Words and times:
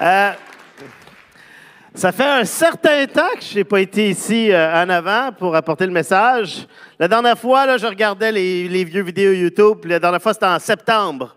Euh, 0.00 0.32
ça 1.94 2.10
fait 2.10 2.24
un 2.24 2.44
certain 2.44 3.06
temps 3.06 3.30
que 3.36 3.44
je 3.44 3.54
n'ai 3.54 3.64
pas 3.64 3.80
été 3.80 4.08
ici 4.10 4.50
euh, 4.50 4.82
en 4.82 4.88
avant 4.88 5.30
pour 5.32 5.54
apporter 5.54 5.86
le 5.86 5.92
message. 5.92 6.66
La 6.98 7.06
dernière 7.06 7.38
fois, 7.38 7.66
là, 7.66 7.78
je 7.78 7.86
regardais 7.86 8.32
les, 8.32 8.84
vieux 8.84 9.04
vidéos 9.04 9.32
YouTube. 9.32 9.84
La 9.84 10.00
dernière 10.00 10.20
fois, 10.20 10.34
c'était 10.34 10.46
en 10.46 10.58
septembre. 10.58 11.36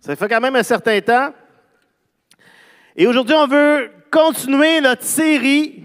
Ça 0.00 0.14
fait 0.14 0.28
quand 0.28 0.40
même 0.40 0.54
un 0.54 0.62
certain 0.62 1.00
temps. 1.00 1.34
Et 2.94 3.08
aujourd'hui, 3.08 3.34
on 3.34 3.48
veut 3.48 3.90
continuer 4.10 4.80
notre 4.80 5.02
série 5.02 5.82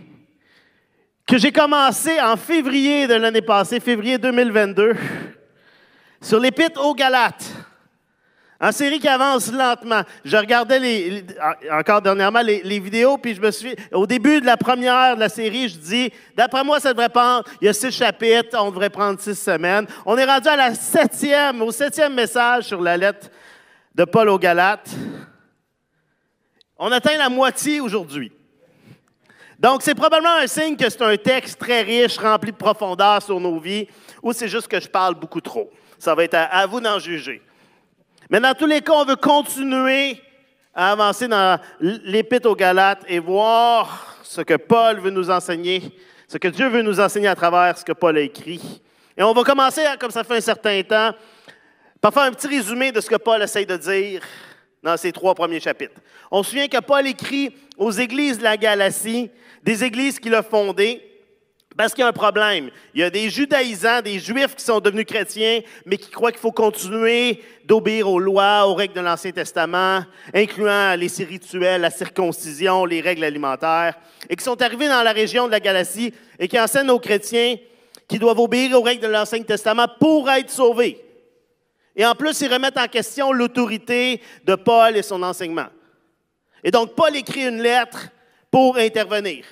que 1.25 1.39
j'ai 1.39 1.51
commencée 1.51 2.21
en 2.21 2.37
février 2.37 3.07
de 3.07 3.15
l'année 3.15 3.41
passée, 3.41 3.79
février 3.79 4.19
2022, 4.19 4.93
sur 6.21 6.39
l'épître 6.39 6.85
aux 6.85 6.93
Galates. 6.93 7.51
En 8.63 8.71
série 8.71 8.99
qui 8.99 9.07
avance 9.07 9.51
lentement. 9.51 10.03
Je 10.23 10.37
regardais 10.37 11.25
encore 11.71 11.99
dernièrement 11.99 12.41
les, 12.41 12.79
vidéos, 12.79 13.17
puis 13.17 13.33
je 13.33 13.41
me 13.41 13.49
suis. 13.49 13.75
Au 13.91 14.05
début 14.05 14.39
de 14.39 14.45
la 14.45 14.55
première 14.55 15.15
de 15.15 15.19
la 15.19 15.29
série, 15.29 15.67
je 15.67 15.77
dis, 15.77 16.13
d'après 16.37 16.63
moi, 16.63 16.79
ça 16.79 16.93
devrait 16.93 17.09
prendre. 17.09 17.43
Il 17.59 17.65
y 17.65 17.67
a 17.69 17.73
six 17.73 17.91
chapitres, 17.91 18.55
on 18.61 18.69
devrait 18.69 18.91
prendre 18.91 19.19
six 19.19 19.33
semaines. 19.33 19.87
On 20.05 20.15
est 20.15 20.25
rendu 20.25 20.47
à 20.47 20.55
la 20.55 20.75
septième, 20.75 21.59
au 21.63 21.71
septième 21.71 22.13
message 22.13 22.65
sur 22.65 22.79
la 22.79 22.97
lettre 22.97 23.31
de 23.95 24.03
Paul 24.05 24.29
aux 24.29 24.37
Galates. 24.37 24.91
On 26.77 26.91
atteint 26.91 27.17
la 27.17 27.29
moitié 27.29 27.81
aujourd'hui. 27.81 28.31
Donc, 29.57 29.81
c'est 29.81 29.95
probablement 29.95 30.35
un 30.35 30.47
signe 30.47 30.75
que 30.75 30.87
c'est 30.87 31.01
un 31.01 31.17
texte 31.17 31.59
très 31.59 31.81
riche, 31.81 32.19
rempli 32.19 32.51
de 32.51 32.57
profondeur 32.57 33.23
sur 33.23 33.39
nos 33.39 33.59
vies, 33.59 33.87
ou 34.21 34.33
c'est 34.33 34.47
juste 34.47 34.67
que 34.67 34.79
je 34.79 34.87
parle 34.87 35.15
beaucoup 35.15 35.41
trop. 35.41 35.71
Ça 35.97 36.13
va 36.13 36.23
être 36.23 36.35
à 36.35 36.65
vous 36.67 36.79
d'en 36.79 36.99
juger. 36.99 37.41
Mais 38.31 38.39
dans 38.39 38.53
tous 38.53 38.65
les 38.65 38.79
cas, 38.79 38.93
on 38.93 39.03
veut 39.03 39.17
continuer 39.17 40.17
à 40.73 40.93
avancer 40.93 41.27
dans 41.27 41.59
l'Épître 41.81 42.49
aux 42.49 42.55
Galates 42.55 43.03
et 43.09 43.19
voir 43.19 44.19
ce 44.23 44.39
que 44.39 44.53
Paul 44.53 45.01
veut 45.01 45.09
nous 45.09 45.29
enseigner, 45.29 45.83
ce 46.29 46.37
que 46.37 46.47
Dieu 46.47 46.69
veut 46.69 46.81
nous 46.81 47.01
enseigner 47.01 47.27
à 47.27 47.35
travers 47.35 47.77
ce 47.77 47.83
que 47.83 47.91
Paul 47.91 48.17
a 48.17 48.21
écrit. 48.21 48.81
Et 49.17 49.21
on 49.21 49.33
va 49.33 49.43
commencer, 49.43 49.85
hein, 49.85 49.97
comme 49.99 50.11
ça 50.11 50.23
fait 50.23 50.37
un 50.37 50.41
certain 50.41 50.81
temps, 50.81 51.11
par 51.99 52.13
faire 52.13 52.23
un 52.23 52.31
petit 52.31 52.47
résumé 52.47 52.93
de 52.93 53.01
ce 53.01 53.09
que 53.09 53.17
Paul 53.17 53.41
essaye 53.41 53.65
de 53.65 53.75
dire 53.75 54.23
dans 54.81 54.95
ces 54.95 55.11
trois 55.11 55.35
premiers 55.35 55.59
chapitres. 55.59 55.99
On 56.31 56.41
se 56.41 56.51
souvient 56.51 56.69
que 56.69 56.79
Paul 56.79 57.05
écrit 57.05 57.53
aux 57.77 57.91
églises 57.91 58.37
de 58.37 58.43
la 58.43 58.55
Galatie, 58.55 59.29
des 59.61 59.83
églises 59.83 60.19
qu'il 60.19 60.33
a 60.35 60.41
fondées, 60.41 61.03
parce 61.77 61.93
qu'il 61.93 62.01
y 62.01 62.05
a 62.05 62.09
un 62.09 62.13
problème. 62.13 62.69
Il 62.93 62.99
y 62.99 63.03
a 63.03 63.09
des 63.09 63.29
judaïsants, 63.29 64.01
des 64.01 64.19
juifs 64.19 64.55
qui 64.55 64.63
sont 64.63 64.79
devenus 64.79 65.05
chrétiens, 65.05 65.61
mais 65.85 65.97
qui 65.97 66.09
croient 66.09 66.31
qu'il 66.31 66.41
faut 66.41 66.51
continuer 66.51 67.41
d'obéir 67.65 68.09
aux 68.09 68.19
lois, 68.19 68.67
aux 68.67 68.73
règles 68.73 68.95
de 68.95 69.01
l'Ancien 69.01 69.31
Testament, 69.31 70.01
incluant 70.33 70.95
les 70.95 71.07
rituels, 71.23 71.81
la 71.81 71.89
circoncision, 71.89 72.85
les 72.85 72.99
règles 72.99 73.23
alimentaires, 73.23 73.95
et 74.29 74.35
qui 74.35 74.43
sont 74.43 74.61
arrivés 74.61 74.87
dans 74.87 75.03
la 75.03 75.13
région 75.13 75.47
de 75.47 75.51
la 75.51 75.59
Galatie 75.59 76.13
et 76.37 76.47
qui 76.47 76.59
enseignent 76.59 76.89
aux 76.89 76.99
chrétiens 76.99 77.55
qu'ils 78.07 78.19
doivent 78.19 78.39
obéir 78.39 78.77
aux 78.77 78.81
règles 78.81 79.03
de 79.03 79.07
l'Ancien 79.07 79.41
Testament 79.41 79.87
pour 79.99 80.29
être 80.29 80.49
sauvés. 80.49 81.01
Et 81.95 82.05
en 82.05 82.15
plus, 82.15 82.39
ils 82.41 82.51
remettent 82.51 82.77
en 82.77 82.87
question 82.87 83.31
l'autorité 83.31 84.21
de 84.45 84.55
Paul 84.55 84.97
et 84.97 85.01
son 85.01 85.23
enseignement. 85.23 85.67
Et 86.63 86.71
donc, 86.71 86.95
Paul 86.95 87.15
écrit 87.15 87.47
une 87.47 87.61
lettre 87.61 88.09
pour 88.49 88.77
intervenir, 88.77 89.45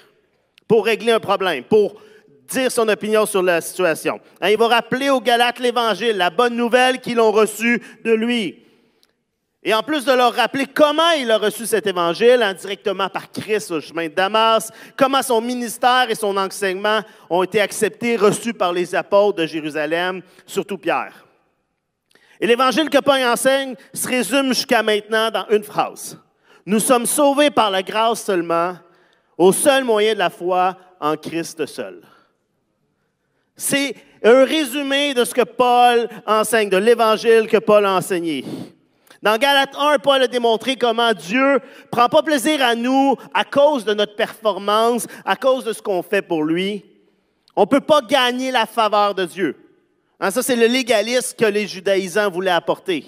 pour 0.67 0.85
régler 0.85 1.13
un 1.13 1.19
problème, 1.19 1.63
pour 1.63 2.01
dire 2.49 2.71
son 2.71 2.87
opinion 2.87 3.25
sur 3.25 3.41
la 3.41 3.61
situation. 3.61 4.19
Hein, 4.41 4.49
il 4.49 4.57
va 4.57 4.67
rappeler 4.67 5.09
aux 5.09 5.21
Galates 5.21 5.59
l'Évangile, 5.59 6.17
la 6.17 6.29
bonne 6.29 6.55
nouvelle 6.55 6.99
qu'ils 6.99 7.19
ont 7.19 7.31
reçue 7.31 7.81
de 8.03 8.11
lui. 8.11 8.65
Et 9.61 9.73
en 9.73 9.83
plus 9.83 10.05
de 10.05 10.13
leur 10.13 10.33
rappeler 10.33 10.67
comment 10.67 11.11
il 11.11 11.29
a 11.31 11.37
reçu 11.37 11.65
cet 11.65 11.85
évangile, 11.85 12.41
indirectement 12.41 13.09
par 13.09 13.29
Christ 13.29 13.71
au 13.71 13.81
chemin 13.81 14.07
de 14.07 14.13
Damas, 14.13 14.71
comment 14.95 15.21
son 15.21 15.41
ministère 15.41 16.09
et 16.09 16.15
son 16.15 16.37
enseignement 16.37 17.01
ont 17.29 17.43
été 17.43 17.59
acceptés, 17.59 18.15
reçus 18.15 18.53
par 18.53 18.71
les 18.71 18.95
apôtres 18.95 19.39
de 19.39 19.45
Jérusalem, 19.45 20.21
surtout 20.45 20.77
Pierre. 20.77 21.25
Et 22.39 22.47
l'évangile 22.47 22.89
que 22.89 22.99
Paul 22.99 23.21
enseigne 23.21 23.75
se 23.93 24.07
résume 24.07 24.49
jusqu'à 24.49 24.81
maintenant 24.81 25.29
dans 25.29 25.45
une 25.49 25.63
phrase. 25.63 26.17
Nous 26.65 26.79
sommes 26.79 27.05
sauvés 27.05 27.51
par 27.51 27.69
la 27.69 27.83
grâce 27.83 28.23
seulement, 28.23 28.77
au 29.37 29.51
seul 29.51 29.83
moyen 29.83 30.13
de 30.13 30.19
la 30.19 30.29
foi 30.29 30.77
en 31.01 31.17
Christ 31.17 31.65
seul. 31.65 32.01
C'est 33.59 33.93
un 34.23 34.45
résumé 34.45 35.13
de 35.13 35.25
ce 35.25 35.33
que 35.33 35.43
Paul 35.43 36.07
enseigne, 36.25 36.69
de 36.69 36.77
l'évangile 36.77 37.45
que 37.45 37.57
Paul 37.57 37.85
a 37.85 37.95
enseigné. 37.95 38.45
Dans 39.21 39.37
Galates 39.37 39.75
1, 39.77 39.99
Paul 39.99 40.21
a 40.21 40.27
démontré 40.27 40.77
comment 40.77 41.11
Dieu 41.11 41.59
prend 41.91 42.07
pas 42.07 42.23
plaisir 42.23 42.63
à 42.63 42.73
nous 42.73 43.17
à 43.33 43.43
cause 43.43 43.83
de 43.83 43.93
notre 43.93 44.15
performance, 44.15 45.07
à 45.25 45.35
cause 45.35 45.65
de 45.65 45.73
ce 45.73 45.81
qu'on 45.81 46.01
fait 46.01 46.21
pour 46.21 46.45
lui. 46.45 46.85
On 47.53 47.63
ne 47.63 47.65
peut 47.65 47.81
pas 47.81 48.01
gagner 48.01 48.49
la 48.49 48.65
faveur 48.65 49.13
de 49.13 49.25
Dieu. 49.25 49.57
Hein, 50.21 50.31
ça, 50.31 50.41
c'est 50.41 50.55
le 50.55 50.67
légalisme 50.67 51.35
que 51.37 51.45
les 51.45 51.67
judaïsants 51.67 52.31
voulaient 52.31 52.51
apporter. 52.51 53.03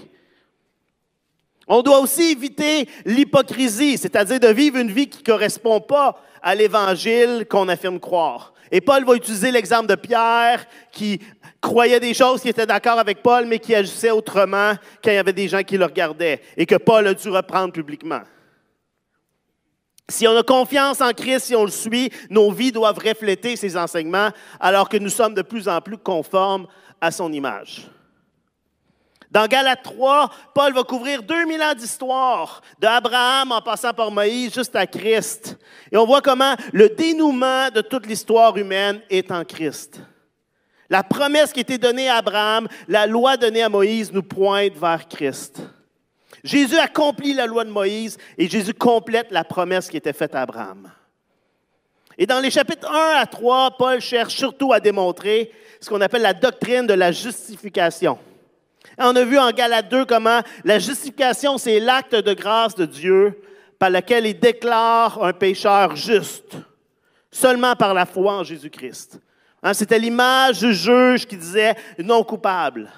On 1.66 1.82
doit 1.82 2.02
aussi 2.02 2.32
éviter 2.32 2.90
l'hypocrisie, 3.06 3.98
c'est-à-dire 3.98 4.42
de 4.42 4.50
vivre 4.50 4.76
une 4.76 4.92
vie 4.92 5.08
qui 5.08 5.20
ne 5.20 5.24
correspond 5.24 5.80
pas 5.80 6.22
à 6.42 6.56
l'évangile 6.56 7.46
qu'on 7.50 7.70
affirme 7.70 8.02
croire. 8.02 8.51
Et 8.72 8.80
Paul 8.80 9.04
va 9.04 9.16
utiliser 9.16 9.52
l'exemple 9.52 9.88
de 9.88 9.96
Pierre 9.96 10.66
qui 10.92 11.20
croyait 11.60 12.00
des 12.00 12.14
choses, 12.14 12.42
qui 12.42 12.50
était 12.50 12.66
d'accord 12.66 12.98
avec 12.98 13.22
Paul, 13.22 13.46
mais 13.46 13.60
qui 13.60 13.76
agissait 13.76 14.12
autrement 14.12 14.74
quand 15.04 15.12
il 15.12 15.16
y 15.16 15.18
avait 15.18 15.34
des 15.34 15.50
gens 15.50 15.62
qui 15.62 15.78
le 15.78 15.86
regardaient 15.86 16.42
et 16.56 16.66
que 16.66 16.76
Paul 16.76 17.06
a 17.08 17.14
dû 17.14 17.30
reprendre 17.30 17.74
publiquement. 17.74 18.22
Si 20.08 20.28
on 20.28 20.36
a 20.36 20.44
confiance 20.44 21.02
en 21.02 21.12
Christ, 21.12 21.46
si 21.46 21.56
on 21.56 21.66
le 21.66 21.72
suit, 21.72 22.12
nos 22.30 22.52
vies 22.52 22.72
doivent 22.72 23.00
refléter 23.00 23.56
ses 23.56 23.78
enseignements 23.78 24.30
alors 24.60 24.90
que 24.90 24.98
nous 24.98 25.10
sommes 25.10 25.34
de 25.34 25.42
plus 25.42 25.68
en 25.68 25.80
plus 25.82 25.98
conformes 25.98 26.68
à 27.00 27.12
son 27.12 27.32
image. 27.32 27.88
Dans 29.32 29.48
Galates 29.48 29.84
3, 29.84 30.30
Paul 30.54 30.74
va 30.74 30.84
couvrir 30.84 31.24
2000 31.24 31.62
ans 31.62 31.74
d'histoire, 31.74 32.62
d'Abraham 32.80 33.54
en 33.54 33.62
passant 33.62 33.94
par 33.94 34.12
Moïse 34.12 34.54
jusqu'à 34.54 34.86
Christ. 34.86 35.58
Et 35.90 35.96
on 35.96 36.06
voit 36.06 36.22
comment 36.22 36.54
le 36.74 36.90
dénouement 36.90 37.70
de 37.70 37.80
toute 37.80 38.06
l'histoire 38.06 38.58
humaine 38.58 39.02
est 39.10 39.32
en 39.32 39.46
Christ. 39.46 40.02
La 40.90 41.02
promesse 41.02 41.54
qui 41.54 41.62
était 41.62 41.78
donnée 41.78 42.10
à 42.10 42.18
Abraham, 42.18 42.68
la 42.90 43.08
loi 43.08 43.38
donnée 43.38 43.64
à 43.64 43.70
Moïse 43.70 44.12
nous 44.12 44.22
pointe 44.22 44.76
vers 44.76 45.08
Christ. 45.08 45.62
Jésus 46.44 46.78
accomplit 46.78 47.34
la 47.34 47.46
loi 47.46 47.64
de 47.64 47.70
Moïse 47.70 48.18
et 48.38 48.50
Jésus 48.50 48.74
complète 48.74 49.32
la 49.32 49.46
promesse 49.46 49.88
qui 49.88 49.96
était 49.96 50.12
faite 50.12 50.36
à 50.36 50.42
Abraham. 50.42 50.92
Et 52.18 52.26
dans 52.26 52.42
les 52.42 52.52
chapitres 52.52 52.92
1 52.92 53.22
à 53.22 53.26
3, 53.26 53.78
Paul 53.78 54.02
cherche 54.02 54.36
surtout 54.36 54.74
à 54.74 54.82
démontrer 54.82 55.54
ce 55.80 55.88
qu'on 55.88 56.02
appelle 56.02 56.24
la 56.24 56.34
doctrine 56.34 56.86
de 56.86 56.94
la 56.94 57.14
justification. 57.14 58.20
On 58.98 59.16
a 59.16 59.24
vu 59.24 59.38
en 59.38 59.52
Galates 59.52 59.90
2 59.90 60.06
comment 60.06 60.42
la 60.64 60.80
justification, 60.80 61.58
c'est 61.58 61.80
l'acte 61.80 62.16
de 62.16 62.34
grâce 62.34 62.76
de 62.76 62.86
Dieu 62.86 63.42
par 63.80 63.90
lequel 63.90 64.26
il 64.28 64.40
déclare 64.40 65.24
un 65.24 65.34
pécheur 65.34 65.96
juste, 65.96 66.58
seulement 67.32 67.76
par 67.76 67.94
la 67.94 68.06
foi 68.06 68.34
en 68.34 68.44
Jésus-Christ. 68.44 69.20
Hein, 69.64 69.74
C'était 69.74 70.00
l'image 70.00 70.60
du 70.60 70.74
juge 70.74 71.26
qui 71.26 71.38
disait 71.38 71.76
non 71.98 72.24
coupable. 72.24 72.92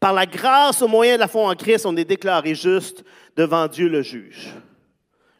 Par 0.00 0.12
la 0.12 0.26
grâce 0.26 0.82
au 0.82 0.88
moyen 0.88 1.14
de 1.14 1.20
la 1.20 1.28
foi 1.28 1.48
en 1.48 1.54
Christ, 1.54 1.86
on 1.86 1.96
est 1.96 2.04
déclaré 2.04 2.54
juste 2.54 3.04
devant 3.36 3.66
Dieu 3.66 3.88
le 3.88 4.02
juge. 4.02 4.52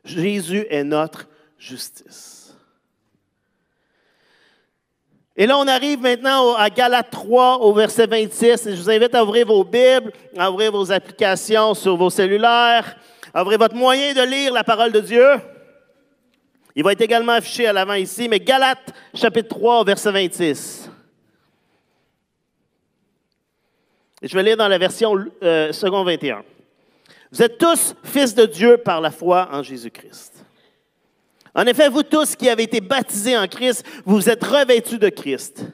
Jésus 0.05 0.67
est 0.71 0.85
notre 0.85 1.29
justice. 1.59 2.36
Et 5.39 5.47
là, 5.47 5.59
on 5.59 5.67
arrive 5.67 6.01
maintenant 6.01 6.55
à 6.55 6.71
Galates 6.71 7.11
3, 7.11 7.59
au 7.59 7.75
verset 7.75 8.07
26. 8.07 8.67
Et 8.67 8.77
je 8.77 8.81
vous 8.81 8.91
invite 8.91 9.15
à 9.15 9.23
ouvrir 9.23 9.47
vos 9.47 9.65
Bibles, 9.65 10.11
à 10.37 10.51
ouvrir 10.51 10.73
vos 10.73 10.91
applications 10.91 11.75
sur 11.75 11.95
vos 11.97 12.09
cellulaires, 12.09 12.97
à 13.35 13.43
ouvrir 13.43 13.59
votre 13.59 13.75
moyen 13.75 14.15
de 14.15 14.23
lire 14.23 14.53
la 14.55 14.65
parole 14.65 14.93
de 14.93 15.01
Dieu. 15.01 15.29
Il 16.75 16.83
va 16.83 16.93
être 16.93 17.03
également 17.03 17.33
affiché 17.33 17.67
à 17.67 17.73
l'avant 17.75 17.95
ici, 17.95 18.29
mais 18.29 18.41
Galates 18.41 18.95
chapitre 19.15 19.49
3, 19.49 19.81
au 19.81 19.85
verset 19.85 20.11
26. 20.11 20.91
Et 24.23 24.29
je 24.29 24.35
vais 24.35 24.43
lire 24.43 24.57
dans 24.57 24.69
la 24.69 24.79
version 24.79 25.15
euh, 25.43 25.71
second 25.73 26.03
21. 26.03 26.43
Vous 27.31 27.43
êtes 27.43 27.59
tous 27.59 27.95
fils 28.03 28.35
de 28.35 28.47
Dieu 28.47 28.79
par 28.79 29.03
la 29.03 29.11
foi 29.11 29.49
en 29.53 29.63
Jésus-Christ. 29.63 30.36
En 31.57 31.65
effet, 31.65 31.89
vous 31.89 32.03
tous 32.03 32.37
qui 32.37 32.51
avez 32.51 32.65
été 32.65 32.83
baptisés 32.83 33.37
en 33.37 33.49
Christ, 33.49 33.83
vous 34.05 34.29
êtes 34.29 34.45
revêtus 34.45 34.99
de 34.99 35.09
Christ. 35.09 35.65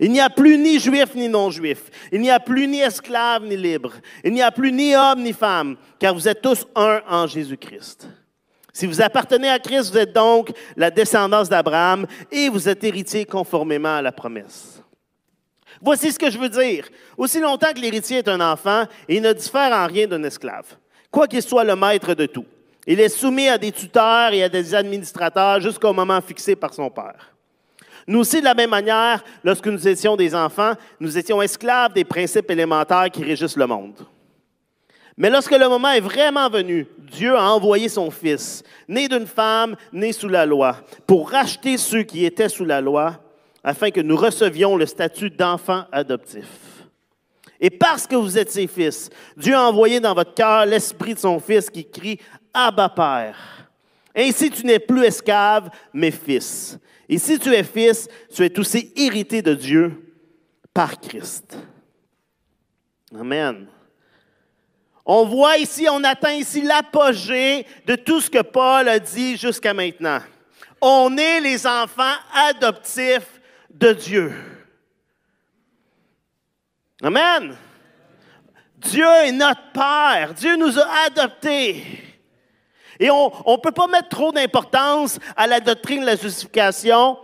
Il 0.00 0.10
n'y 0.10 0.20
a 0.20 0.28
plus 0.28 0.58
ni 0.58 0.80
juif 0.80 1.14
ni 1.14 1.28
non-juif. 1.28 1.84
Il 2.10 2.20
n'y 2.20 2.30
a 2.30 2.40
plus 2.40 2.66
ni 2.66 2.80
esclave 2.80 3.44
ni 3.44 3.56
libre. 3.56 3.92
Il 4.24 4.32
n'y 4.32 4.42
a 4.42 4.50
plus 4.50 4.72
ni 4.72 4.96
homme 4.96 5.22
ni 5.22 5.32
femme, 5.32 5.76
car 6.00 6.12
vous 6.12 6.26
êtes 6.26 6.42
tous 6.42 6.66
un 6.74 7.02
en 7.08 7.28
Jésus-Christ. 7.28 8.08
Si 8.72 8.86
vous 8.86 9.00
appartenez 9.00 9.48
à 9.48 9.60
Christ, 9.60 9.92
vous 9.92 9.98
êtes 9.98 10.12
donc 10.12 10.50
la 10.76 10.90
descendance 10.90 11.48
d'Abraham 11.48 12.04
et 12.32 12.48
vous 12.48 12.68
êtes 12.68 12.82
héritier 12.82 13.24
conformément 13.24 13.96
à 13.96 14.02
la 14.02 14.10
promesse. 14.10 14.82
Voici 15.80 16.10
ce 16.10 16.18
que 16.18 16.30
je 16.30 16.38
veux 16.38 16.48
dire. 16.48 16.88
Aussi 17.16 17.38
longtemps 17.38 17.72
que 17.72 17.80
l'héritier 17.80 18.18
est 18.18 18.28
un 18.28 18.40
enfant, 18.40 18.86
il 19.08 19.22
ne 19.22 19.32
diffère 19.32 19.72
en 19.72 19.86
rien 19.86 20.08
d'un 20.08 20.24
esclave, 20.24 20.76
quoi 21.12 21.28
qu'il 21.28 21.42
soit 21.42 21.64
le 21.64 21.76
maître 21.76 22.14
de 22.14 22.26
tout. 22.26 22.46
Il 22.86 23.00
est 23.00 23.08
soumis 23.08 23.48
à 23.48 23.58
des 23.58 23.72
tuteurs 23.72 24.32
et 24.32 24.42
à 24.42 24.48
des 24.48 24.74
administrateurs 24.74 25.60
jusqu'au 25.60 25.92
moment 25.92 26.20
fixé 26.20 26.56
par 26.56 26.74
son 26.74 26.90
père. 26.90 27.32
Nous 28.06 28.18
aussi, 28.18 28.40
de 28.40 28.44
la 28.44 28.54
même 28.54 28.70
manière, 28.70 29.22
lorsque 29.44 29.68
nous 29.68 29.86
étions 29.86 30.16
des 30.16 30.34
enfants, 30.34 30.72
nous 30.98 31.16
étions 31.16 31.40
esclaves 31.40 31.92
des 31.92 32.04
principes 32.04 32.50
élémentaires 32.50 33.10
qui 33.12 33.22
régissent 33.22 33.56
le 33.56 33.66
monde. 33.66 33.94
Mais 35.16 35.30
lorsque 35.30 35.52
le 35.52 35.68
moment 35.68 35.90
est 35.90 36.00
vraiment 36.00 36.48
venu, 36.48 36.86
Dieu 36.98 37.36
a 37.36 37.52
envoyé 37.52 37.88
son 37.88 38.10
Fils, 38.10 38.64
né 38.88 39.06
d'une 39.06 39.26
femme, 39.26 39.76
né 39.92 40.12
sous 40.12 40.28
la 40.28 40.46
loi, 40.46 40.78
pour 41.06 41.30
racheter 41.30 41.76
ceux 41.76 42.02
qui 42.02 42.24
étaient 42.24 42.48
sous 42.48 42.64
la 42.64 42.80
loi, 42.80 43.20
afin 43.62 43.90
que 43.90 44.00
nous 44.00 44.16
recevions 44.16 44.76
le 44.76 44.86
statut 44.86 45.30
d'enfant 45.30 45.84
adoptif. 45.92 46.46
Et 47.60 47.70
parce 47.70 48.08
que 48.08 48.16
vous 48.16 48.36
êtes 48.36 48.50
ses 48.50 48.66
fils, 48.66 49.08
Dieu 49.36 49.54
a 49.54 49.68
envoyé 49.68 50.00
dans 50.00 50.14
votre 50.14 50.34
cœur 50.34 50.66
l'esprit 50.66 51.14
de 51.14 51.20
son 51.20 51.38
Fils 51.38 51.70
qui 51.70 51.88
crie 51.88 52.18
Abba 52.52 52.88
Père. 52.88 53.36
Ainsi, 54.14 54.50
tu 54.50 54.66
n'es 54.66 54.78
plus 54.78 55.04
esclave, 55.04 55.70
mais 55.92 56.10
fils. 56.10 56.78
Et 57.08 57.18
si 57.18 57.38
tu 57.38 57.52
es 57.52 57.64
fils, 57.64 58.08
tu 58.34 58.44
es 58.44 58.58
aussi 58.58 58.92
hérité 58.96 59.42
de 59.42 59.54
Dieu 59.54 60.14
par 60.72 61.00
Christ. 61.00 61.56
Amen. 63.18 63.66
On 65.04 65.24
voit 65.24 65.58
ici, 65.58 65.86
on 65.90 66.04
atteint 66.04 66.32
ici 66.32 66.62
l'apogée 66.62 67.66
de 67.86 67.96
tout 67.96 68.20
ce 68.20 68.30
que 68.30 68.42
Paul 68.42 68.88
a 68.88 68.98
dit 68.98 69.36
jusqu'à 69.36 69.74
maintenant. 69.74 70.20
On 70.80 71.16
est 71.16 71.40
les 71.40 71.66
enfants 71.66 72.16
adoptifs 72.48 73.40
de 73.70 73.92
Dieu. 73.92 74.32
Amen. 77.02 77.56
Dieu 78.78 79.06
est 79.06 79.32
notre 79.32 79.72
Père. 79.72 80.34
Dieu 80.34 80.56
nous 80.56 80.78
a 80.78 80.86
adoptés. 81.06 82.11
Et 83.02 83.10
on 83.10 83.32
ne 83.48 83.56
peut 83.56 83.72
pas 83.72 83.88
mettre 83.88 84.10
trop 84.10 84.30
d'importance 84.30 85.18
à 85.36 85.48
la 85.48 85.58
doctrine 85.58 86.02
de 86.02 86.06
la 86.06 86.14
justification. 86.14 87.18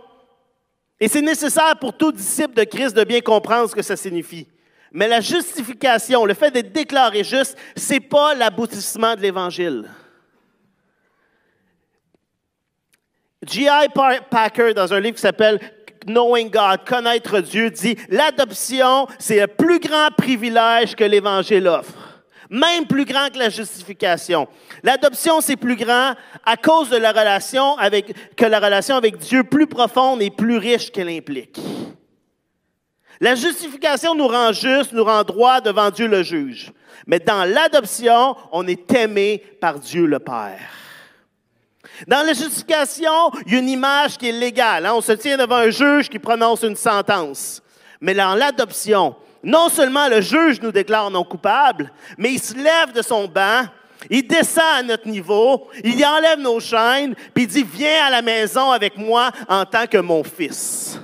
Et 0.99 1.07
c'est 1.07 1.21
nécessaire 1.21 1.77
pour 1.79 1.93
tout 1.93 2.11
disciple 2.11 2.53
de 2.53 2.65
Christ 2.65 2.93
de 2.93 3.05
bien 3.05 3.21
comprendre 3.21 3.69
ce 3.69 3.75
que 3.75 3.81
ça 3.81 3.95
signifie. 3.95 4.45
Mais 4.91 5.07
la 5.07 5.21
justification, 5.21 6.25
le 6.25 6.33
fait 6.33 6.51
d'être 6.51 6.73
déclaré 6.73 7.23
juste, 7.23 7.57
ce 7.77 7.93
n'est 7.93 7.99
pas 8.01 8.35
l'aboutissement 8.35 9.15
de 9.15 9.21
l'Évangile. 9.21 9.89
G.I. 13.47 13.87
Packer, 14.29 14.73
dans 14.73 14.93
un 14.93 14.99
livre 14.99 15.15
qui 15.15 15.21
s'appelle 15.21 15.61
Knowing 16.05 16.49
God, 16.49 16.83
Connaître 16.85 17.39
Dieu, 17.39 17.69
dit 17.69 17.95
L'adoption, 18.09 19.07
c'est 19.17 19.39
le 19.39 19.47
plus 19.47 19.79
grand 19.79 20.09
privilège 20.17 20.93
que 20.97 21.05
l'Évangile 21.05 21.69
offre, 21.69 21.98
même 22.49 22.87
plus 22.87 23.05
grand 23.05 23.29
que 23.31 23.37
la 23.37 23.49
justification. 23.49 24.47
L'adoption, 24.83 25.39
c'est 25.41 25.55
plus 25.55 25.75
grand 25.75 26.13
à 26.45 26.57
cause 26.57 26.89
de 26.89 26.97
la 26.97 27.11
relation 27.11 27.77
avec, 27.77 28.35
que 28.35 28.45
la 28.45 28.59
relation 28.59 28.95
avec 28.95 29.17
Dieu 29.17 29.43
plus 29.43 29.67
profonde 29.67 30.21
et 30.21 30.31
plus 30.31 30.57
riche 30.57 30.91
qu'elle 30.91 31.09
implique. 31.09 31.59
La 33.21 33.35
justification 33.35 34.15
nous 34.15 34.27
rend 34.27 34.53
juste, 34.53 34.93
nous 34.93 35.03
rend 35.03 35.23
droit 35.23 35.61
devant 35.61 35.89
Dieu 35.91 36.07
le 36.07 36.23
juge. 36.23 36.71
Mais 37.05 37.19
dans 37.19 37.43
l'adoption, 37.43 38.35
on 38.51 38.65
est 38.67 38.91
aimé 38.93 39.43
par 39.59 39.77
Dieu 39.79 40.05
le 40.05 40.19
Père. 40.19 40.71
Dans 42.07 42.25
la 42.25 42.33
justification, 42.33 43.31
il 43.45 43.53
y 43.53 43.55
a 43.57 43.59
une 43.59 43.69
image 43.69 44.17
qui 44.17 44.29
est 44.29 44.33
légale. 44.33 44.85
Hein. 44.85 44.93
On 44.95 45.01
se 45.01 45.11
tient 45.11 45.37
devant 45.37 45.57
un 45.57 45.69
juge 45.69 46.09
qui 46.09 46.17
prononce 46.17 46.63
une 46.63 46.77
sentence. 46.77 47.61
Mais 47.99 48.13
dans 48.13 48.35
l'adoption, 48.35 49.15
non 49.43 49.69
seulement 49.69 50.07
le 50.07 50.21
juge 50.21 50.61
nous 50.61 50.71
déclare 50.71 51.09
non 51.09 51.23
coupables, 51.23 51.91
mais 52.17 52.33
il 52.33 52.39
se 52.39 52.55
lève 52.55 52.93
de 52.93 53.01
son 53.01 53.27
banc, 53.27 53.65
il 54.09 54.27
descend 54.27 54.63
à 54.77 54.83
notre 54.83 55.07
niveau, 55.07 55.69
il 55.83 56.03
enlève 56.05 56.39
nos 56.39 56.59
chaînes, 56.59 57.15
puis 57.33 57.43
il 57.43 57.47
dit, 57.47 57.63
viens 57.63 58.05
à 58.05 58.09
la 58.09 58.21
maison 58.21 58.71
avec 58.71 58.97
moi 58.97 59.31
en 59.47 59.65
tant 59.65 59.87
que 59.87 59.97
mon 59.97 60.23
fils. 60.23 60.99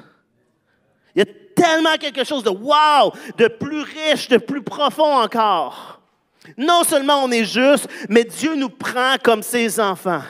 Il 1.14 1.20
y 1.20 1.22
a 1.22 1.34
tellement 1.56 1.96
quelque 1.98 2.24
chose 2.24 2.44
de 2.44 2.50
wow, 2.50 3.14
de 3.38 3.48
plus 3.48 3.82
riche, 3.82 4.28
de 4.28 4.38
plus 4.38 4.62
profond 4.62 5.18
encore. 5.18 6.02
Non 6.58 6.84
seulement 6.84 7.24
on 7.24 7.31
est 7.31 7.46
juste, 7.46 7.88
mais 8.10 8.24
Dieu 8.24 8.56
nous 8.56 8.70
prend 8.70 9.16
comme 9.24 9.42
ses 9.42 9.80
enfants. 9.80 10.22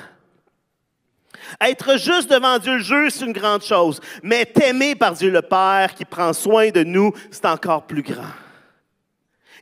Être 1.62 1.98
juste 1.98 2.30
devant 2.30 2.58
Dieu 2.60 2.74
le 2.74 2.80
juge, 2.80 3.12
c'est 3.14 3.26
une 3.26 3.34
grande 3.34 3.64
chose. 3.64 4.00
Mais 4.24 4.42
être 4.42 4.62
aimé 4.62 4.96
par 4.96 5.14
Dieu 5.14 5.30
le 5.30 5.42
Père 5.42 5.94
qui 5.96 6.06
prend 6.06 6.34
soin 6.34 6.70
de 6.70 6.84
nous, 6.84 7.12
c'est 7.32 7.46
encore 7.46 7.84
plus 7.84 8.02
grand. 8.02 8.34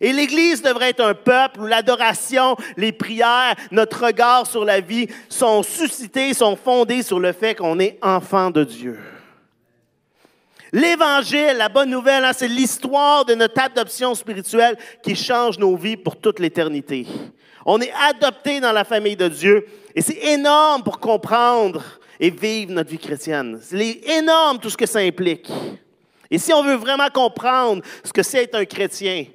Et 0.01 0.11
l'Église 0.11 0.61
devrait 0.61 0.89
être 0.89 1.05
un 1.05 1.13
peuple 1.13 1.61
où 1.61 1.65
l'adoration, 1.65 2.57
les 2.77 2.91
prières, 2.91 3.55
notre 3.71 4.05
regard 4.05 4.47
sur 4.47 4.65
la 4.65 4.81
vie 4.81 5.07
sont 5.29 5.63
suscités, 5.63 6.33
sont 6.33 6.55
fondés 6.55 7.03
sur 7.03 7.19
le 7.19 7.31
fait 7.31 7.55
qu'on 7.55 7.79
est 7.79 7.97
enfant 8.01 8.49
de 8.49 8.63
Dieu. 8.63 8.99
L'Évangile, 10.73 11.55
la 11.55 11.69
bonne 11.69 11.91
nouvelle, 11.91 12.25
hein, 12.25 12.33
c'est 12.33 12.47
l'histoire 12.47 13.25
de 13.25 13.35
notre 13.35 13.61
adoption 13.61 14.15
spirituelle 14.15 14.75
qui 15.03 15.15
change 15.15 15.59
nos 15.59 15.75
vies 15.77 15.97
pour 15.97 16.19
toute 16.19 16.39
l'éternité. 16.39 17.05
On 17.65 17.79
est 17.79 17.91
adopté 17.91 18.59
dans 18.59 18.71
la 18.71 18.83
famille 18.83 19.15
de 19.15 19.27
Dieu 19.27 19.65
et 19.95 20.01
c'est 20.01 20.17
énorme 20.17 20.83
pour 20.83 20.99
comprendre 20.99 21.81
et 22.19 22.29
vivre 22.29 22.71
notre 22.71 22.89
vie 22.89 22.97
chrétienne. 22.97 23.59
C'est 23.61 24.01
énorme 24.17 24.59
tout 24.59 24.69
ce 24.69 24.77
que 24.77 24.85
ça 24.85 24.99
implique. 24.99 25.49
Et 26.29 26.37
si 26.37 26.53
on 26.53 26.63
veut 26.63 26.75
vraiment 26.75 27.09
comprendre 27.09 27.83
ce 28.03 28.11
que 28.11 28.23
c'est 28.23 28.43
être 28.43 28.55
un 28.55 28.65
chrétien 28.65 29.25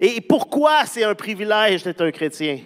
et 0.00 0.20
pourquoi 0.20 0.86
c'est 0.86 1.04
un 1.04 1.14
privilège 1.14 1.82
d'être 1.82 2.04
un 2.04 2.10
chrétien, 2.10 2.60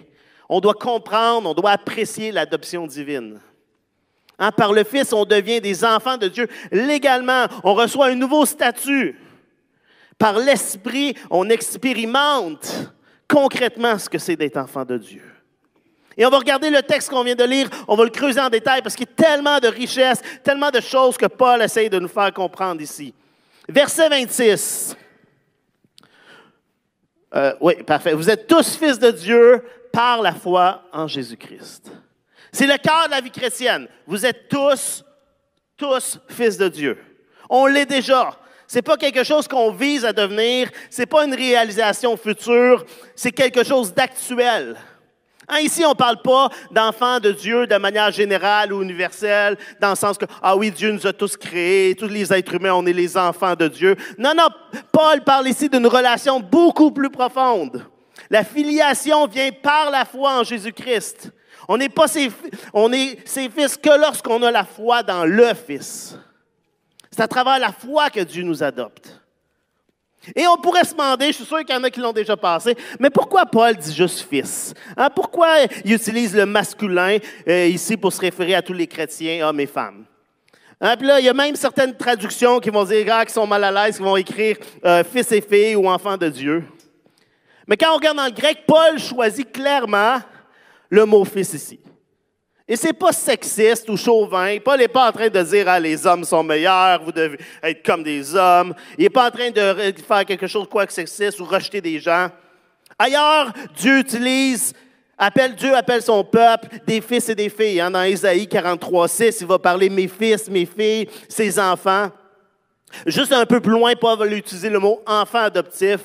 on 0.47 0.59
doit 0.59 0.73
comprendre, 0.73 1.49
on 1.49 1.53
doit 1.53 1.71
apprécier 1.71 2.31
l'adoption 2.31 2.87
divine. 2.87 3.39
Hein, 4.39 4.51
par 4.51 4.71
le 4.73 4.83
Fils, 4.83 5.11
on 5.11 5.25
devient 5.25 5.59
des 5.59 5.83
enfants 5.83 6.17
de 6.17 6.29
Dieu 6.29 6.47
légalement. 6.71 7.45
On 7.63 7.73
reçoit 7.73 8.07
un 8.07 8.15
nouveau 8.15 8.45
statut. 8.45 9.19
Par 10.17 10.39
l'Esprit, 10.39 11.15
on 11.29 11.49
expérimente 11.49 12.93
concrètement 13.29 13.97
ce 13.97 14.09
que 14.09 14.17
c'est 14.17 14.35
d'être 14.35 14.57
enfant 14.57 14.83
de 14.83 14.97
Dieu. 14.97 15.23
Et 16.17 16.25
on 16.25 16.29
va 16.29 16.39
regarder 16.39 16.69
le 16.69 16.81
texte 16.81 17.09
qu'on 17.09 17.23
vient 17.23 17.35
de 17.35 17.45
lire, 17.45 17.69
on 17.87 17.95
va 17.95 18.03
le 18.03 18.09
creuser 18.09 18.41
en 18.41 18.49
détail 18.49 18.81
parce 18.81 18.95
qu'il 18.95 19.07
y 19.07 19.11
a 19.11 19.23
tellement 19.23 19.59
de 19.59 19.69
richesses, 19.69 20.21
tellement 20.43 20.71
de 20.71 20.81
choses 20.81 21.15
que 21.15 21.27
Paul 21.27 21.61
essaye 21.61 21.89
de 21.89 21.99
nous 21.99 22.09
faire 22.09 22.33
comprendre 22.33 22.81
ici. 22.81 23.13
Verset 23.69 24.09
26. 24.09 24.97
Euh, 27.35 27.53
oui, 27.61 27.83
parfait. 27.83 28.13
Vous 28.13 28.29
êtes 28.29 28.47
tous 28.47 28.75
fils 28.75 28.99
de 28.99 29.11
Dieu 29.11 29.63
par 29.93 30.21
la 30.21 30.33
foi 30.33 30.83
en 30.91 31.07
Jésus-Christ. 31.07 31.91
C'est 32.51 32.67
le 32.67 32.77
cœur 32.77 33.05
de 33.05 33.11
la 33.11 33.21
vie 33.21 33.31
chrétienne. 33.31 33.87
Vous 34.07 34.25
êtes 34.25 34.49
tous, 34.49 35.05
tous 35.77 36.19
fils 36.27 36.57
de 36.57 36.67
Dieu. 36.67 36.97
On 37.49 37.67
l'est 37.67 37.85
déjà. 37.85 38.31
C'est 38.71 38.83
pas 38.83 38.97
quelque 38.97 39.23
chose 39.23 39.47
qu'on 39.47 39.71
vise 39.71 40.05
à 40.05 40.13
devenir, 40.13 40.69
c'est 40.91 41.07
pas 41.07 41.25
une 41.25 41.33
réalisation 41.33 42.15
future, 42.15 42.85
c'est 43.15 43.31
quelque 43.31 43.63
chose 43.63 43.91
d'actuel. 43.95 44.77
Hein, 45.47 45.61
ici, 45.61 45.83
on 45.83 45.89
ne 45.89 45.95
parle 45.95 46.21
pas 46.21 46.49
d'enfants 46.69 47.19
de 47.19 47.31
Dieu 47.31 47.65
de 47.65 47.75
manière 47.77 48.11
générale 48.11 48.71
ou 48.71 48.83
universelle, 48.83 49.57
dans 49.81 49.89
le 49.89 49.95
sens 49.95 50.19
que, 50.19 50.25
ah 50.43 50.55
oui, 50.55 50.69
Dieu 50.69 50.91
nous 50.91 51.07
a 51.07 51.13
tous 51.13 51.35
créés, 51.35 51.95
tous 51.95 52.07
les 52.07 52.31
êtres 52.31 52.53
humains, 52.53 52.73
on 52.73 52.85
est 52.85 52.93
les 52.93 53.17
enfants 53.17 53.55
de 53.55 53.67
Dieu. 53.67 53.95
Non, 54.19 54.35
non, 54.37 54.49
Paul 54.91 55.23
parle 55.23 55.47
ici 55.47 55.67
d'une 55.67 55.87
relation 55.87 56.39
beaucoup 56.39 56.91
plus 56.91 57.09
profonde. 57.09 57.83
La 58.29 58.43
filiation 58.43 59.25
vient 59.25 59.49
par 59.63 59.89
la 59.89 60.05
foi 60.05 60.41
en 60.41 60.43
Jésus-Christ. 60.43 61.31
On 61.67 61.77
n'est 61.77 61.89
pas 61.89 62.05
on 62.75 62.93
est 62.93 63.17
ses 63.27 63.49
fils 63.49 63.77
que 63.77 63.99
lorsqu'on 63.99 64.43
a 64.43 64.51
la 64.51 64.63
foi 64.63 65.01
dans 65.01 65.25
le 65.25 65.55
Fils. 65.55 66.19
C'est 67.11 67.21
à 67.21 67.27
travers 67.27 67.59
la 67.59 67.71
foi 67.71 68.09
que 68.09 68.19
Dieu 68.19 68.43
nous 68.43 68.63
adopte. 68.63 69.19
Et 70.35 70.45
on 70.47 70.57
pourrait 70.57 70.83
se 70.83 70.91
demander, 70.91 71.27
je 71.27 71.37
suis 71.37 71.45
sûr 71.45 71.59
qu'il 71.59 71.73
y 71.73 71.77
en 71.77 71.83
a 71.83 71.89
qui 71.89 71.99
l'ont 71.99 72.11
déjà 72.11 72.35
passé, 72.35 72.75
mais 72.99 73.09
pourquoi 73.09 73.45
Paul 73.45 73.75
dit 73.75 73.95
juste 73.95 74.27
fils? 74.29 74.73
Hein, 74.97 75.09
pourquoi 75.09 75.47
il 75.85 75.93
utilise 75.93 76.35
le 76.35 76.45
masculin 76.45 77.17
euh, 77.47 77.67
ici 77.67 77.95
pour 77.95 78.11
se 78.11 78.19
référer 78.19 78.53
à 78.55 78.61
tous 78.61 78.73
les 78.73 78.85
chrétiens, 78.85 79.47
hommes 79.47 79.61
et 79.61 79.65
femmes? 79.65 80.05
Hein, 80.81 80.95
puis 80.97 81.07
là, 81.07 81.19
il 81.19 81.25
y 81.25 81.29
a 81.29 81.33
même 81.33 81.55
certaines 81.55 81.95
traductions 81.95 82.59
qui 82.59 82.69
vont 82.69 82.83
dire, 82.83 83.05
ah, 83.11 83.25
qui 83.25 83.33
sont 83.33 83.47
mal 83.47 83.63
à 83.63 83.71
l'aise, 83.71 83.97
qui 83.97 84.03
vont 84.03 84.17
écrire 84.17 84.57
euh, 84.85 85.03
fils 85.03 85.31
et 85.31 85.41
fille 85.41 85.75
ou 85.75 85.89
enfant 85.89 86.17
de 86.17 86.29
Dieu. 86.29 86.63
Mais 87.67 87.77
quand 87.77 87.91
on 87.91 87.95
regarde 87.97 88.17
dans 88.17 88.25
le 88.25 88.31
grec, 88.31 88.63
Paul 88.67 88.99
choisit 88.99 89.51
clairement 89.51 90.19
le 90.89 91.05
mot 91.05 91.23
fils 91.23 91.53
ici. 91.53 91.79
Et 92.71 92.75
c'est 92.75 92.93
pas 92.93 93.11
sexiste 93.11 93.89
ou 93.89 93.97
chauvin. 93.97 94.59
Paul 94.63 94.77
n'est 94.77 94.87
pas 94.87 95.09
en 95.09 95.11
train 95.11 95.27
de 95.27 95.41
dire 95.41 95.65
ah, 95.67 95.79
les 95.79 96.05
hommes 96.05 96.23
sont 96.23 96.43
meilleurs, 96.43 97.03
vous 97.03 97.11
devez 97.11 97.39
être 97.63 97.83
comme 97.83 98.03
des 98.03 98.35
hommes. 98.35 98.75
Il 98.95 99.01
n'est 99.01 99.09
pas 99.09 99.27
en 99.27 99.31
train 99.31 99.49
de 99.49 99.93
faire 100.07 100.23
quelque 100.23 100.45
chose 100.45 100.67
quoi 100.69 100.85
que 100.85 100.93
sexiste 100.93 101.39
ou 101.39 101.45
rejeter 101.45 101.81
des 101.81 101.99
gens. 101.99 102.29
Ailleurs, 102.99 103.51
Dieu 103.75 103.97
utilise, 103.97 104.73
appelle, 105.17 105.55
Dieu 105.55 105.75
appelle 105.75 106.03
son 106.03 106.23
peuple 106.23 106.67
des 106.85 107.01
fils 107.01 107.27
et 107.29 107.35
des 107.35 107.49
filles. 107.49 107.81
Hein. 107.81 107.89
Dans 107.89 108.03
Isaïe 108.03 108.47
43, 108.47 109.07
6, 109.07 109.37
il 109.41 109.47
va 109.47 109.57
parler 109.57 109.89
mes 109.89 110.07
fils, 110.07 110.47
mes 110.47 110.67
filles, 110.67 111.09
ses 111.27 111.57
enfants. 111.57 112.11
Juste 113.07 113.33
un 113.33 113.47
peu 113.47 113.59
plus 113.59 113.71
loin, 113.71 113.93
Paul 113.95 114.15
va 114.15 114.27
utiliser 114.27 114.69
le 114.69 114.77
mot 114.77 115.01
enfant 115.07 115.39
adoptif. 115.39 115.99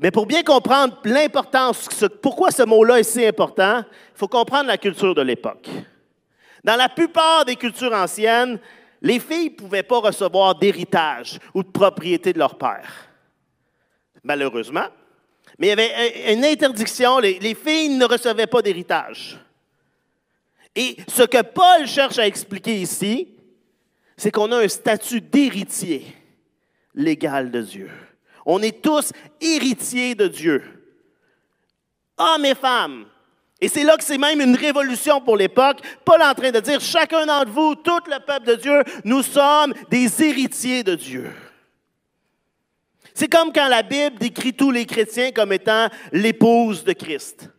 Mais 0.00 0.10
pour 0.10 0.24
bien 0.24 0.42
comprendre 0.42 0.98
l'importance, 1.04 1.86
pourquoi 2.22 2.50
ce 2.50 2.62
mot-là 2.62 3.00
est 3.00 3.04
si 3.04 3.24
important, 3.24 3.80
il 3.80 4.18
faut 4.18 4.28
comprendre 4.28 4.68
la 4.68 4.78
culture 4.78 5.14
de 5.14 5.20
l'époque. 5.20 5.68
Dans 6.64 6.76
la 6.76 6.88
plupart 6.88 7.44
des 7.44 7.56
cultures 7.56 7.92
anciennes, 7.92 8.58
les 9.02 9.20
filles 9.20 9.50
ne 9.50 9.56
pouvaient 9.56 9.82
pas 9.82 9.98
recevoir 9.98 10.54
d'héritage 10.54 11.38
ou 11.52 11.62
de 11.62 11.68
propriété 11.68 12.32
de 12.32 12.38
leur 12.38 12.56
père. 12.56 13.08
Malheureusement. 14.22 14.86
Mais 15.58 15.66
il 15.66 15.70
y 15.70 15.72
avait 15.72 16.32
une 16.32 16.44
interdiction, 16.46 17.18
les, 17.18 17.54
filles 17.54 17.90
ne 17.90 18.06
recevaient 18.06 18.46
pas 18.46 18.62
d'héritage. 18.62 19.38
Et 20.74 20.96
ce 21.08 21.24
que 21.24 21.42
Paul 21.42 21.86
cherche 21.86 22.18
à 22.18 22.26
expliquer 22.26 22.80
ici, 22.80 23.28
c'est 24.16 24.30
qu'on 24.30 24.50
a 24.52 24.64
un 24.64 24.68
statut 24.68 25.20
d'héritier 25.20 26.06
légal 26.94 27.50
de 27.50 27.60
Dieu. 27.60 27.90
On 28.52 28.62
est 28.62 28.82
tous 28.82 29.12
héritiers 29.40 30.16
de 30.16 30.26
Dieu. 30.26 30.64
Hommes 32.18 32.44
et 32.44 32.56
femmes. 32.56 33.06
Et 33.60 33.68
c'est 33.68 33.84
là 33.84 33.96
que 33.96 34.02
c'est 34.02 34.18
même 34.18 34.40
une 34.40 34.56
révolution 34.56 35.20
pour 35.20 35.36
l'époque. 35.36 35.78
Paul 36.04 36.20
est 36.20 36.24
en 36.24 36.34
train 36.34 36.50
de 36.50 36.58
dire, 36.58 36.80
chacun 36.80 37.26
d'entre 37.26 37.52
vous, 37.52 37.76
tout 37.76 38.00
le 38.08 38.18
peuple 38.18 38.46
de 38.48 38.54
Dieu, 38.56 38.82
nous 39.04 39.22
sommes 39.22 39.72
des 39.88 40.20
héritiers 40.24 40.82
de 40.82 40.96
Dieu. 40.96 41.30
C'est 43.14 43.28
comme 43.28 43.52
quand 43.52 43.68
la 43.68 43.84
Bible 43.84 44.18
décrit 44.18 44.52
tous 44.52 44.72
les 44.72 44.84
chrétiens 44.84 45.30
comme 45.30 45.52
étant 45.52 45.88
l'épouse 46.10 46.82
de 46.82 46.92
Christ. 46.92 47.50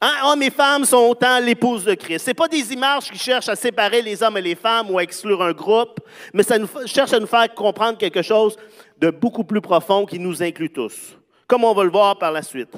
Hein? 0.00 0.12
Hommes 0.24 0.42
et 0.42 0.50
femmes 0.50 0.84
sont 0.84 1.08
autant 1.08 1.38
l'épouse 1.40 1.84
de 1.84 1.94
Christ. 1.94 2.26
Ce 2.26 2.32
pas 2.32 2.48
des 2.48 2.72
images 2.72 3.10
qui 3.10 3.18
cherchent 3.18 3.48
à 3.48 3.56
séparer 3.56 4.02
les 4.02 4.22
hommes 4.22 4.36
et 4.36 4.42
les 4.42 4.54
femmes 4.54 4.90
ou 4.90 4.98
à 4.98 5.02
exclure 5.02 5.42
un 5.42 5.52
groupe, 5.52 6.00
mais 6.34 6.42
ça 6.42 6.56
cherche 6.84 7.12
à 7.12 7.18
nous 7.18 7.26
faire 7.26 7.52
comprendre 7.54 7.96
quelque 7.96 8.22
chose 8.22 8.56
de 8.98 9.10
beaucoup 9.10 9.44
plus 9.44 9.60
profond 9.60 10.04
qui 10.04 10.18
nous 10.18 10.42
inclut 10.42 10.70
tous, 10.70 11.16
comme 11.46 11.64
on 11.64 11.72
va 11.72 11.84
le 11.84 11.90
voir 11.90 12.18
par 12.18 12.30
la 12.30 12.42
suite. 12.42 12.74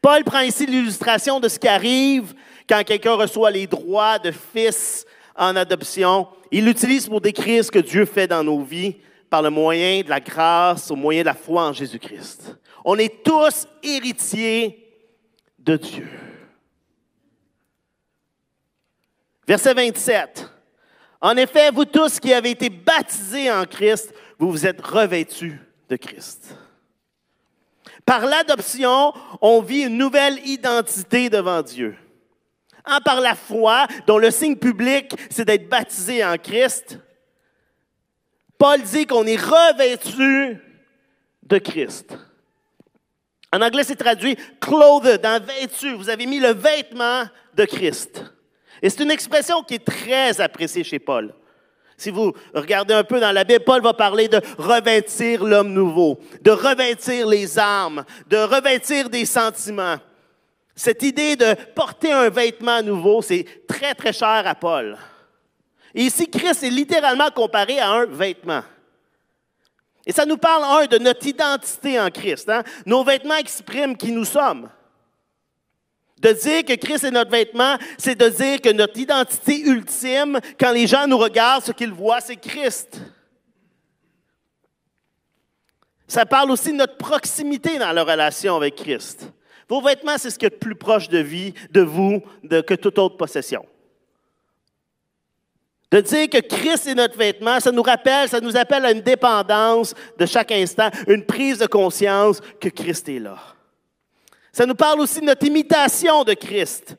Paul 0.00 0.22
prend 0.22 0.40
ici 0.40 0.66
l'illustration 0.66 1.40
de 1.40 1.48
ce 1.48 1.58
qui 1.58 1.68
arrive 1.68 2.34
quand 2.68 2.84
quelqu'un 2.84 3.14
reçoit 3.14 3.50
les 3.50 3.66
droits 3.66 4.18
de 4.18 4.30
fils 4.30 5.06
en 5.34 5.56
adoption. 5.56 6.28
Il 6.50 6.66
l'utilise 6.66 7.08
pour 7.08 7.20
décrire 7.20 7.64
ce 7.64 7.70
que 7.70 7.78
Dieu 7.78 8.04
fait 8.04 8.26
dans 8.26 8.44
nos 8.44 8.60
vies 8.60 8.96
par 9.30 9.42
le 9.42 9.50
moyen 9.50 10.02
de 10.02 10.10
la 10.10 10.20
grâce, 10.20 10.90
au 10.90 10.96
moyen 10.96 11.22
de 11.22 11.26
la 11.26 11.34
foi 11.34 11.64
en 11.64 11.72
Jésus-Christ. 11.72 12.56
On 12.84 12.98
est 12.98 13.24
tous 13.24 13.66
héritiers 13.82 14.81
de 15.64 15.76
Dieu. 15.76 16.08
Verset 19.46 19.74
27. 19.74 20.48
En 21.20 21.36
effet, 21.36 21.70
vous 21.70 21.84
tous 21.84 22.18
qui 22.18 22.32
avez 22.32 22.50
été 22.50 22.68
baptisés 22.68 23.50
en 23.50 23.64
Christ, 23.64 24.12
vous 24.38 24.50
vous 24.50 24.66
êtes 24.66 24.80
revêtus 24.80 25.60
de 25.88 25.96
Christ. 25.96 26.56
Par 28.04 28.26
l'adoption, 28.26 29.12
on 29.40 29.60
vit 29.60 29.82
une 29.82 29.98
nouvelle 29.98 30.44
identité 30.46 31.30
devant 31.30 31.62
Dieu. 31.62 31.96
En 32.84 33.00
par 33.00 33.20
la 33.20 33.36
foi, 33.36 33.86
dont 34.08 34.18
le 34.18 34.32
signe 34.32 34.56
public, 34.56 35.14
c'est 35.30 35.44
d'être 35.44 35.68
baptisé 35.68 36.24
en 36.24 36.36
Christ, 36.36 36.98
Paul 38.58 38.82
dit 38.82 39.06
qu'on 39.06 39.26
est 39.26 39.36
revêtu 39.36 40.58
de 41.44 41.58
Christ. 41.58 42.16
En 43.52 43.60
anglais, 43.60 43.84
c'est 43.84 43.96
traduit 43.96 44.36
clothed, 44.60 45.20
dans 45.20 45.42
vêtu. 45.44 45.94
Vous 45.94 46.08
avez 46.08 46.26
mis 46.26 46.40
le 46.40 46.54
vêtement 46.54 47.24
de 47.54 47.64
Christ. 47.64 48.24
Et 48.80 48.88
c'est 48.88 49.02
une 49.02 49.10
expression 49.10 49.62
qui 49.62 49.74
est 49.74 49.84
très 49.84 50.40
appréciée 50.40 50.82
chez 50.82 50.98
Paul. 50.98 51.34
Si 51.96 52.10
vous 52.10 52.32
regardez 52.54 52.94
un 52.94 53.04
peu 53.04 53.20
dans 53.20 53.30
la 53.30 53.44
Bible, 53.44 53.62
Paul 53.64 53.82
va 53.82 53.92
parler 53.92 54.26
de 54.26 54.40
revêtir 54.58 55.44
l'homme 55.44 55.72
nouveau, 55.72 56.18
de 56.40 56.50
revêtir 56.50 57.28
les 57.28 57.58
armes, 57.58 58.04
de 58.28 58.38
revêtir 58.38 59.08
des 59.08 59.26
sentiments. 59.26 59.98
Cette 60.74 61.02
idée 61.02 61.36
de 61.36 61.54
porter 61.74 62.10
un 62.10 62.30
vêtement 62.30 62.82
nouveau, 62.82 63.22
c'est 63.22 63.46
très, 63.68 63.94
très 63.94 64.12
cher 64.12 64.42
à 64.46 64.54
Paul. 64.54 64.96
Et 65.94 66.04
ici, 66.04 66.28
Christ 66.28 66.62
est 66.64 66.70
littéralement 66.70 67.30
comparé 67.30 67.78
à 67.78 67.90
un 67.90 68.06
vêtement. 68.06 68.62
Et 70.06 70.12
ça 70.12 70.26
nous 70.26 70.36
parle, 70.36 70.64
un, 70.64 70.86
de 70.86 70.98
notre 70.98 71.26
identité 71.26 71.98
en 72.00 72.10
Christ. 72.10 72.48
Hein. 72.48 72.62
Nos 72.86 73.04
vêtements 73.04 73.36
expriment 73.36 73.96
qui 73.96 74.10
nous 74.10 74.24
sommes. 74.24 74.68
De 76.18 76.32
dire 76.32 76.64
que 76.64 76.74
Christ 76.74 77.04
est 77.04 77.10
notre 77.10 77.30
vêtement, 77.30 77.76
c'est 77.98 78.14
de 78.14 78.28
dire 78.28 78.60
que 78.60 78.72
notre 78.72 78.96
identité 78.98 79.60
ultime, 79.60 80.38
quand 80.58 80.72
les 80.72 80.86
gens 80.86 81.06
nous 81.06 81.18
regardent, 81.18 81.64
ce 81.64 81.72
qu'ils 81.72 81.92
voient, 81.92 82.20
c'est 82.20 82.36
Christ. 82.36 83.00
Ça 86.06 86.26
parle 86.26 86.50
aussi 86.50 86.72
de 86.72 86.76
notre 86.76 86.96
proximité 86.96 87.78
dans 87.78 87.90
la 87.90 88.04
relation 88.04 88.54
avec 88.56 88.76
Christ. 88.76 89.32
Vos 89.68 89.80
vêtements, 89.80 90.18
c'est 90.18 90.30
ce 90.30 90.38
qui 90.38 90.44
est 90.44 90.52
le 90.52 90.58
plus 90.58 90.74
proche 90.74 91.08
de 91.08 91.18
vie, 91.18 91.54
de 91.70 91.80
vous, 91.80 92.22
que 92.48 92.74
toute 92.74 92.98
autre 92.98 93.16
possession. 93.16 93.64
De 95.92 96.00
dire 96.00 96.30
que 96.30 96.38
Christ 96.38 96.86
est 96.86 96.94
notre 96.94 97.18
vêtement, 97.18 97.60
ça 97.60 97.70
nous 97.70 97.82
rappelle, 97.82 98.26
ça 98.26 98.40
nous 98.40 98.56
appelle 98.56 98.86
à 98.86 98.92
une 98.92 99.02
dépendance 99.02 99.94
de 100.18 100.24
chaque 100.24 100.50
instant, 100.50 100.88
une 101.06 101.26
prise 101.26 101.58
de 101.58 101.66
conscience 101.66 102.40
que 102.58 102.70
Christ 102.70 103.10
est 103.10 103.18
là. 103.18 103.36
Ça 104.54 104.64
nous 104.64 104.74
parle 104.74 105.00
aussi 105.00 105.20
de 105.20 105.26
notre 105.26 105.44
imitation 105.44 106.24
de 106.24 106.32
Christ. 106.32 106.96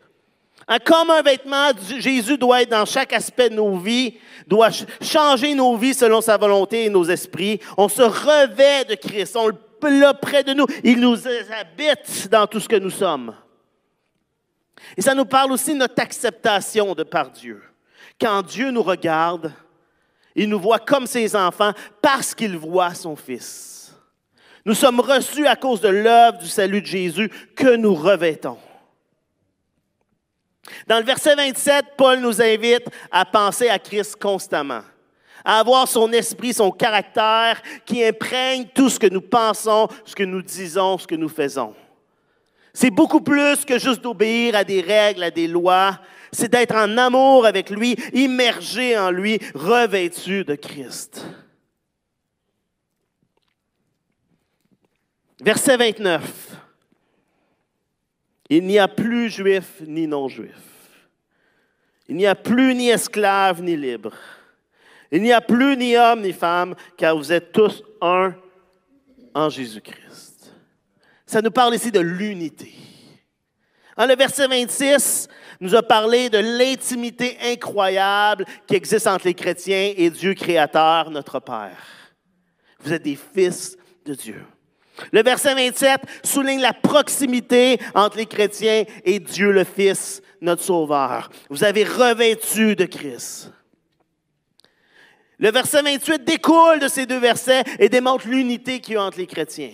Hein, 0.68 0.78
comme 0.86 1.10
un 1.10 1.24
vêtement, 1.24 1.72
Jésus 1.98 2.38
doit 2.38 2.62
être 2.62 2.70
dans 2.70 2.86
chaque 2.86 3.14
aspect 3.14 3.50
de 3.50 3.56
nos 3.56 3.78
vies, 3.78 4.14
doit 4.46 4.70
changer 5.02 5.56
nos 5.56 5.76
vies 5.76 5.96
selon 5.96 6.22
sa 6.22 6.38
volonté 6.38 6.86
et 6.86 6.90
nos 6.90 7.06
esprits. 7.06 7.60
On 7.78 7.90
se 7.90 8.04
revêt 8.04 8.86
de 8.86 8.94
Christ, 8.94 9.36
on 9.36 9.50
l'a 9.82 10.14
près 10.14 10.44
de 10.44 10.54
nous, 10.54 10.68
il 10.84 11.00
nous 11.00 11.18
habite 11.28 12.30
dans 12.30 12.46
tout 12.46 12.60
ce 12.60 12.70
que 12.70 12.76
nous 12.76 12.92
sommes. 12.92 13.36
Et 14.96 15.02
ça 15.02 15.16
nous 15.16 15.26
parle 15.26 15.52
aussi 15.52 15.74
de 15.74 15.80
notre 15.80 16.00
acceptation 16.00 16.94
de 16.94 17.02
par 17.02 17.32
Dieu. 17.32 17.60
Quand 18.24 18.42
Dieu 18.42 18.72
nous 18.72 18.84
regarde, 18.84 19.52
il 20.34 20.48
nous 20.48 20.58
voit 20.58 20.80
comme 20.80 21.08
ses 21.08 21.36
enfants 21.36 21.74
parce 22.02 22.34
qu'il 22.34 22.56
voit 22.56 22.94
son 22.94 23.18
Fils. 23.18 23.94
Nous 24.64 24.76
sommes 24.76 25.02
reçus 25.02 25.46
à 25.46 25.58
cause 25.58 25.82
de 25.82 25.90
l'œuvre 25.90 26.38
du 26.38 26.48
salut 26.48 26.82
de 26.82 26.88
Jésus 26.88 27.30
que 27.54 27.76
nous 27.76 27.94
revêtons. 27.94 28.58
Dans 30.88 31.00
le 31.00 31.04
verset 31.04 31.36
27, 31.36 31.98
Paul 31.98 32.22
nous 32.22 32.42
invite 32.42 32.86
à 33.12 33.26
penser 33.26 33.68
à 33.68 33.78
Christ 33.78 34.16
constamment, 34.16 34.84
à 35.44 35.60
avoir 35.60 35.86
son 35.86 36.10
esprit, 36.14 36.54
son 36.54 36.72
caractère 36.72 37.62
qui 37.86 38.06
imprègne 38.06 38.68
tout 38.74 38.90
ce 38.90 39.00
que 39.00 39.08
nous 39.08 39.20
pensons, 39.20 39.90
ce 40.06 40.16
que 40.16 40.24
nous 40.24 40.42
disons, 40.42 40.98
ce 40.98 41.08
que 41.08 41.16
nous 41.16 41.28
faisons. 41.28 41.76
C'est 42.74 42.90
beaucoup 42.90 43.20
plus 43.20 43.66
que 43.66 43.78
juste 43.78 44.02
d'obéir 44.02 44.56
à 44.56 44.64
des 44.64 44.80
règles, 44.80 45.24
à 45.24 45.30
des 45.30 45.50
lois, 45.50 46.00
c'est 46.34 46.52
d'être 46.52 46.76
en 46.76 46.98
amour 46.98 47.46
avec 47.46 47.70
lui, 47.70 47.96
immergé 48.12 48.98
en 48.98 49.12
lui, 49.12 49.40
revêtu 49.54 50.44
de 50.44 50.56
Christ. 50.56 51.26
Verset 55.42 55.78
29. 55.78 56.58
Il 58.50 58.66
n'y 58.66 58.80
a 58.80 58.88
plus 58.88 59.30
juif 59.30 59.82
ni 59.86 60.08
non-juif. 60.08 60.52
Il 62.08 62.16
n'y 62.16 62.26
a 62.26 62.36
plus 62.36 62.76
ni 62.76 62.90
esclave 62.90 63.62
ni 63.62 63.76
libre. 63.76 64.14
Il 65.12 65.22
n'y 65.22 65.32
a 65.32 65.42
plus 65.42 65.78
ni 65.78 65.96
homme 65.96 66.22
ni 66.22 66.34
femme, 66.34 66.76
car 66.98 67.16
vous 67.16 67.32
êtes 67.32 67.52
tous 67.52 67.84
un 68.02 68.36
en 69.34 69.50
Jésus-Christ. 69.50 70.52
Ça 71.26 71.42
nous 71.42 71.52
parle 71.52 71.76
ici 71.76 71.92
de 71.92 72.00
l'unité. 72.00 72.74
Le 73.98 74.16
verset 74.16 74.48
26, 74.48 75.28
nous 75.60 75.76
a 75.76 75.84
parlé 75.84 76.30
de 76.30 76.40
l'intimité 76.40 77.38
incroyable 77.42 78.46
qui 78.68 78.76
existe 78.76 79.08
entre 79.08 79.26
les 79.26 79.34
chrétiens 79.34 79.94
et 79.96 80.10
Dieu 80.10 80.34
créateur, 80.34 81.10
notre 81.12 81.40
Père. 81.40 81.78
Vous 82.80 82.92
êtes 82.92 83.04
des 83.04 83.18
fils 83.34 83.78
de 84.06 84.14
Dieu. 84.14 84.44
Le 85.12 85.24
verset 85.24 85.56
27 85.56 86.02
souligne 86.24 86.62
la 86.62 86.74
proximité 86.74 87.80
entre 87.96 88.18
les 88.18 88.26
chrétiens 88.26 88.84
et 89.06 89.20
Dieu 89.20 89.52
le 89.52 89.64
Fils, 89.64 90.22
notre 90.42 90.64
Sauveur. 90.64 91.30
Vous 91.50 91.64
avez 91.64 91.84
revêtu 91.84 92.76
de 92.76 92.86
Christ. 92.86 93.52
Le 95.40 95.52
verset 95.52 95.82
28 95.82 96.24
découle 96.24 96.80
de 96.80 96.88
ces 96.88 97.06
deux 97.06 97.20
versets 97.20 97.64
et 97.80 97.90
démontre 97.90 98.28
l'unité 98.28 98.80
qu'il 98.80 98.94
y 98.96 98.98
a 98.98 99.04
entre 99.04 99.18
les 99.18 99.28
chrétiens. 99.28 99.74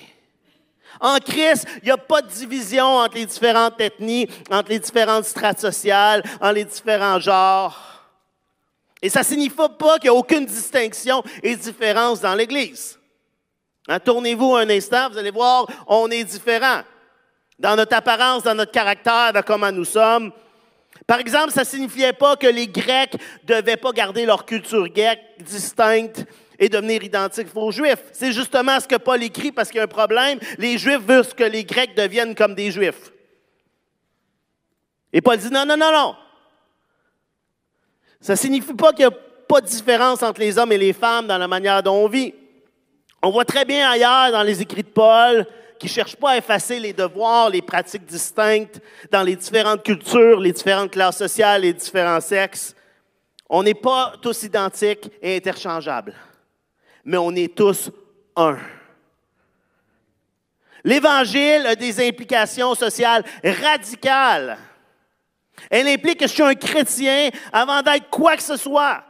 En 0.99 1.17
Christ, 1.19 1.65
il 1.81 1.85
n'y 1.85 1.91
a 1.91 1.97
pas 1.97 2.21
de 2.21 2.27
division 2.27 2.85
entre 2.85 3.15
les 3.15 3.25
différentes 3.25 3.79
ethnies, 3.79 4.27
entre 4.51 4.69
les 4.69 4.79
différentes 4.79 5.25
strates 5.25 5.59
sociales, 5.59 6.23
entre 6.41 6.53
les 6.53 6.65
différents 6.65 7.19
genres. 7.19 7.77
Et 9.01 9.09
ça 9.09 9.21
ne 9.21 9.25
signifie 9.25 9.55
pas 9.55 9.97
qu'il 9.97 10.09
n'y 10.09 10.15
a 10.15 10.19
aucune 10.19 10.45
distinction 10.45 11.23
et 11.41 11.55
différence 11.55 12.19
dans 12.19 12.35
l'Église. 12.35 12.99
Hein, 13.87 13.99
tournez-vous 13.99 14.55
un 14.55 14.69
instant, 14.69 15.09
vous 15.09 15.17
allez 15.17 15.31
voir, 15.31 15.65
on 15.87 16.11
est 16.11 16.23
différents. 16.23 16.81
Dans 17.57 17.75
notre 17.75 17.95
apparence, 17.95 18.43
dans 18.43 18.55
notre 18.55 18.71
caractère, 18.71 19.33
dans 19.33 19.41
comment 19.41 19.71
nous 19.71 19.85
sommes. 19.85 20.31
Par 21.07 21.19
exemple, 21.19 21.51
ça 21.51 21.61
ne 21.61 21.65
signifiait 21.65 22.13
pas 22.13 22.35
que 22.35 22.47
les 22.47 22.67
Grecs 22.67 23.15
ne 23.47 23.55
devaient 23.55 23.77
pas 23.77 23.91
garder 23.91 24.25
leur 24.25 24.45
culture 24.45 24.87
grecque 24.89 25.23
distincte 25.39 26.25
et 26.59 26.69
devenir 26.69 27.03
identiques 27.03 27.47
aux 27.55 27.71
Juifs. 27.71 28.03
C'est 28.11 28.31
justement 28.31 28.79
ce 28.79 28.87
que 28.87 28.97
Paul 28.97 29.23
écrit 29.23 29.51
parce 29.51 29.69
qu'il 29.69 29.77
y 29.77 29.81
a 29.81 29.85
un 29.85 29.87
problème. 29.87 30.39
Les 30.57 30.77
Juifs 30.77 31.01
veulent 31.01 31.25
que 31.25 31.45
les 31.45 31.63
Grecs 31.63 31.95
deviennent 31.95 32.35
comme 32.35 32.53
des 32.53 32.69
Juifs. 32.69 33.11
Et 35.11 35.21
Paul 35.21 35.37
dit 35.37 35.49
non, 35.49 35.65
non, 35.65 35.77
non, 35.77 35.91
non. 35.91 36.15
Ça 38.21 38.33
ne 38.33 38.37
signifie 38.37 38.73
pas 38.73 38.91
qu'il 38.91 39.07
n'y 39.07 39.13
a 39.13 39.17
pas 39.47 39.61
de 39.61 39.67
différence 39.67 40.21
entre 40.21 40.41
les 40.41 40.57
hommes 40.57 40.71
et 40.73 40.77
les 40.77 40.93
femmes 40.93 41.25
dans 41.25 41.37
la 41.37 41.47
manière 41.47 41.81
dont 41.81 41.95
on 41.95 42.07
vit. 42.07 42.33
On 43.23 43.31
voit 43.31 43.45
très 43.45 43.65
bien 43.65 43.89
ailleurs 43.89 44.31
dans 44.31 44.43
les 44.43 44.61
écrits 44.61 44.83
de 44.83 44.89
Paul 44.89 45.47
qui 45.79 45.87
ne 45.87 45.91
cherche 45.91 46.15
pas 46.17 46.31
à 46.31 46.37
effacer 46.37 46.79
les 46.79 46.91
devoirs, 46.91 47.49
les 47.49 47.61
pratiques 47.61 48.05
distinctes 48.05 48.81
dans 49.09 49.23
les 49.23 49.37
différentes 49.37 49.83
cultures, 49.83 50.39
les 50.39 50.51
différentes 50.51 50.91
classes 50.91 51.17
sociales, 51.17 51.61
les 51.61 51.73
différents 51.73 52.19
sexes. 52.19 52.75
On 53.49 53.63
n'est 53.63 53.73
pas 53.73 54.13
tous 54.21 54.43
identiques 54.43 55.09
et 55.21 55.37
interchangeables, 55.37 56.13
mais 57.05 57.17
on 57.17 57.33
est 57.35 57.55
tous 57.55 57.91
un. 58.35 58.57
L'Évangile 60.83 61.65
a 61.67 61.75
des 61.75 62.07
implications 62.07 62.73
sociales 62.75 63.23
radicales. 63.43 64.57
Elle 65.69 65.87
implique 65.87 66.19
que 66.19 66.27
je 66.27 66.33
suis 66.33 66.43
un 66.43 66.55
chrétien 66.55 67.29
avant 67.51 67.81
d'être 67.81 68.09
quoi 68.09 68.35
que 68.37 68.43
ce 68.43 68.55
soit. 68.55 69.03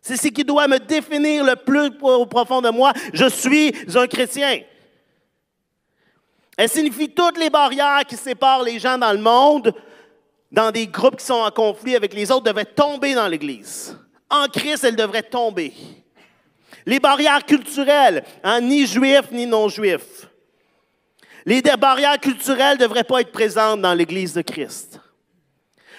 C'est 0.00 0.16
ce 0.16 0.28
qui 0.28 0.44
doit 0.44 0.68
me 0.68 0.78
définir 0.78 1.44
le 1.44 1.56
plus 1.56 1.90
au 2.00 2.26
profond 2.26 2.62
de 2.62 2.70
moi. 2.70 2.92
Je 3.12 3.28
suis 3.28 3.74
un 3.94 4.06
chrétien. 4.06 4.60
Elle 6.56 6.68
signifie 6.70 7.10
toutes 7.10 7.38
les 7.38 7.50
barrières 7.50 8.04
qui 8.06 8.16
séparent 8.16 8.62
les 8.62 8.78
gens 8.78 8.96
dans 8.96 9.12
le 9.12 9.18
monde, 9.18 9.74
dans 10.50 10.70
des 10.70 10.86
groupes 10.86 11.16
qui 11.16 11.26
sont 11.26 11.34
en 11.34 11.50
conflit 11.50 11.96
avec 11.96 12.14
les 12.14 12.30
autres, 12.30 12.44
devraient 12.44 12.64
tomber 12.64 13.14
dans 13.14 13.28
l'Église. 13.28 13.98
En 14.30 14.46
Christ, 14.46 14.84
elles 14.84 14.96
devraient 14.96 15.22
tomber. 15.22 15.74
Les 16.86 17.00
barrières 17.00 17.44
culturelles, 17.44 18.22
hein, 18.44 18.60
ni 18.60 18.86
juifs 18.86 19.30
ni 19.32 19.44
non-juifs. 19.44 20.28
Les 21.44 21.60
barrières 21.60 22.18
culturelles 22.18 22.76
ne 22.78 22.82
devraient 22.82 23.04
pas 23.04 23.20
être 23.20 23.32
présentes 23.32 23.80
dans 23.80 23.92
l'Église 23.92 24.34
de 24.34 24.42
Christ. 24.42 25.00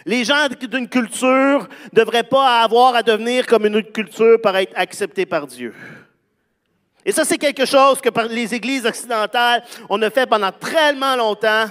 Les 0.06 0.24
gens 0.24 0.48
d'une 0.48 0.88
culture 0.88 1.68
ne 1.92 2.00
devraient 2.00 2.24
pas 2.24 2.62
avoir 2.62 2.96
à 2.96 3.04
devenir 3.04 3.46
comme 3.46 3.66
une 3.66 3.76
autre 3.76 3.92
culture 3.92 4.40
pour 4.42 4.56
être 4.56 4.72
acceptés 4.76 5.26
par 5.26 5.46
Dieu. 5.46 5.74
Et 7.06 7.12
ça, 7.12 7.26
c'est 7.26 7.38
quelque 7.38 7.66
chose 7.66 8.00
que 8.00 8.10
les 8.30 8.54
églises 8.54 8.86
occidentales, 8.86 9.64
on 9.90 10.00
fait 10.10 10.26
pendant 10.26 10.52
tellement 10.52 11.16
longtemps, 11.16 11.66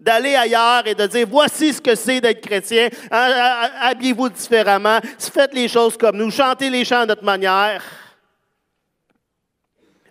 d'aller 0.00 0.34
ailleurs 0.34 0.86
et 0.86 0.94
de 0.94 1.06
dire, 1.06 1.26
voici 1.30 1.72
ce 1.72 1.80
que 1.80 1.94
c'est 1.94 2.20
d'être 2.20 2.40
chrétien, 2.46 2.88
habillez-vous 3.10 4.28
différemment, 4.28 4.98
faites 5.18 5.54
les 5.54 5.68
choses 5.68 5.96
comme 5.96 6.16
nous, 6.16 6.30
chantez 6.30 6.68
les 6.68 6.84
chants 6.84 7.02
de 7.02 7.08
notre 7.08 7.24
manière. 7.24 7.82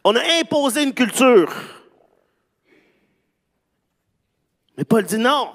On 0.03 0.15
a 0.15 0.39
imposé 0.39 0.83
une 0.83 0.93
culture. 0.93 1.53
Mais 4.77 4.83
Paul 4.83 5.03
dit 5.03 5.17
non. 5.17 5.51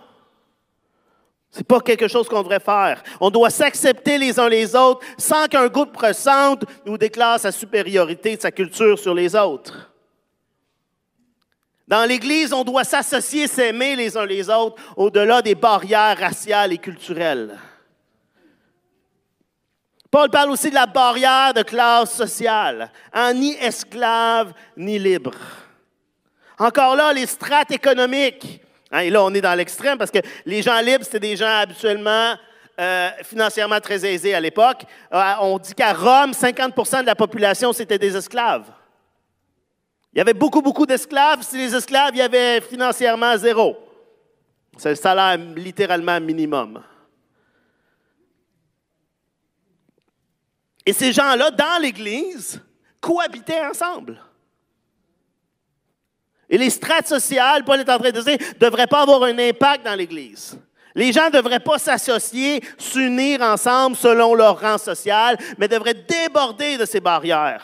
C'est 1.50 1.66
pas 1.66 1.80
quelque 1.80 2.08
chose 2.08 2.28
qu'on 2.28 2.42
devrait 2.42 2.60
faire. 2.60 3.02
On 3.20 3.30
doit 3.30 3.50
s'accepter 3.50 4.18
les 4.18 4.38
uns 4.38 4.48
les 4.48 4.76
autres 4.76 5.04
sans 5.16 5.46
qu'un 5.46 5.66
groupe 5.66 5.96
ressente 5.96 6.64
ou 6.86 6.98
déclare 6.98 7.40
sa 7.40 7.50
supériorité 7.50 8.36
de 8.36 8.40
sa 8.40 8.50
culture 8.50 8.98
sur 8.98 9.14
les 9.14 9.34
autres. 9.34 9.90
Dans 11.88 12.04
l'Église, 12.04 12.52
on 12.52 12.64
doit 12.64 12.84
s'associer, 12.84 13.46
s'aimer 13.46 13.96
les 13.96 14.16
uns 14.16 14.26
les 14.26 14.50
autres 14.50 14.76
au-delà 14.94 15.40
des 15.40 15.54
barrières 15.54 16.18
raciales 16.18 16.72
et 16.74 16.78
culturelles. 16.78 17.58
Paul 20.10 20.30
parle 20.30 20.50
aussi 20.50 20.70
de 20.70 20.74
la 20.74 20.86
barrière 20.86 21.52
de 21.54 21.62
classe 21.62 22.14
sociale, 22.14 22.90
ni 23.34 23.54
esclave 23.54 24.52
ni 24.76 24.98
libre. 24.98 25.34
Encore 26.58 26.96
là, 26.96 27.12
les 27.12 27.26
strates 27.26 27.70
économiques 27.70 28.62
Hein, 28.90 29.00
et 29.00 29.10
là, 29.10 29.22
on 29.22 29.32
est 29.34 29.40
dans 29.40 29.54
l'extrême 29.54 29.98
parce 29.98 30.10
que 30.10 30.18
les 30.46 30.62
gens 30.62 30.80
libres, 30.80 31.04
c'était 31.04 31.20
des 31.20 31.36
gens 31.36 31.58
habituellement 31.58 32.34
euh, 32.80 33.10
financièrement 33.24 33.80
très 33.80 34.04
aisés 34.06 34.34
à 34.34 34.40
l'époque. 34.40 34.84
Euh, 35.12 35.32
on 35.40 35.58
dit 35.58 35.74
qu'à 35.74 35.92
Rome, 35.92 36.30
50% 36.30 37.02
de 37.02 37.06
la 37.06 37.14
population, 37.14 37.72
c'était 37.72 37.98
des 37.98 38.16
esclaves. 38.16 38.70
Il 40.14 40.18
y 40.18 40.20
avait 40.20 40.34
beaucoup, 40.34 40.62
beaucoup 40.62 40.86
d'esclaves. 40.86 41.42
Si 41.42 41.58
les 41.58 41.74
esclaves, 41.74 42.10
il 42.14 42.18
y 42.18 42.22
avait 42.22 42.60
financièrement 42.60 43.36
zéro. 43.36 43.76
C'est 44.78 44.90
le 44.90 44.94
salaire 44.94 45.36
littéralement 45.36 46.20
minimum. 46.20 46.82
Et 50.88 50.94
ces 50.94 51.12
gens-là, 51.12 51.50
dans 51.50 51.82
l'Église, 51.82 52.62
cohabitaient 52.98 53.60
ensemble. 53.60 54.18
Et 56.48 56.56
les 56.56 56.70
strates 56.70 57.06
sociales, 57.06 57.62
Paul 57.62 57.80
est 57.80 57.90
en 57.90 57.98
train 57.98 58.10
de 58.10 58.22
dire, 58.22 58.38
ne 58.38 58.58
devraient 58.58 58.86
pas 58.86 59.02
avoir 59.02 59.24
un 59.24 59.38
impact 59.38 59.84
dans 59.84 59.94
l'Église. 59.94 60.58
Les 60.94 61.12
gens 61.12 61.26
ne 61.26 61.32
devraient 61.32 61.60
pas 61.60 61.76
s'associer, 61.76 62.64
s'unir 62.78 63.42
ensemble 63.42 63.96
selon 63.96 64.34
leur 64.34 64.58
rang 64.58 64.78
social, 64.78 65.36
mais 65.58 65.68
devraient 65.68 65.92
déborder 65.92 66.78
de 66.78 66.86
ces 66.86 67.00
barrières. 67.00 67.62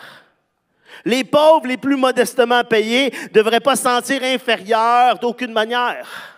Les 1.07 1.25
pauvres, 1.25 1.67
les 1.67 1.79
plus 1.79 1.97
modestement 1.97 2.63
payés, 2.63 3.11
ne 3.23 3.29
devraient 3.29 3.59
pas 3.59 3.77
se 3.77 3.85
sentir 3.85 4.23
inférieurs 4.23 5.19
d'aucune 5.19 5.55
manière. 5.55 6.34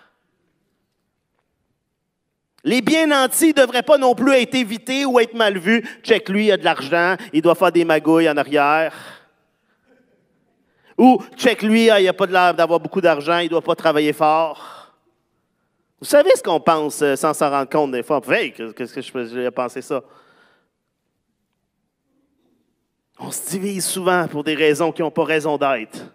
Les 2.67 2.83
bien 2.83 3.07
nantis 3.07 3.55
ne 3.57 3.63
devraient 3.63 3.85
pas 3.85 3.97
non 3.97 4.17
plus 4.17 4.33
être 4.33 4.57
évités 4.57 5.05
ou 5.05 5.21
être 5.21 5.35
mal 5.35 5.57
vus. 5.57 5.89
Check 6.03 6.29
lui, 6.29 6.47
il 6.47 6.53
a 6.53 6.57
de 6.57 6.65
l'argent, 6.65 7.15
il 7.33 7.41
doit 7.41 7.55
faire 7.55 7.71
des 7.71 7.85
magouilles 7.85 8.29
en 8.29 8.37
arrière. 8.37 8.93
Ou, 10.99 11.23
check 11.37 11.63
lui, 11.63 11.89
ah, 11.91 12.01
il 12.01 12.07
n'a 12.07 12.13
pas 12.13 12.27
l'air 12.27 12.55
d'avoir 12.55 12.81
beaucoup 12.81 13.01
d'argent, 13.01 13.39
il 13.39 13.45
ne 13.45 13.51
doit 13.51 13.63
pas 13.63 13.77
travailler 13.77 14.13
fort. 14.13 14.93
Vous 16.01 16.09
savez 16.09 16.31
ce 16.35 16.43
qu'on 16.43 16.59
pense 16.59 17.01
euh, 17.03 17.15
sans 17.15 17.33
s'en 17.35 17.51
rendre 17.51 17.71
compte 17.71 17.93
des 17.93 18.03
fois? 18.03 18.21
Hey, 18.31 18.53
qu'est-ce 18.53 18.93
que 18.93 19.01
je 19.01 19.49
penser 19.51 19.81
ça? 19.81 20.03
On 23.21 23.31
se 23.31 23.49
divise 23.49 23.87
souvent 23.87 24.27
pour 24.27 24.43
des 24.43 24.57
raisons 24.57 24.91
qui 24.91 25.03
n'ont 25.03 25.13
pas 25.13 25.25
raison 25.25 25.57
d'être. 25.57 26.13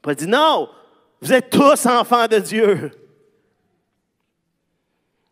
Paul 0.00 0.14
dit 0.14 0.26
non, 0.26 0.70
vous 1.20 1.34
êtes 1.34 1.50
tous 1.50 1.84
enfants 1.84 2.26
de 2.26 2.38
Dieu. 2.38 2.90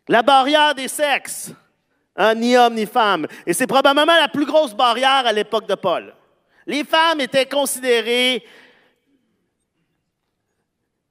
La 0.07 0.21
barrière 0.21 0.75
des 0.75 0.87
sexes, 0.87 1.51
hein, 2.15 2.35
ni 2.35 2.55
homme 2.55 2.75
ni 2.75 2.85
femme. 2.85 3.27
Et 3.45 3.53
c'est 3.53 3.67
probablement 3.67 4.17
la 4.17 4.27
plus 4.27 4.45
grosse 4.45 4.73
barrière 4.73 5.25
à 5.25 5.33
l'époque 5.33 5.67
de 5.67 5.75
Paul. 5.75 6.13
Les 6.67 6.83
femmes 6.83 7.21
étaient 7.21 7.45
considérées 7.45 8.43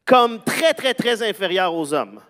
comme 0.04 0.42
très, 0.42 0.74
très, 0.74 0.94
très 0.94 1.22
inférieures 1.22 1.74
aux 1.74 1.92
hommes. 1.92 2.20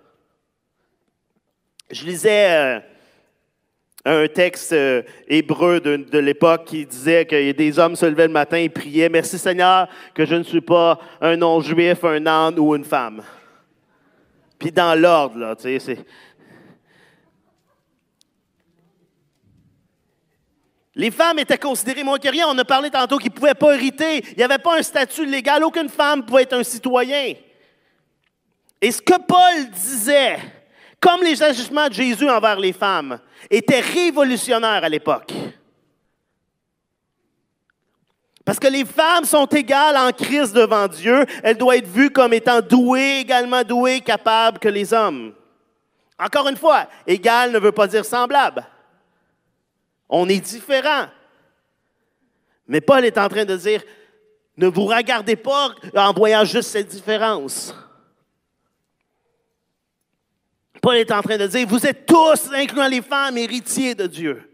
Je 1.90 2.04
lisais 2.04 2.50
euh, 2.50 2.80
un 4.04 4.28
texte 4.28 4.72
euh, 4.72 5.02
hébreu 5.28 5.80
de, 5.80 6.18
l'époque 6.18 6.64
qui 6.66 6.86
disait 6.86 7.24
que 7.24 7.52
des 7.52 7.78
hommes 7.78 7.96
se 7.96 8.06
levaient 8.06 8.26
le 8.26 8.32
matin 8.32 8.56
et 8.56 8.68
priaient 8.68 9.08
Merci 9.08 9.38
Seigneur 9.38 9.88
que 10.14 10.24
je 10.24 10.34
ne 10.34 10.42
suis 10.42 10.60
pas 10.60 10.98
un 11.20 11.36
non-juif, 11.36 12.04
un 12.04 12.26
âne 12.26 12.58
ou 12.58 12.74
une 12.74 12.84
femme. 12.84 13.22
Puis 14.58 14.72
dans 14.72 14.98
l'ordre, 14.98 15.38
là, 15.38 15.56
tu 15.56 15.78
sais, 15.80 15.98
Les 20.96 21.10
femmes 21.10 21.40
étaient 21.40 21.58
considérées 21.58 22.04
moins 22.04 22.18
que. 22.18 22.28
On 22.46 22.58
a 22.58 22.64
parlé 22.64 22.90
tantôt 22.90 23.18
qu'ils 23.18 23.32
ne 23.32 23.36
pouvaient 23.36 23.54
pas 23.54 23.74
hériter. 23.74 24.24
Il 24.32 24.36
n'y 24.38 24.44
avait 24.44 24.58
pas 24.58 24.78
un 24.78 24.82
statut 24.82 25.26
légal. 25.26 25.64
Aucune 25.64 25.88
femme 25.88 26.24
pouvait 26.24 26.42
être 26.42 26.52
un 26.52 26.62
citoyen. 26.62 27.34
Et 28.80 28.90
ce 28.92 29.02
que 29.02 29.18
Paul 29.26 29.70
disait, 29.70 30.38
comme 31.00 31.22
les 31.22 31.42
agissements 31.42 31.88
de 31.88 31.94
Jésus 31.94 32.28
envers 32.30 32.60
les 32.60 32.72
femmes, 32.72 33.18
était 33.50 33.80
révolutionnaire 33.80 34.84
à 34.84 34.88
l'époque. 34.88 35.32
Parce 38.44 38.58
que 38.60 38.68
les 38.68 38.84
femmes 38.84 39.24
sont 39.24 39.46
égales 39.46 39.96
en 39.96 40.12
Christ 40.12 40.52
devant 40.52 40.86
Dieu. 40.86 41.24
Elles 41.42 41.56
doivent 41.56 41.78
être 41.78 41.88
vues 41.88 42.10
comme 42.10 42.34
étant 42.34 42.60
douées, 42.60 43.20
également 43.20 43.62
douées, 43.64 44.00
capables 44.00 44.58
que 44.58 44.68
les 44.68 44.92
hommes. 44.92 45.32
Encore 46.18 46.46
une 46.48 46.56
fois, 46.56 46.86
égal 47.06 47.50
ne 47.52 47.58
veut 47.58 47.72
pas 47.72 47.86
dire 47.86 48.04
semblable. 48.04 48.64
On 50.08 50.28
est 50.28 50.40
différents. 50.40 51.06
Mais 52.66 52.80
Paul 52.80 53.04
est 53.04 53.18
en 53.18 53.28
train 53.28 53.44
de 53.44 53.56
dire, 53.56 53.82
ne 54.56 54.66
vous 54.68 54.84
regardez 54.86 55.36
pas 55.36 55.74
en 55.94 56.12
voyant 56.12 56.44
juste 56.44 56.70
cette 56.70 56.88
différence. 56.88 57.74
Paul 60.80 60.96
est 60.96 61.10
en 61.10 61.22
train 61.22 61.38
de 61.38 61.46
dire, 61.46 61.66
vous 61.66 61.86
êtes 61.86 62.06
tous, 62.06 62.50
incluant 62.52 62.88
les 62.88 63.02
femmes, 63.02 63.38
héritiers 63.38 63.94
de 63.94 64.06
Dieu. 64.06 64.50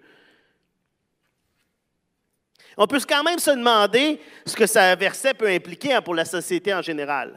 On 2.77 2.87
peut 2.87 3.01
quand 3.07 3.23
même 3.23 3.39
se 3.39 3.51
demander 3.51 4.21
ce 4.47 4.55
que 4.55 4.67
ce 4.67 4.97
verset 4.97 5.35
peut 5.35 5.49
impliquer 5.49 5.93
hein, 5.93 6.03
pour 6.03 6.15
la 6.15 6.25
société 6.25 6.73
en 6.73 6.81
général. 6.81 7.29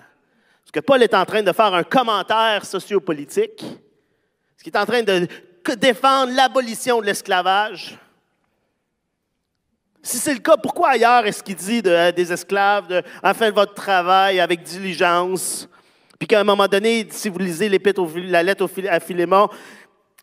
Est-ce 0.63 0.71
que 0.71 0.79
Paul 0.79 1.03
est 1.03 1.13
en 1.13 1.25
train 1.25 1.43
de 1.43 1.51
faire 1.51 1.73
un 1.73 1.83
commentaire 1.83 2.63
sociopolitique? 2.65 3.61
Est-ce 3.63 4.63
qu'il 4.63 4.73
est 4.73 4.79
en 4.79 4.85
train 4.85 5.03
de 5.03 5.27
défendre 5.71 6.33
l'abolition 6.33 6.99
de 6.99 7.05
l'esclavage? 7.05 7.97
Si 10.01 10.17
c'est 10.17 10.33
le 10.33 10.39
cas, 10.39 10.57
pourquoi 10.57 10.89
ailleurs 10.89 11.25
est-ce 11.25 11.41
qu'il 11.41 11.55
dit 11.55 11.81
des 11.81 12.33
esclaves 12.33 12.87
de 12.87 13.01
fait 13.33 13.51
votre 13.51 13.73
travail 13.73 14.41
avec 14.41 14.61
diligence? 14.61 15.69
Puis 16.19 16.27
qu'à 16.27 16.41
un 16.41 16.43
moment 16.43 16.67
donné, 16.67 17.07
si 17.09 17.29
vous 17.29 17.39
lisez 17.39 17.69
la 17.69 18.43
lettre 18.43 18.69
à 18.89 18.99
Philémon, 18.99 19.47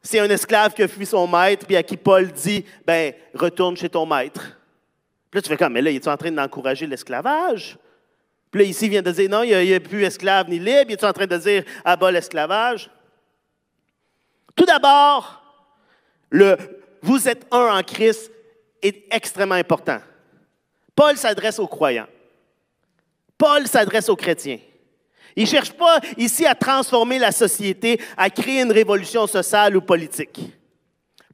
c'est 0.03 0.19
un 0.19 0.29
esclave 0.29 0.75
qui 0.75 0.83
a 0.83 0.89
fui 0.89 1.07
son 1.07 1.27
maître, 1.27 1.67
puis 1.67 1.77
à 1.77 1.83
qui 1.83 1.97
Paul 1.97 2.31
dit, 2.33 2.65
ben, 2.87 3.13
retourne 3.35 3.77
chez 3.77 3.89
ton 3.89 4.07
maître. 4.07 4.59
Puis 5.31 5.39
là, 5.39 5.43
tu 5.43 5.49
fais 5.49 5.57
comme, 5.57 5.73
mais 5.73 5.83
là, 5.83 5.91
il 5.91 5.97
est 5.97 6.09
en 6.09 6.17
train 6.17 6.33
d'encourager 6.33 6.87
l'esclavage? 6.87 7.77
Puis 8.51 8.63
là, 8.63 8.69
ici, 8.69 8.87
il 8.87 8.91
vient 8.91 9.03
de 9.03 9.13
dire, 9.13 9.31
non, 9.31 9.43
il 9.43 9.57
n'y 9.57 9.75
a, 9.75 9.81
plus 9.81 10.03
esclave 10.03 10.49
ni 10.49 10.59
libre. 10.59 10.87
Il 10.89 10.93
est 10.93 11.05
en 11.05 11.13
train 11.13 11.27
de 11.27 11.37
dire, 11.37 11.65
abat 11.85 12.11
l'esclavage? 12.11 12.91
Tout 14.55 14.65
d'abord, 14.65 15.43
le 16.31 16.57
vous 17.03 17.29
êtes 17.29 17.47
un 17.51 17.79
en 17.79 17.83
Christ 17.83 18.31
est 18.83 19.05
extrêmement 19.11 19.55
important. 19.55 20.01
Paul 20.95 21.17
s'adresse 21.17 21.59
aux 21.59 21.67
croyants. 21.67 22.09
Paul 23.39 23.67
s'adresse 23.67 24.09
aux 24.09 24.17
chrétiens. 24.17 24.59
Il 25.37 25.45
ne 25.45 25.49
cherche 25.49 25.73
pas 25.73 26.01
ici 26.19 26.45
à 26.45 26.55
transformer 26.55 27.19
la 27.19 27.33
société, 27.33 28.01
à 28.17 28.29
créer 28.29 28.63
une 28.63 28.73
révolution 28.73 29.27
sociale 29.27 29.77
ou 29.77 29.81
politique. 29.81 30.41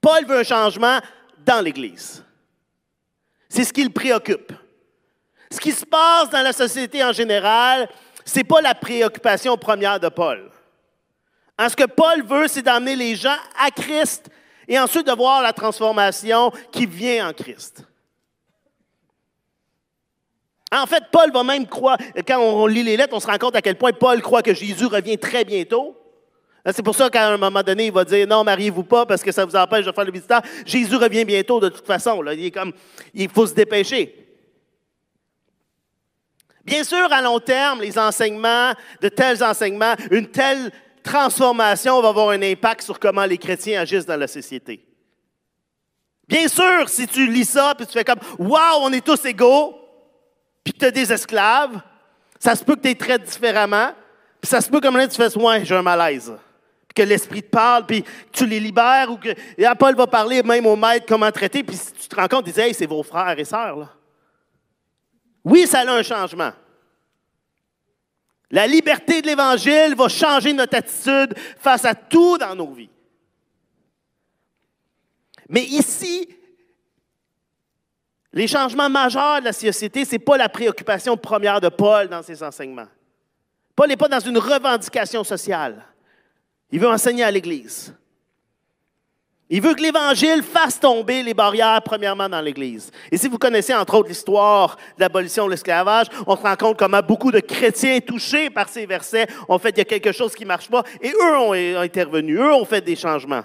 Paul 0.00 0.24
veut 0.26 0.38
un 0.38 0.44
changement 0.44 1.00
dans 1.44 1.60
l'Église. 1.60 2.22
C'est 3.48 3.64
ce 3.64 3.72
qui 3.72 3.82
le 3.82 3.90
préoccupe. 3.90 4.52
Ce 5.50 5.58
qui 5.58 5.72
se 5.72 5.84
passe 5.84 6.30
dans 6.30 6.42
la 6.42 6.52
société 6.52 7.02
en 7.02 7.12
général, 7.12 7.88
ce 8.24 8.38
n'est 8.38 8.44
pas 8.44 8.60
la 8.60 8.74
préoccupation 8.74 9.56
première 9.56 9.98
de 9.98 10.08
Paul. 10.08 10.50
Ce 11.58 11.76
que 11.76 11.86
Paul 11.86 12.22
veut, 12.22 12.48
c'est 12.48 12.62
d'amener 12.62 12.96
les 12.96 13.16
gens 13.16 13.36
à 13.58 13.70
Christ 13.70 14.28
et 14.68 14.78
ensuite 14.78 15.06
de 15.06 15.12
voir 15.12 15.42
la 15.42 15.52
transformation 15.52 16.50
qui 16.70 16.86
vient 16.86 17.28
en 17.28 17.32
Christ. 17.32 17.84
En 20.72 20.86
fait, 20.86 21.04
Paul 21.12 21.30
va 21.32 21.44
même 21.44 21.66
croire, 21.66 21.96
quand 22.26 22.40
on 22.40 22.66
lit 22.66 22.82
les 22.82 22.96
lettres, 22.96 23.14
on 23.14 23.20
se 23.20 23.26
rend 23.26 23.38
compte 23.38 23.56
à 23.56 23.62
quel 23.62 23.76
point 23.76 23.92
Paul 23.92 24.20
croit 24.20 24.42
que 24.42 24.52
Jésus 24.52 24.86
revient 24.86 25.16
très 25.16 25.44
bientôt. 25.44 25.96
C'est 26.72 26.82
pour 26.82 26.96
ça 26.96 27.08
qu'à 27.08 27.28
un 27.28 27.36
moment 27.36 27.62
donné, 27.62 27.86
il 27.86 27.92
va 27.92 28.04
dire 28.04 28.26
non, 28.26 28.42
mariez-vous 28.42 28.82
pas 28.82 29.06
parce 29.06 29.22
que 29.22 29.30
ça 29.30 29.44
vous 29.44 29.54
empêche 29.54 29.86
de 29.86 29.92
faire 29.92 30.04
le 30.04 30.10
visiteur. 30.10 30.42
Jésus 30.64 30.96
revient 30.96 31.24
bientôt 31.24 31.60
de 31.60 31.68
toute 31.68 31.86
façon. 31.86 32.20
Il 32.32 32.50
comme, 32.50 32.72
il 33.14 33.30
faut 33.30 33.46
se 33.46 33.54
dépêcher. 33.54 34.26
Bien 36.64 36.82
sûr, 36.82 37.06
à 37.12 37.22
long 37.22 37.38
terme, 37.38 37.80
les 37.80 37.96
enseignements, 37.96 38.72
de 39.00 39.08
tels 39.08 39.44
enseignements, 39.44 39.94
une 40.10 40.26
telle 40.26 40.72
transformation 41.06 42.02
va 42.02 42.08
avoir 42.08 42.30
un 42.30 42.42
impact 42.42 42.82
sur 42.82 42.98
comment 42.98 43.24
les 43.24 43.38
chrétiens 43.38 43.80
agissent 43.80 44.04
dans 44.04 44.18
la 44.18 44.26
société. 44.26 44.84
Bien 46.28 46.48
sûr, 46.48 46.88
si 46.88 47.06
tu 47.06 47.26
lis 47.30 47.44
ça, 47.44 47.74
puis 47.76 47.86
tu 47.86 47.92
fais 47.92 48.04
comme 48.04 48.18
Waouh, 48.38 48.82
on 48.82 48.92
est 48.92 49.04
tous 49.04 49.24
égaux, 49.24 49.78
puis 50.64 50.74
tu 50.74 50.84
as 50.84 50.90
des 50.90 51.12
esclaves, 51.12 51.80
ça 52.40 52.56
se 52.56 52.64
peut 52.64 52.74
que 52.74 52.82
tu 52.82 52.88
es 52.90 52.94
traites 52.96 53.22
différemment, 53.22 53.92
puis 54.40 54.50
ça 54.50 54.60
se 54.60 54.68
peut 54.68 54.80
comme 54.80 54.96
là, 54.96 55.06
tu 55.06 55.16
fais 55.16 55.34
Ouais, 55.38 55.64
j'ai 55.64 55.76
un 55.76 55.82
malaise. 55.82 56.32
Puis 56.88 56.94
que 57.04 57.08
l'Esprit 57.08 57.42
te 57.42 57.50
parle, 57.50 57.86
puis 57.86 58.04
tu 58.32 58.44
les 58.44 58.58
libères, 58.58 59.10
ou 59.10 59.16
que 59.16 59.28
et 59.28 59.66
Paul 59.78 59.94
va 59.94 60.08
parler 60.08 60.42
même 60.42 60.66
au 60.66 60.74
maître 60.74 61.06
comment 61.06 61.30
traiter, 61.30 61.62
puis 61.62 61.76
si 61.76 61.92
tu 61.92 62.08
te 62.08 62.16
rends 62.16 62.28
compte, 62.28 62.46
tu 62.46 62.50
dis 62.50 62.60
Hey, 62.60 62.74
c'est 62.74 62.86
vos 62.86 63.04
frères 63.04 63.38
et 63.38 63.44
sœurs. 63.44 63.76
Là. 63.76 63.88
Oui, 65.44 65.66
ça 65.68 65.80
a 65.80 65.90
un 65.92 66.02
changement. 66.02 66.50
La 68.50 68.66
liberté 68.66 69.22
de 69.22 69.26
l'Évangile 69.26 69.94
va 69.96 70.08
changer 70.08 70.52
notre 70.52 70.76
attitude 70.76 71.34
face 71.58 71.84
à 71.84 71.94
tout 71.94 72.38
dans 72.38 72.54
nos 72.54 72.72
vies. 72.72 72.90
Mais 75.48 75.64
ici, 75.64 76.28
les 78.32 78.46
changements 78.46 78.90
majeurs 78.90 79.40
de 79.40 79.46
la 79.46 79.52
société, 79.52 80.04
ce 80.04 80.12
n'est 80.12 80.18
pas 80.18 80.36
la 80.36 80.48
préoccupation 80.48 81.16
première 81.16 81.60
de 81.60 81.68
Paul 81.68 82.08
dans 82.08 82.22
ses 82.22 82.42
enseignements. 82.42 82.88
Paul 83.74 83.88
n'est 83.88 83.96
pas 83.96 84.08
dans 84.08 84.20
une 84.20 84.38
revendication 84.38 85.24
sociale. 85.24 85.84
Il 86.70 86.80
veut 86.80 86.88
enseigner 86.88 87.24
à 87.24 87.30
l'Église. 87.30 87.94
Il 89.48 89.62
veut 89.62 89.74
que 89.74 89.82
l'Évangile 89.82 90.42
fasse 90.42 90.80
tomber 90.80 91.22
les 91.22 91.32
barrières, 91.32 91.80
premièrement, 91.82 92.28
dans 92.28 92.40
l'Église. 92.40 92.90
Et 93.12 93.16
si 93.16 93.28
vous 93.28 93.38
connaissez, 93.38 93.72
entre 93.72 93.94
autres, 93.94 94.08
l'histoire 94.08 94.76
de 94.96 95.02
l'abolition 95.02 95.46
de 95.46 95.52
l'esclavage, 95.52 96.06
on 96.26 96.36
se 96.36 96.42
rend 96.42 96.56
compte 96.56 96.76
comment 96.76 97.00
beaucoup 97.00 97.30
de 97.30 97.38
chrétiens 97.38 98.00
touchés 98.00 98.50
par 98.50 98.68
ces 98.68 98.86
versets 98.86 99.28
ont 99.48 99.58
fait 99.58 99.70
qu'il 99.70 99.78
y 99.78 99.82
a 99.82 99.84
quelque 99.84 100.10
chose 100.10 100.34
qui 100.34 100.42
ne 100.42 100.48
marche 100.48 100.68
pas, 100.68 100.82
et 101.00 101.10
eux 101.10 101.38
ont 101.38 101.52
intervenu, 101.52 102.38
eux 102.38 102.54
ont 102.54 102.64
fait 102.64 102.80
des 102.80 102.96
changements. 102.96 103.44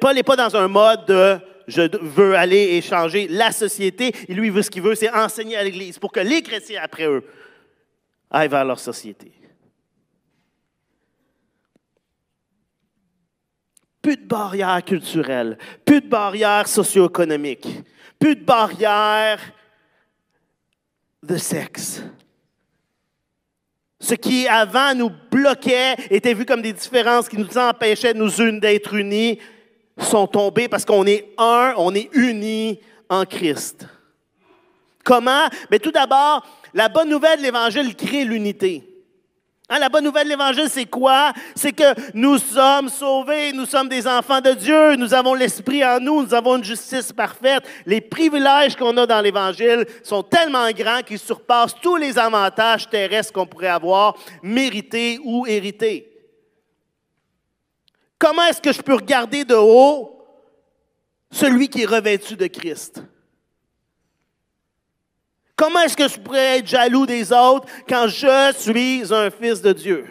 Paul 0.00 0.14
n'est 0.14 0.22
pas 0.22 0.36
dans 0.36 0.54
un 0.56 0.68
mode 0.68 1.06
de 1.06 1.38
je 1.66 1.96
veux 2.02 2.34
aller 2.36 2.74
et 2.74 2.82
changer 2.82 3.26
la 3.28 3.52
société. 3.52 4.12
Et 4.28 4.34
lui, 4.34 4.50
veut 4.50 4.62
ce 4.62 4.70
qu'il 4.70 4.82
veut, 4.82 4.94
c'est 4.94 5.10
enseigner 5.10 5.56
à 5.56 5.64
l'Église 5.64 5.98
pour 5.98 6.12
que 6.12 6.20
les 6.20 6.42
chrétiens, 6.42 6.80
après 6.82 7.06
eux, 7.06 7.24
aillent 8.30 8.48
vers 8.48 8.64
leur 8.64 8.78
société. 8.78 9.32
Plus 14.04 14.18
de 14.18 14.26
barrières 14.26 14.84
culturelles, 14.84 15.56
plus 15.82 16.02
de 16.02 16.08
barrières 16.08 16.68
socio-économiques, 16.68 17.66
plus 18.18 18.36
de 18.36 18.44
barrières 18.44 19.40
de 21.22 21.38
sexe. 21.38 22.02
Ce 23.98 24.12
qui 24.12 24.46
avant 24.46 24.94
nous 24.94 25.10
bloquait, 25.30 25.94
était 26.10 26.34
vu 26.34 26.44
comme 26.44 26.60
des 26.60 26.74
différences 26.74 27.30
qui 27.30 27.38
nous 27.38 27.56
empêchaient, 27.56 28.12
nous 28.12 28.42
unes, 28.42 28.60
d'être 28.60 28.92
unis, 28.92 29.38
sont 29.96 30.26
tombés 30.26 30.68
parce 30.68 30.84
qu'on 30.84 31.06
est 31.06 31.32
un, 31.38 31.72
on 31.78 31.94
est 31.94 32.10
unis 32.12 32.80
en 33.08 33.24
Christ. 33.24 33.86
Comment? 35.02 35.48
Mais 35.70 35.78
tout 35.78 35.92
d'abord, 35.92 36.46
la 36.74 36.90
bonne 36.90 37.08
nouvelle 37.08 37.38
de 37.38 37.44
l'Évangile 37.44 37.96
crée 37.96 38.26
l'unité. 38.26 38.93
Hein, 39.70 39.78
la 39.78 39.88
bonne 39.88 40.04
nouvelle 40.04 40.24
de 40.26 40.30
l'Évangile, 40.30 40.68
c'est 40.68 40.84
quoi? 40.84 41.32
C'est 41.54 41.72
que 41.72 41.94
nous 42.12 42.36
sommes 42.36 42.90
sauvés, 42.90 43.50
nous 43.52 43.64
sommes 43.64 43.88
des 43.88 44.06
enfants 44.06 44.42
de 44.42 44.52
Dieu, 44.52 44.96
nous 44.96 45.14
avons 45.14 45.32
l'Esprit 45.32 45.82
en 45.82 45.98
nous, 46.00 46.22
nous 46.22 46.34
avons 46.34 46.56
une 46.56 46.64
justice 46.64 47.12
parfaite. 47.12 47.64
Les 47.86 48.02
privilèges 48.02 48.76
qu'on 48.76 48.94
a 48.98 49.06
dans 49.06 49.22
l'Évangile 49.22 49.86
sont 50.02 50.22
tellement 50.22 50.70
grands 50.72 51.00
qu'ils 51.00 51.18
surpassent 51.18 51.76
tous 51.80 51.96
les 51.96 52.18
avantages 52.18 52.90
terrestres 52.90 53.32
qu'on 53.32 53.46
pourrait 53.46 53.68
avoir, 53.68 54.14
mérités 54.42 55.18
ou 55.24 55.46
hérités. 55.46 56.10
Comment 58.18 58.44
est-ce 58.44 58.60
que 58.60 58.72
je 58.72 58.82
peux 58.82 58.94
regarder 58.94 59.44
de 59.46 59.54
haut 59.54 60.26
celui 61.30 61.68
qui 61.68 61.82
est 61.82 61.86
revêtu 61.86 62.36
de 62.36 62.48
Christ? 62.48 63.02
Comment 65.56 65.80
est-ce 65.80 65.96
que 65.96 66.08
je 66.08 66.18
pourrais 66.18 66.58
être 66.58 66.66
jaloux 66.66 67.06
des 67.06 67.32
autres 67.32 67.66
quand 67.88 68.08
je 68.08 68.52
suis 68.58 69.14
un 69.14 69.30
fils 69.30 69.62
de 69.62 69.72
Dieu? 69.72 70.06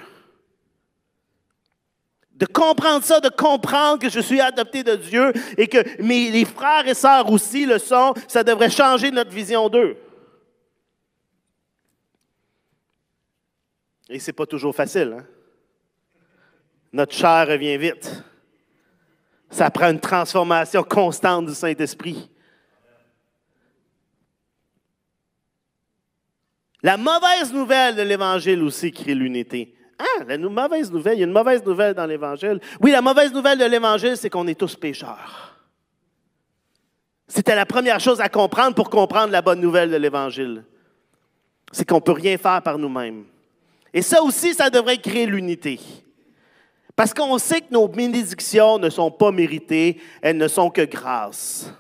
De 2.33 2.45
comprendre 2.45 3.03
ça, 3.03 3.19
de 3.19 3.29
comprendre 3.29 3.99
que 3.99 4.09
je 4.09 4.19
suis 4.19 4.41
adopté 4.41 4.83
de 4.83 4.95
Dieu 4.95 5.33
et 5.57 5.67
que 5.67 6.01
mes, 6.01 6.45
frères 6.45 6.87
et 6.87 6.93
sœurs 6.93 7.29
aussi 7.29 7.65
le 7.65 7.77
sont, 7.77 8.13
ça 8.27 8.43
devrait 8.43 8.69
changer 8.69 9.11
notre 9.11 9.31
vision 9.31 9.69
d'eux. 9.69 9.97
Et 14.09 14.19
ce 14.19 14.27
n'est 14.27 14.33
pas 14.33 14.45
toujours 14.45 14.75
facile. 14.75 15.15
Hein? 15.19 15.25
Notre 16.91 17.13
chair 17.13 17.47
revient 17.47 17.77
vite. 17.77 18.23
Ça 19.49 19.69
prend 19.69 19.89
une 19.89 19.99
transformation 19.99 20.83
constante 20.83 21.45
du 21.47 21.53
Saint-Esprit. 21.53 22.29
La 26.83 26.97
mauvaise 26.97 27.53
nouvelle 27.53 27.95
de 27.95 28.01
l'Évangile 28.01 28.61
aussi 28.61 28.91
crée 28.91 29.15
l'unité. 29.15 29.73
Ah, 29.97 30.23
la 30.27 30.37
mauvaise 30.37 30.91
nouvelle, 30.91 31.15
il 31.15 31.19
y 31.19 31.23
a 31.23 31.27
une 31.27 31.31
mauvaise 31.31 31.63
nouvelle 31.63 31.93
dans 31.93 32.05
l'Évangile. 32.05 32.59
Oui, 32.81 32.91
la 32.91 33.01
mauvaise 33.01 33.31
nouvelle 33.31 33.57
de 33.57 33.63
l'Évangile, 33.63 34.17
c'est 34.17 34.29
qu'on 34.29 34.47
est 34.47 34.59
tous 34.59 34.75
pécheurs. 34.75 35.57
C'était 37.25 37.55
la 37.55 37.65
première 37.65 38.01
chose 38.01 38.19
à 38.19 38.27
comprendre 38.27 38.75
pour 38.75 38.89
comprendre 38.89 39.31
la 39.31 39.41
bonne 39.41 39.61
nouvelle 39.61 39.89
de 39.89 39.95
l'Évangile. 39.95 40.65
C'est 41.71 41.87
qu'on 41.87 41.95
ne 41.95 42.01
peut 42.01 42.11
rien 42.11 42.37
faire 42.37 42.61
par 42.61 42.77
nous-mêmes. 42.77 43.23
Et 43.93 44.01
ça 44.01 44.21
aussi, 44.21 44.53
ça 44.53 44.69
devrait 44.69 44.97
créer 44.97 45.25
l'unité. 45.25 45.79
Parce 46.95 47.13
qu'on 47.13 47.37
sait 47.37 47.61
que 47.61 47.71
nos 47.71 47.87
bénédictions 47.87 48.77
ne 48.77 48.89
sont 48.89 49.09
pas 49.09 49.31
méritées, 49.31 49.99
elles 50.21 50.37
ne 50.37 50.47
sont 50.47 50.69
que 50.69 50.81
grâce. 50.83 51.73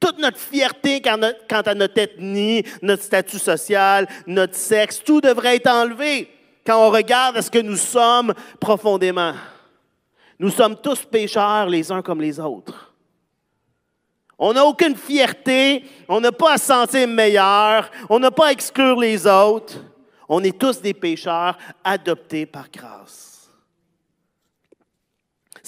Toute 0.00 0.18
notre 0.18 0.38
fierté 0.38 1.02
quant 1.02 1.60
à 1.60 1.74
notre 1.74 1.98
ethnie, 1.98 2.62
notre 2.82 3.02
statut 3.02 3.38
social, 3.38 4.06
notre 4.26 4.54
sexe, 4.54 5.02
tout 5.02 5.20
devrait 5.20 5.56
être 5.56 5.70
enlevé 5.70 6.30
quand 6.64 6.86
on 6.86 6.90
regarde 6.90 7.36
à 7.36 7.42
ce 7.42 7.50
que 7.50 7.58
nous 7.58 7.76
sommes 7.76 8.32
profondément. 8.60 9.32
Nous 10.38 10.50
sommes 10.50 10.76
tous 10.76 11.04
pécheurs 11.04 11.66
les 11.66 11.90
uns 11.90 12.02
comme 12.02 12.20
les 12.20 12.38
autres. 12.38 12.94
On 14.38 14.52
n'a 14.52 14.64
aucune 14.64 14.94
fierté, 14.94 15.84
on 16.08 16.20
n'a 16.20 16.30
pas 16.30 16.52
à 16.52 16.58
se 16.58 16.66
sentir 16.66 17.08
meilleur, 17.08 17.90
on 18.08 18.20
n'a 18.20 18.30
pas 18.30 18.48
à 18.48 18.52
exclure 18.52 19.00
les 19.00 19.26
autres. 19.26 19.78
On 20.28 20.44
est 20.44 20.56
tous 20.56 20.80
des 20.80 20.94
pécheurs 20.94 21.58
adoptés 21.82 22.46
par 22.46 22.70
grâce. 22.70 23.27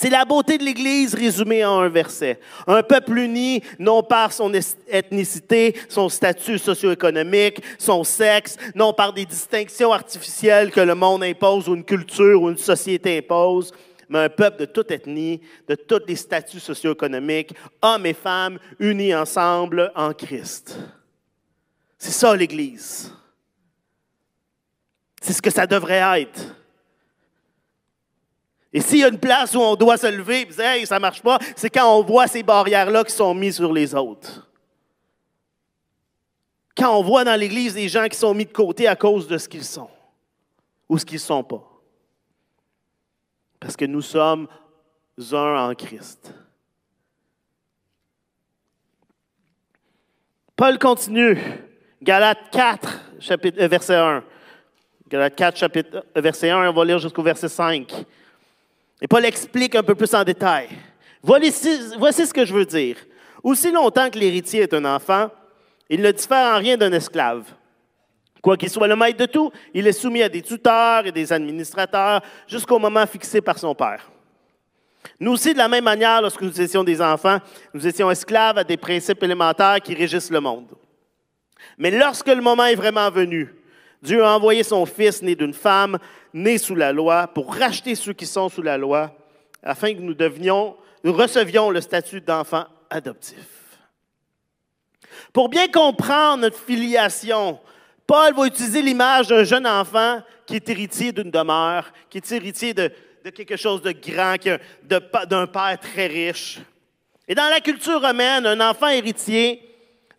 C'est 0.01 0.09
la 0.09 0.25
beauté 0.25 0.57
de 0.57 0.65
l'Église 0.65 1.13
résumée 1.13 1.63
en 1.63 1.81
un 1.81 1.91
verset. 1.91 2.41
Un 2.67 2.83
peuple 2.83 3.19
uni, 3.19 3.63
non 3.79 4.03
par 4.03 4.33
son 4.33 4.51
ethnicité, 4.89 5.79
son 5.91 6.09
statut 6.09 6.57
socio-économique, 6.57 7.63
son 7.79 8.03
sexe, 8.03 8.57
non 8.75 8.95
par 8.95 9.13
des 9.13 9.27
distinctions 9.27 9.93
artificielles 9.93 10.71
que 10.71 10.81
le 10.81 10.95
monde 10.95 11.23
impose 11.23 11.69
ou 11.69 11.75
une 11.75 11.85
culture 11.85 12.41
ou 12.41 12.49
une 12.49 12.57
société 12.57 13.19
impose, 13.19 13.73
mais 14.09 14.21
un 14.21 14.29
peuple 14.31 14.61
de 14.61 14.65
toute 14.65 14.91
ethnie, 14.91 15.43
de 15.69 15.75
tous 15.75 16.01
les 16.09 16.17
statuts 16.17 16.61
socio-économiques, 16.61 17.53
hommes 17.83 18.07
et 18.07 18.15
femmes 18.15 18.59
unis 18.79 19.15
ensemble 19.15 19.93
en 19.95 20.15
Christ. 20.15 20.79
C'est 21.99 22.13
ça 22.13 22.35
l'Église. 22.35 23.13
C'est 25.21 25.35
ce 25.35 25.43
que 25.43 25.51
ça 25.51 25.67
devrait 25.67 26.23
être. 26.23 26.41
Et 28.73 28.81
s'il 28.81 28.99
y 28.99 29.05
a 29.05 29.09
une 29.09 29.19
place 29.19 29.55
où 29.55 29.61
on 29.61 29.75
doit 29.75 29.97
se 29.97 30.07
lever 30.07 30.43
et 30.43 30.45
dire 30.45 30.61
Hey, 30.61 30.87
ça 30.87 30.97
ne 30.97 31.01
marche 31.01 31.23
pas, 31.23 31.39
c'est 31.57 31.71
quand 31.71 31.99
on 31.99 32.03
voit 32.03 32.27
ces 32.27 32.43
barrières-là 32.43 33.05
qui 33.05 33.13
sont 33.13 33.35
mises 33.35 33.57
sur 33.57 33.73
les 33.73 33.95
autres. 33.95 34.49
Quand 36.77 36.97
on 36.97 37.03
voit 37.03 37.25
dans 37.25 37.39
l'Église 37.39 37.75
des 37.75 37.89
gens 37.89 38.07
qui 38.09 38.17
sont 38.17 38.33
mis 38.33 38.47
de 38.47 38.53
côté 38.53 38.87
à 38.87 38.97
cause 38.97 39.27
de 39.27 39.39
ce 39.39 39.49
qu'ils 39.49 39.65
sont 39.65 39.91
ou 40.89 40.99
ce 40.99 41.05
qu'ils 41.05 41.17
ne 41.17 41.21
sont 41.21 41.43
pas. 41.43 41.67
Parce 43.59 43.77
que 43.77 43.85
nous 43.85 44.03
sommes 44.03 44.49
un 45.33 45.71
en 45.71 45.75
Christ. 45.75 46.33
Paul 50.57 50.79
continue. 50.79 51.39
Galates 52.03 52.51
4, 52.51 53.01
chapitre, 53.19 53.61
euh, 53.61 53.69
verset 53.69 53.97
1. 53.97 54.25
Galates 55.09 55.37
4, 55.37 55.57
chapitre, 55.59 56.05
euh, 56.17 56.21
verset 56.21 56.51
1, 56.51 56.71
on 56.71 56.73
va 56.73 56.85
lire 56.85 56.99
jusqu'au 56.99 57.23
verset 57.23 57.49
5. 57.49 57.93
Et 59.01 59.09
Paul 59.09 59.25
explique 59.25 59.75
un 59.75 59.83
peu 59.83 59.95
plus 59.95 60.15
en 60.15 60.25
détail. 60.25 60.69
Voici, 61.23 61.81
voici 61.99 62.27
ce 62.27 62.35
que 62.35 62.45
je 62.45 62.55
veux 62.55 62.67
dire. 62.67 62.97
Aussi 63.43 63.73
longtemps 63.73 64.11
que 64.11 64.19
l'héritier 64.19 64.63
est 64.63 64.75
un 64.75 64.85
enfant, 64.85 65.31
il 65.89 66.03
ne 66.03 66.11
diffère 66.11 66.55
en 66.55 66.59
rien 66.59 66.77
d'un 66.77 66.93
esclave. 66.93 67.45
Quoi 68.43 68.57
qu'il 68.57 68.71
soit 68.71 68.89
le 68.89 68.97
maître 68.97 69.19
de 69.19 69.27
tout, 69.27 69.51
il 69.75 69.87
est 69.87 69.93
soumis 69.93 70.23
à 70.23 70.29
des 70.29 70.43
tuteurs 70.43 71.07
et 71.07 71.13
des 71.13 71.33
administrateurs 71.33 72.23
jusqu'au 72.47 72.79
moment 72.79 73.07
fixé 73.07 73.41
par 73.41 73.59
son 73.59 73.75
père. 73.75 74.11
Nous 75.19 75.33
aussi, 75.33 75.53
de 75.53 75.59
la 75.59 75.69
même 75.69 75.85
manière, 75.85 76.23
lorsque 76.23 76.43
nous 76.43 76.61
étions 76.61 76.85
des 76.85 77.01
enfants, 77.01 77.39
nous 77.75 77.87
étions 77.87 78.11
esclaves 78.11 78.59
à 78.59 78.65
des 78.65 78.77
principes 78.77 79.23
élémentaires 79.23 79.81
qui 79.83 79.95
régissent 79.95 80.31
le 80.31 80.41
monde. 80.41 80.69
Mais 81.77 81.91
lorsque 81.91 82.29
le 82.29 82.41
moment 82.41 82.65
est 82.65 82.75
vraiment 82.75 83.11
venu, 83.11 83.55
Dieu 84.03 84.25
a 84.25 84.35
envoyé 84.35 84.63
son 84.63 84.87
Fils 84.87 85.21
né 85.23 85.35
d'une 85.35 85.53
femme, 85.53 85.99
né 86.33 86.59
sous 86.59 86.75
la 86.75 86.93
loi, 86.93 87.29
pour 87.29 87.55
racheter 87.55 87.95
ceux 87.95 88.13
qui 88.13 88.27
sont 88.27 88.49
sous 88.49 88.63
la 88.63 88.79
loi, 88.79 89.13
afin 89.63 89.95
que 89.95 90.01
nous 90.01 90.15
devenions, 90.15 90.77
recevions 91.05 91.71
le 91.71 91.81
statut 91.81 92.21
d'enfant 92.21 92.65
adoptif. 92.89 93.61
Pour 95.33 95.49
bien 95.49 95.69
comprendre 95.69 96.43
notre 96.43 96.59
filiation, 96.59 97.59
Paul 98.07 98.35
va 98.35 98.47
utiliser 98.47 98.83
l'image 98.83 99.29
d'un 99.29 99.45
jeune 99.45 99.67
enfant 99.67 100.21
qui 100.47 100.57
est 100.57 100.69
héritier 100.69 101.13
d'une 101.13 101.31
demeure, 101.31 101.93
qui 102.09 102.19
est 102.19 102.33
héritier 102.33 102.75
de, 102.75 102.91
quelque 103.35 103.57
chose 103.57 103.83
de 103.83 103.93
grand, 103.93 104.35
d'un 104.83 105.47
père 105.47 105.79
très 105.81 106.07
riche. 106.07 106.59
Et 107.29 107.35
dans 107.35 107.49
la 107.49 107.61
culture 107.61 108.01
romaine, 108.01 108.47
un 108.47 108.61
enfant 108.69 108.89
héritier 108.89 109.63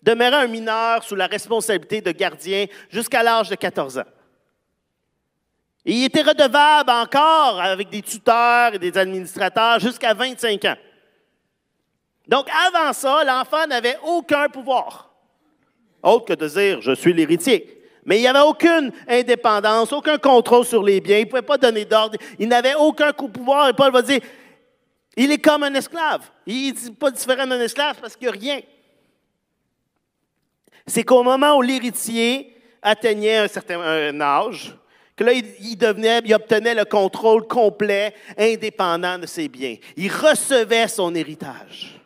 demeurait 0.02 0.46
un 0.46 0.48
mineur 0.48 1.04
sous 1.04 1.16
la 1.16 1.28
responsabilité 1.28 2.00
de 2.00 2.12
gardien 2.12 2.66
jusqu'à 2.90 3.24
l'âge 3.24 3.50
de 3.50 3.56
14 3.56 3.98
ans. 3.98 4.06
Il 5.86 6.06
était 6.06 6.22
redevable 6.22 6.92
encore 6.92 7.60
avec 7.60 7.90
des 7.90 8.02
tuteurs 8.02 8.76
et 8.76 8.80
des 8.80 8.96
administrateurs 8.98 9.80
jusqu'à 9.80 10.14
25 10.14 10.66
ans. 10.66 10.78
Donc 12.28 12.48
avant 12.68 12.94
ça, 12.94 13.24
l'enfant 13.24 13.66
n'avait 13.68 13.98
aucun 14.04 14.48
pouvoir, 14.48 15.12
autre 16.04 16.26
que 16.26 16.34
de 16.34 16.48
dire 16.48 16.82
je 16.82 16.94
suis 16.94 17.14
l'héritier. 17.14 17.82
Mais 18.06 18.18
il 18.18 18.22
n'y 18.22 18.28
avait 18.28 18.40
aucune 18.40 18.92
indépendance, 19.08 19.94
aucun 19.94 20.18
contrôle 20.18 20.66
sur 20.66 20.82
les 20.82 21.02
biens. 21.02 21.20
Il 21.20 21.26
ne 21.26 21.30
pouvait 21.30 21.42
pas 21.42 21.58
donner 21.58 21.86
d'ordre. 21.86 22.18
Il 22.40 22.48
n'avait 22.48 22.74
aucun 22.74 23.12
coup 23.14 23.28
pouvoir. 23.28 23.70
Et 23.70 23.74
Paul 23.74 23.92
va 23.92 24.02
dire, 24.02 24.22
il 25.16 25.32
est 25.32 25.38
comme 25.38 25.64
un 25.64 25.74
esclave. 25.74 26.30
Il 26.48 26.74
n'est 26.74 26.92
pas 26.92 27.12
différent 27.12 27.46
d'un 27.46 27.60
esclave 27.60 27.98
parce 28.02 28.16
qu'il 28.16 28.28
n'y 28.28 28.34
a 28.34 28.40
rien. 28.40 28.62
C'est 30.88 31.04
qu'au 31.04 31.22
moment 31.22 31.56
où 31.58 31.62
l'héritier 31.62 32.58
atteignait 32.82 33.38
un 33.38 33.48
certain 33.48 34.20
âge, 34.20 34.76
là, 35.24 35.34
il, 35.34 35.46
il 35.60 36.34
obtenait 36.34 36.76
le 36.76 36.86
contrôle 36.86 37.48
complet, 37.48 38.14
indépendant 38.38 39.18
de 39.18 39.26
ses 39.26 39.48
biens. 39.48 39.76
Il 39.98 40.12
recevait 40.12 40.88
son 40.88 41.14
héritage. 41.16 42.02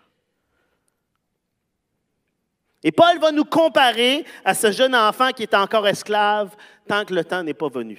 Et 2.84 2.92
Paul 2.92 3.18
va 3.20 3.32
nous 3.32 3.46
comparer 3.46 4.24
à 4.44 4.54
ce 4.54 4.72
jeune 4.72 4.96
enfant 4.96 5.32
qui 5.32 5.42
est 5.42 5.56
encore 5.56 5.88
esclave 5.88 6.56
tant 6.88 7.04
que 7.04 7.16
le 7.16 7.24
temps 7.24 7.42
n'est 7.42 7.56
pas 7.56 7.68
venu. 7.68 7.98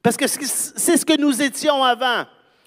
Parce 0.00 0.16
que 0.16 0.28
c'est 0.28 0.96
ce 0.96 1.04
que 1.04 1.18
nous 1.18 1.42
étions 1.42 1.82
avant, 1.82 2.24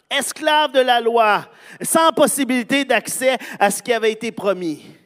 esclaves 0.10 0.74
de 0.74 0.82
la 0.82 1.00
loi, 1.00 1.48
sans 1.82 2.12
possibilité 2.12 2.84
d'accès 2.84 3.38
à 3.58 3.72
ce 3.72 3.82
qui 3.82 3.94
avait 3.94 4.12
été 4.12 4.34
promis. 4.34 4.97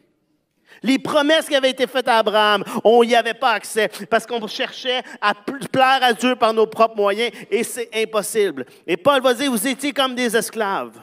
Les 0.84 0.98
promesses 0.98 1.48
qui 1.48 1.56
avaient 1.56 1.70
été 1.70 1.86
faites 1.86 2.08
à 2.08 2.18
Abraham, 2.18 2.64
on 2.84 3.04
n'y 3.04 3.16
avait 3.16 3.36
pas 3.36 3.52
accès 3.52 3.90
parce 4.10 4.26
qu'on 4.26 4.46
cherchait 4.48 5.04
à 5.22 5.34
plaire 5.36 6.00
à 6.02 6.14
Dieu 6.14 6.36
par 6.36 6.54
nos 6.54 6.66
propres 6.66 6.96
moyens 6.96 7.32
et 7.52 7.64
c'est 7.64 7.90
impossible. 7.94 8.66
Et 8.88 8.98
Paul 8.98 9.22
va 9.22 9.34
dire, 9.34 9.52
vous 9.52 9.68
étiez 9.68 9.94
comme 9.94 10.16
des 10.16 10.36
esclaves. 10.36 11.00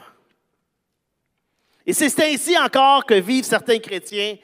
Et 1.85 1.93
c'est 1.93 2.19
ainsi 2.21 2.57
encore 2.57 3.05
que 3.05 3.13
vivent 3.13 3.45
certains 3.45 3.79
chrétiens 3.79 4.35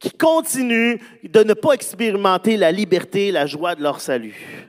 qui 0.00 0.10
continuent 0.10 0.98
de 1.22 1.44
ne 1.44 1.54
pas 1.54 1.74
expérimenter 1.74 2.56
la 2.56 2.72
liberté 2.72 3.28
et 3.28 3.32
la 3.32 3.46
joie 3.46 3.74
de 3.74 3.82
leur 3.82 4.00
salut. 4.00 4.68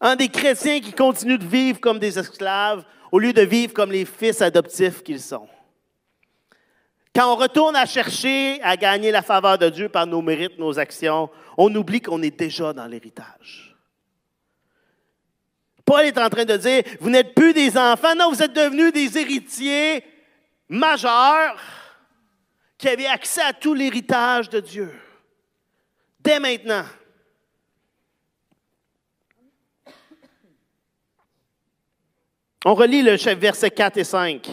Un 0.00 0.14
des 0.14 0.28
chrétiens 0.28 0.80
qui 0.80 0.92
continuent 0.92 1.38
de 1.38 1.46
vivre 1.46 1.80
comme 1.80 1.98
des 1.98 2.18
esclaves 2.18 2.84
au 3.10 3.18
lieu 3.18 3.32
de 3.32 3.42
vivre 3.42 3.72
comme 3.72 3.90
les 3.90 4.04
fils 4.04 4.42
adoptifs 4.42 5.02
qu'ils 5.02 5.20
sont. 5.20 5.48
Quand 7.14 7.32
on 7.32 7.36
retourne 7.36 7.76
à 7.76 7.84
chercher 7.84 8.60
à 8.62 8.76
gagner 8.76 9.10
la 9.10 9.22
faveur 9.22 9.58
de 9.58 9.68
Dieu 9.68 9.88
par 9.88 10.06
nos 10.06 10.22
mérites, 10.22 10.58
nos 10.58 10.78
actions, 10.78 11.28
on 11.58 11.74
oublie 11.74 12.00
qu'on 12.00 12.22
est 12.22 12.36
déjà 12.36 12.72
dans 12.72 12.86
l'héritage. 12.86 13.76
Paul 15.84 16.04
est 16.04 16.16
en 16.16 16.30
train 16.30 16.46
de 16.46 16.56
dire, 16.56 16.82
vous 17.00 17.10
n'êtes 17.10 17.34
plus 17.34 17.52
des 17.52 17.76
enfants, 17.76 18.14
non, 18.14 18.30
vous 18.30 18.42
êtes 18.42 18.54
devenus 18.54 18.92
des 18.92 19.18
héritiers 19.18 20.02
majeurs 20.68 21.56
qui 22.78 22.88
avait 22.88 23.06
accès 23.06 23.42
à 23.42 23.52
tout 23.52 23.74
l'héritage 23.74 24.48
de 24.48 24.60
Dieu. 24.60 24.92
Dès 26.18 26.40
maintenant. 26.40 26.84
On 32.64 32.74
relit 32.74 33.02
le 33.02 33.16
verset 33.34 33.70
4 33.70 33.98
et 33.98 34.04
5. 34.04 34.48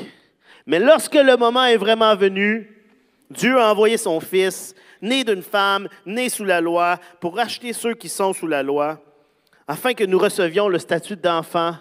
Mais 0.70 0.78
lorsque 0.78 1.16
le 1.16 1.36
moment 1.36 1.66
est 1.66 1.78
vraiment 1.78 2.16
venu, 2.16 2.70
Dieu 3.32 3.60
a 3.60 3.72
envoyé 3.72 3.98
son 3.98 4.20
Fils, 4.20 4.76
né 5.02 5.24
d'une 5.24 5.42
femme, 5.42 5.90
né 6.06 6.30
sous 6.30 6.46
la 6.46 6.62
loi, 6.62 7.00
pour 7.20 7.36
racheter 7.36 7.74
ceux 7.74 7.96
qui 7.96 8.08
sont 8.08 8.34
sous 8.34 8.46
la 8.46 8.62
loi, 8.62 9.04
afin 9.68 9.96
que 9.96 10.04
nous 10.04 10.20
recevions 10.20 10.68
le 10.68 10.78
statut 10.78 11.16
d'enfant 11.16 11.76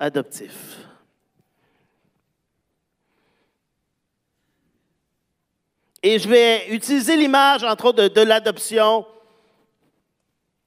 adoptif. 0.00 0.50
Et 6.02 6.18
je 6.18 6.28
vais 6.28 6.66
utiliser 6.70 7.16
l'image, 7.16 7.62
entre 7.62 7.84
autres, 7.84 8.08
de, 8.08 8.20
l'adoption 8.22 9.06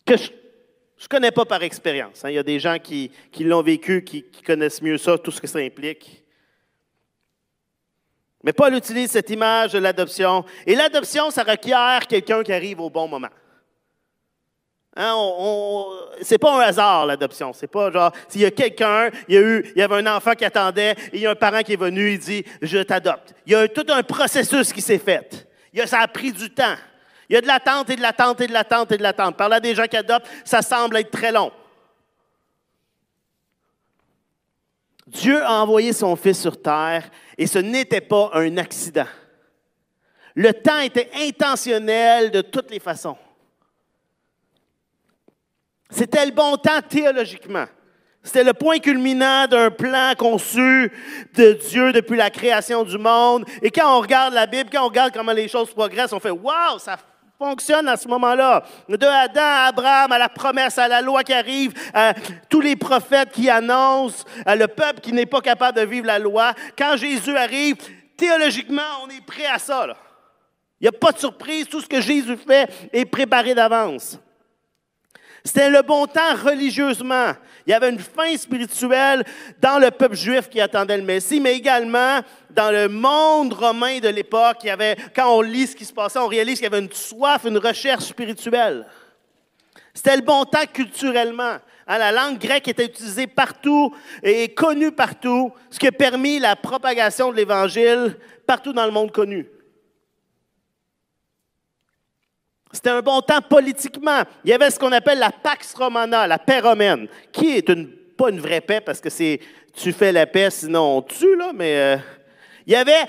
que 0.05 0.15
je 0.15 0.31
ne 0.31 1.07
connais 1.09 1.31
pas 1.31 1.43
par 1.43 1.61
expérience. 1.61 2.23
Hein. 2.23 2.29
Il 2.29 2.35
y 2.35 2.39
a 2.39 2.43
des 2.43 2.57
gens 2.57 2.77
qui, 2.79 3.11
l'ont 3.41 3.61
vécu, 3.61 4.05
qui, 4.05 4.23
connaissent 4.45 4.81
mieux 4.81 4.97
ça, 4.97 5.17
tout 5.17 5.31
ce 5.31 5.41
que 5.41 5.47
ça 5.47 5.59
implique. 5.59 6.24
Mais 8.45 8.53
Paul 8.53 8.75
utilise 8.75 9.09
cette 9.09 9.31
image 9.31 9.71
de 9.71 9.79
l'adoption. 9.79 10.45
Et 10.67 10.75
l'adoption, 10.75 11.31
ça 11.31 11.41
requiert 11.41 12.05
quelqu'un 12.07 12.43
qui 12.43 12.53
arrive 12.53 12.79
au 12.79 12.91
bon 12.91 13.07
moment. 13.07 13.29
Hein, 14.95 15.15
c'est 16.21 16.37
pas 16.37 16.55
un 16.55 16.59
hasard, 16.59 17.07
l'adoption. 17.07 17.53
C'est 17.53 17.67
pas 17.67 17.91
genre, 17.91 18.11
s'il 18.29 18.41
y 18.41 18.45
a 18.45 18.51
quelqu'un, 18.51 19.09
il 19.27 19.73
y, 19.75 19.81
a 19.81 19.85
avait 19.85 19.95
un 19.95 20.15
enfant 20.15 20.33
qui 20.33 20.45
attendait, 20.45 20.95
il 21.11 21.21
y 21.21 21.25
a 21.25 21.31
un 21.31 21.35
parent 21.35 21.63
qui 21.63 21.73
est 21.73 21.79
venu, 21.79 22.13
il 22.13 22.19
dit, 22.19 22.45
je 22.61 22.77
t'adopte. 22.77 23.33
Il 23.47 23.53
y 23.53 23.55
a 23.55 23.67
tout 23.67 23.85
un 23.89 24.03
processus 24.03 24.71
qui 24.71 24.81
s'est 24.81 24.99
fait. 24.99 25.49
Ça 25.87 26.01
a 26.01 26.07
pris 26.07 26.31
du 26.31 26.51
temps. 26.51 26.75
Il 27.27 27.33
y 27.33 27.37
a 27.37 27.41
de 27.41 27.47
l'attente 27.47 27.89
et 27.89 27.95
de 27.95 28.01
l'attente 28.01 28.41
et 28.41 28.47
de 28.47 28.53
l'attente 28.53 28.91
et 28.91 28.97
de 28.97 29.03
l'attente. 29.03 29.35
Par 29.35 29.49
là, 29.49 29.59
des 29.59 29.73
gens 29.73 29.87
qui 29.87 29.97
adoptent, 29.97 30.27
ça 30.45 30.61
semble 30.61 30.97
être 30.97 31.09
très 31.09 31.31
long. 31.31 31.51
Dieu 35.07 35.43
a 35.43 35.61
envoyé 35.61 35.93
son 35.93 36.15
Fils 36.15 36.41
sur 36.41 36.61
terre 36.61 37.09
et 37.37 37.47
ce 37.47 37.59
n'était 37.59 38.01
pas 38.01 38.31
un 38.33 38.57
accident. 38.57 39.07
Le 40.33 40.51
temps 40.51 40.79
était 40.79 41.09
intentionnel 41.15 42.31
de 42.31 42.41
toutes 42.41 42.71
les 42.71 42.79
façons. 42.79 43.17
C'était 45.89 46.25
le 46.25 46.31
bon 46.31 46.57
temps 46.57 46.81
théologiquement. 46.81 47.65
C'était 48.23 48.43
le 48.43 48.53
point 48.53 48.79
culminant 48.79 49.45
d'un 49.47 49.69
plan 49.69 50.13
conçu 50.17 50.91
de 51.35 51.53
Dieu 51.53 51.93
depuis 51.93 52.17
la 52.17 52.31
création 52.31 52.83
du 52.83 52.97
monde. 52.97 53.45
Et 53.61 53.69
quand 53.69 53.97
on 53.97 54.01
regarde 54.01 54.33
la 54.33 54.47
Bible, 54.47 54.69
quand 54.71 54.83
on 54.83 54.87
regarde 54.87 55.13
comment 55.13 55.31
les 55.31 55.47
choses 55.47 55.71
progressent, 55.71 56.11
on 56.11 56.19
fait 56.19 56.31
Waouh, 56.31 56.79
ça 56.79 56.97
fonctionne 57.37 57.87
à 57.87 57.97
ce 57.97 58.07
moment-là. 58.07 58.63
De 58.87 59.05
Adam 59.05 59.41
à 59.41 59.65
Abraham, 59.67 60.11
à 60.11 60.17
la 60.17 60.29
promesse, 60.29 60.77
à 60.77 60.87
la 60.87 61.01
loi 61.01 61.23
qui 61.23 61.33
arrive, 61.33 61.73
à 61.93 62.13
tous 62.49 62.61
les 62.61 62.75
prophètes 62.75 63.31
qui 63.31 63.49
annoncent, 63.49 64.25
à 64.45 64.55
le 64.55 64.67
peuple 64.67 65.01
qui 65.01 65.11
n'est 65.11 65.25
pas 65.25 65.41
capable 65.41 65.77
de 65.77 65.85
vivre 65.85 66.07
la 66.07 66.19
loi. 66.19 66.53
Quand 66.77 66.95
Jésus 66.95 67.35
arrive, 67.35 67.75
théologiquement, 68.15 68.81
on 69.03 69.09
est 69.09 69.25
prêt 69.25 69.47
à 69.47 69.59
ça. 69.59 69.87
Il 70.79 70.83
n'y 70.83 70.87
a 70.87 70.91
pas 70.91 71.11
de 71.11 71.19
surprise. 71.19 71.67
Tout 71.67 71.81
ce 71.81 71.87
que 71.87 72.01
Jésus 72.01 72.37
fait 72.37 72.69
est 72.93 73.05
préparé 73.05 73.53
d'avance. 73.53 74.19
C'était 75.43 75.69
le 75.69 75.81
bon 75.83 76.07
temps 76.07 76.35
religieusement. 76.43 77.33
Il 77.65 77.71
y 77.71 77.73
avait 77.73 77.89
une 77.89 77.99
fin 77.99 78.35
spirituelle 78.37 79.23
dans 79.59 79.79
le 79.79 79.89
peuple 79.89 80.15
juif 80.15 80.49
qui 80.49 80.61
attendait 80.61 80.97
le 80.97 81.03
Messie, 81.03 81.39
mais 81.39 81.55
également 81.55 82.19
dans 82.51 82.71
le 82.71 82.87
monde 82.87 83.53
romain 83.53 83.99
de 83.99 84.09
l'époque. 84.09 84.57
Il 84.63 84.67
y 84.67 84.69
avait, 84.69 84.95
quand 85.15 85.35
on 85.35 85.41
lit 85.41 85.67
ce 85.67 85.75
qui 85.75 85.85
se 85.85 85.93
passait, 85.93 86.19
on 86.19 86.27
réalise 86.27 86.55
qu'il 86.55 86.65
y 86.65 86.73
avait 86.73 86.79
une 86.79 86.91
soif, 86.91 87.43
une 87.45 87.57
recherche 87.57 88.05
spirituelle. 88.05 88.85
C'était 89.93 90.15
le 90.15 90.21
bon 90.21 90.45
temps 90.45 90.65
culturellement. 90.71 91.57
Hein, 91.87 91.97
la 91.97 92.11
langue 92.11 92.37
grecque 92.37 92.67
était 92.67 92.85
utilisée 92.85 93.27
partout 93.27 93.95
et 94.21 94.49
connue 94.49 94.91
partout, 94.91 95.51
ce 95.71 95.79
qui 95.79 95.87
a 95.87 95.91
permis 95.91 96.39
la 96.39 96.55
propagation 96.55 97.31
de 97.31 97.37
l'Évangile 97.37 98.17
partout 98.45 98.73
dans 98.73 98.85
le 98.85 98.91
monde 98.91 99.11
connu. 99.11 99.47
C'était 102.75 102.89
un 102.89 103.01
bon 103.01 103.21
temps 103.21 103.41
politiquement. 103.41 104.23
Il 104.43 104.49
y 104.49 104.53
avait 104.53 104.69
ce 104.69 104.77
qu'on 104.77 104.91
appelle 104.91 105.19
la 105.19 105.31
Pax 105.31 105.73
Romana, 105.75 106.27
la 106.27 106.37
paix 106.37 106.59
romaine, 106.59 107.07
qui 107.31 107.55
est 107.55 107.69
une, 107.69 107.87
pas 108.17 108.29
une 108.29 108.41
vraie 108.41 108.59
paix 108.59 108.81
parce 108.81 108.99
que 108.99 109.09
c'est 109.09 109.39
tu 109.73 109.93
fais 109.93 110.11
la 110.11 110.27
paix, 110.27 110.49
sinon 110.49 110.97
on 110.97 111.01
tue, 111.01 111.37
là, 111.37 111.51
mais 111.53 111.77
euh, 111.77 111.97
il 112.67 112.71
n'y 112.71 112.75
avait 112.75 113.05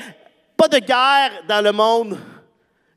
pas 0.57 0.68
de 0.68 0.79
guerre 0.79 1.42
dans 1.48 1.64
le 1.64 1.72
monde 1.72 2.16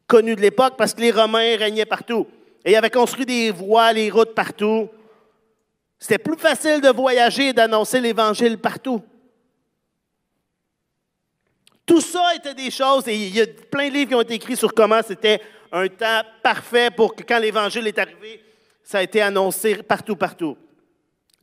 connu 0.05 0.35
de 0.35 0.41
l'époque 0.41 0.75
parce 0.77 0.93
que 0.93 1.01
les 1.01 1.11
Romains 1.11 1.57
régnaient 1.57 1.85
partout. 1.85 2.27
Et 2.63 2.73
ils 2.73 2.75
avaient 2.75 2.91
construit 2.91 3.25
des 3.25 3.49
voies, 3.49 3.91
les 3.91 4.11
routes 4.11 4.35
partout. 4.35 4.89
C'était 5.97 6.19
plus 6.19 6.37
facile 6.37 6.81
de 6.81 6.89
voyager 6.89 7.47
et 7.47 7.53
d'annoncer 7.53 7.99
l'Évangile 7.99 8.59
partout. 8.59 9.01
Tout 11.83 12.01
ça 12.01 12.35
était 12.35 12.53
des 12.53 12.69
choses, 12.69 13.07
et 13.07 13.15
il 13.15 13.35
y 13.35 13.41
a 13.41 13.47
plein 13.71 13.89
de 13.89 13.93
livres 13.93 14.09
qui 14.09 14.15
ont 14.15 14.21
été 14.21 14.35
écrits 14.35 14.55
sur 14.55 14.71
comment 14.71 15.01
c'était 15.05 15.41
un 15.71 15.87
temps 15.87 16.21
parfait 16.41 16.89
pour 16.91 17.15
que 17.15 17.23
quand 17.23 17.39
l'Évangile 17.39 17.87
est 17.87 17.97
arrivé, 17.97 18.43
ça 18.83 18.99
a 18.99 19.03
été 19.03 19.21
annoncé 19.21 19.75
partout, 19.83 20.15
partout. 20.15 20.57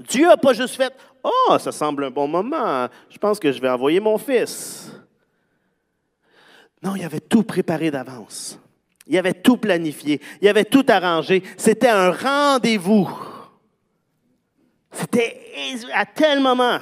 Dieu 0.00 0.26
n'a 0.26 0.36
pas 0.36 0.52
juste 0.52 0.76
fait 0.76 0.92
Oh, 1.22 1.56
ça 1.58 1.72
semble 1.72 2.04
un 2.04 2.10
bon 2.10 2.28
moment, 2.28 2.88
je 3.10 3.18
pense 3.18 3.40
que 3.40 3.50
je 3.50 3.60
vais 3.60 3.68
envoyer 3.68 3.98
mon 3.98 4.16
fils. 4.16 4.92
Non, 6.82 6.94
il 6.94 7.04
avait 7.04 7.20
tout 7.20 7.42
préparé 7.42 7.90
d'avance. 7.90 8.60
Il 9.06 9.16
avait 9.18 9.34
tout 9.34 9.56
planifié. 9.56 10.20
Il 10.40 10.48
avait 10.48 10.64
tout 10.64 10.84
arrangé. 10.88 11.42
C'était 11.56 11.88
un 11.88 12.10
rendez-vous. 12.10 13.08
C'était 14.92 15.40
à 15.94 16.06
tel 16.06 16.40
moment. 16.40 16.78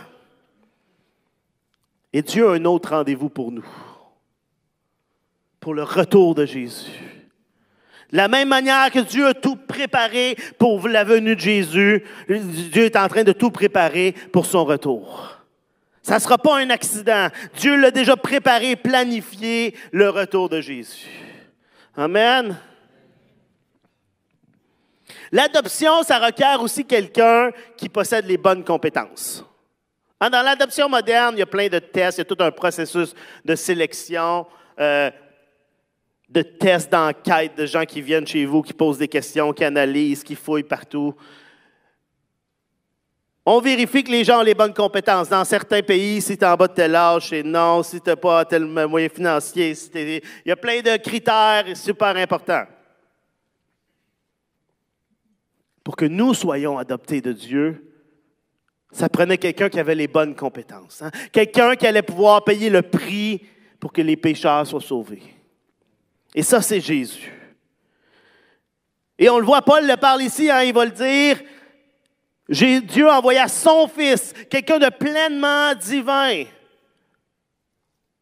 Et 2.13 2.23
Dieu 2.23 2.49
a 2.49 2.53
un 2.53 2.65
autre 2.65 2.91
rendez-vous 2.91 3.29
pour 3.29 3.51
nous. 3.51 3.67
Pour 5.61 5.75
le 5.75 5.83
retour 5.83 6.35
de 6.35 6.45
Jésus. 6.45 7.14
De 8.11 8.17
la 8.17 8.29
même 8.29 8.49
manière 8.49 8.91
que 8.91 9.01
Dieu 9.01 9.27
a 9.27 9.35
tout 9.35 9.57
préparé 9.57 10.37
pour 10.59 10.87
la 10.89 11.05
venue 11.05 11.37
de 11.37 11.41
Jésus, 11.41 12.05
Dieu 12.29 12.85
est 12.85 12.97
en 12.97 13.09
train 13.09 13.25
de 13.25 13.33
tout 13.33 13.51
préparer 13.51 14.15
pour 14.33 14.47
son 14.47 14.65
retour. 14.65 15.39
Ça 16.03 16.17
ne 16.17 16.21
sera 16.21 16.37
pas 16.37 16.59
un 16.59 16.69
accident. 16.71 17.29
Dieu 17.57 17.77
l'a 17.77 17.91
déjà 17.91 18.15
préparé, 18.15 18.77
planifié 18.77 19.75
le 19.91 20.11
retour 20.11 20.51
de 20.51 20.61
Jésus. 20.61 21.09
Amen. 21.97 22.57
L'adoption, 25.33 26.03
ça 26.03 26.19
requiert 26.19 26.61
aussi 26.63 26.85
quelqu'un 26.85 27.51
qui 27.77 27.89
possède 27.89 28.27
les 28.27 28.37
bonnes 28.37 28.65
compétences. 28.65 29.45
Hein, 30.21 30.31
dans 30.31 30.43
l'adoption 30.43 30.89
moderne, 30.89 31.35
il 31.37 31.41
y 31.41 31.43
a 31.43 31.47
plein 31.47 31.69
de 31.69 31.79
tests, 31.79 32.19
il 32.19 32.21
y 32.21 32.23
a 32.23 32.25
tout 32.25 32.43
un 32.43 32.51
processus 32.51 33.15
de 33.45 33.55
sélection. 33.55 34.47
Euh, 34.79 35.11
de 36.29 36.43
tests 36.43 36.91
d'enquête 36.91 37.57
de 37.57 37.67
gens 37.67 37.85
qui 37.85 38.01
viennent 38.01 38.27
chez 38.27 38.45
vous, 38.45 38.63
qui 38.63 38.73
posent 38.73 38.99
des 38.99 39.09
questions, 39.09 39.53
qui 39.53 39.65
analysent, 39.65 40.25
qui 40.25 40.35
fouillent 40.35 40.63
partout. 40.63 41.15
On 43.47 43.61
vérifie 43.61 44.03
que 44.03 44.11
les 44.11 44.25
gens 44.25 44.41
ont 44.41 44.45
les 44.45 44.55
bonnes 44.55 44.73
compétences. 44.73 45.29
Dans 45.29 45.45
certains 45.45 45.83
pays, 45.83 46.23
si 46.23 46.39
tu 46.39 46.45
es 46.45 46.47
en 46.47 46.57
bas 46.57 46.67
de 46.67 46.73
tel 46.73 46.95
âge, 46.95 47.29
c'est 47.29 47.43
non. 47.43 47.83
Si 47.83 48.01
tu 48.01 48.09
n'as 48.09 48.17
pas 48.17 48.45
tel 48.47 48.65
moyen 48.65 49.09
financier, 49.11 49.75
il 49.95 50.23
y 50.47 50.51
a 50.51 50.57
plein 50.57 50.81
de 50.81 50.97
critères 50.97 51.65
super 51.77 52.17
importants. 52.17 52.65
Pour 55.83 55.95
que 55.95 56.07
nous 56.07 56.33
soyons 56.33 56.79
adoptés 56.79 57.21
de 57.21 57.33
Dieu, 57.33 57.93
ça 58.91 59.11
prenait 59.11 59.37
quelqu'un 59.37 59.69
qui 59.69 59.79
avait 59.79 59.95
les 59.95 60.09
bonnes 60.09 60.35
compétences. 60.35 61.03
Hein. 61.03 61.11
Quelqu'un 61.31 61.77
qui 61.77 61.87
allait 61.87 62.01
pouvoir 62.01 62.45
payer 62.45 62.71
le 62.71 62.81
prix 62.81 63.45
pour 63.79 63.93
que 63.93 64.01
les 64.01 64.17
pécheurs 64.17 64.67
soient 64.67 64.81
sauvés. 64.81 65.23
Et 66.35 66.43
ça, 66.43 66.61
c'est 66.61 66.81
Jésus. 66.81 67.31
Et 69.19 69.29
on 69.31 69.39
le 69.39 69.45
voit, 69.45 69.63
Paul 69.63 69.87
le 69.87 69.97
parle 69.97 70.23
ici, 70.23 70.51
hein, 70.51 70.63
il 70.63 70.75
va 70.75 70.85
le 70.85 70.91
dire. 70.91 71.41
Dieu 72.49 73.09
a 73.09 73.19
envoyé 73.19 73.47
son 73.49 73.89
Fils, 73.89 74.35
quelqu'un 74.51 74.79
de 74.79 74.89
pleinement 74.91 75.75
divin. 75.75 76.45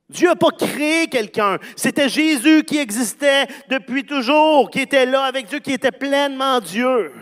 Dieu 0.09 0.29
n'a 0.29 0.37
pas 0.37 0.51
créé 0.51 1.07
quelqu'un. 1.07 1.59
C'était 1.75 2.09
Jésus 2.09 2.64
qui 2.64 2.79
existait 2.79 3.46
depuis 3.68 4.05
toujours, 4.05 4.70
qui 4.70 4.81
était 4.81 5.07
là 5.07 5.25
avec 5.25 5.46
Dieu, 5.46 5.59
qui 5.59 5.72
était 5.72 5.90
pleinement 5.90 6.61
Dieu. 6.61 7.12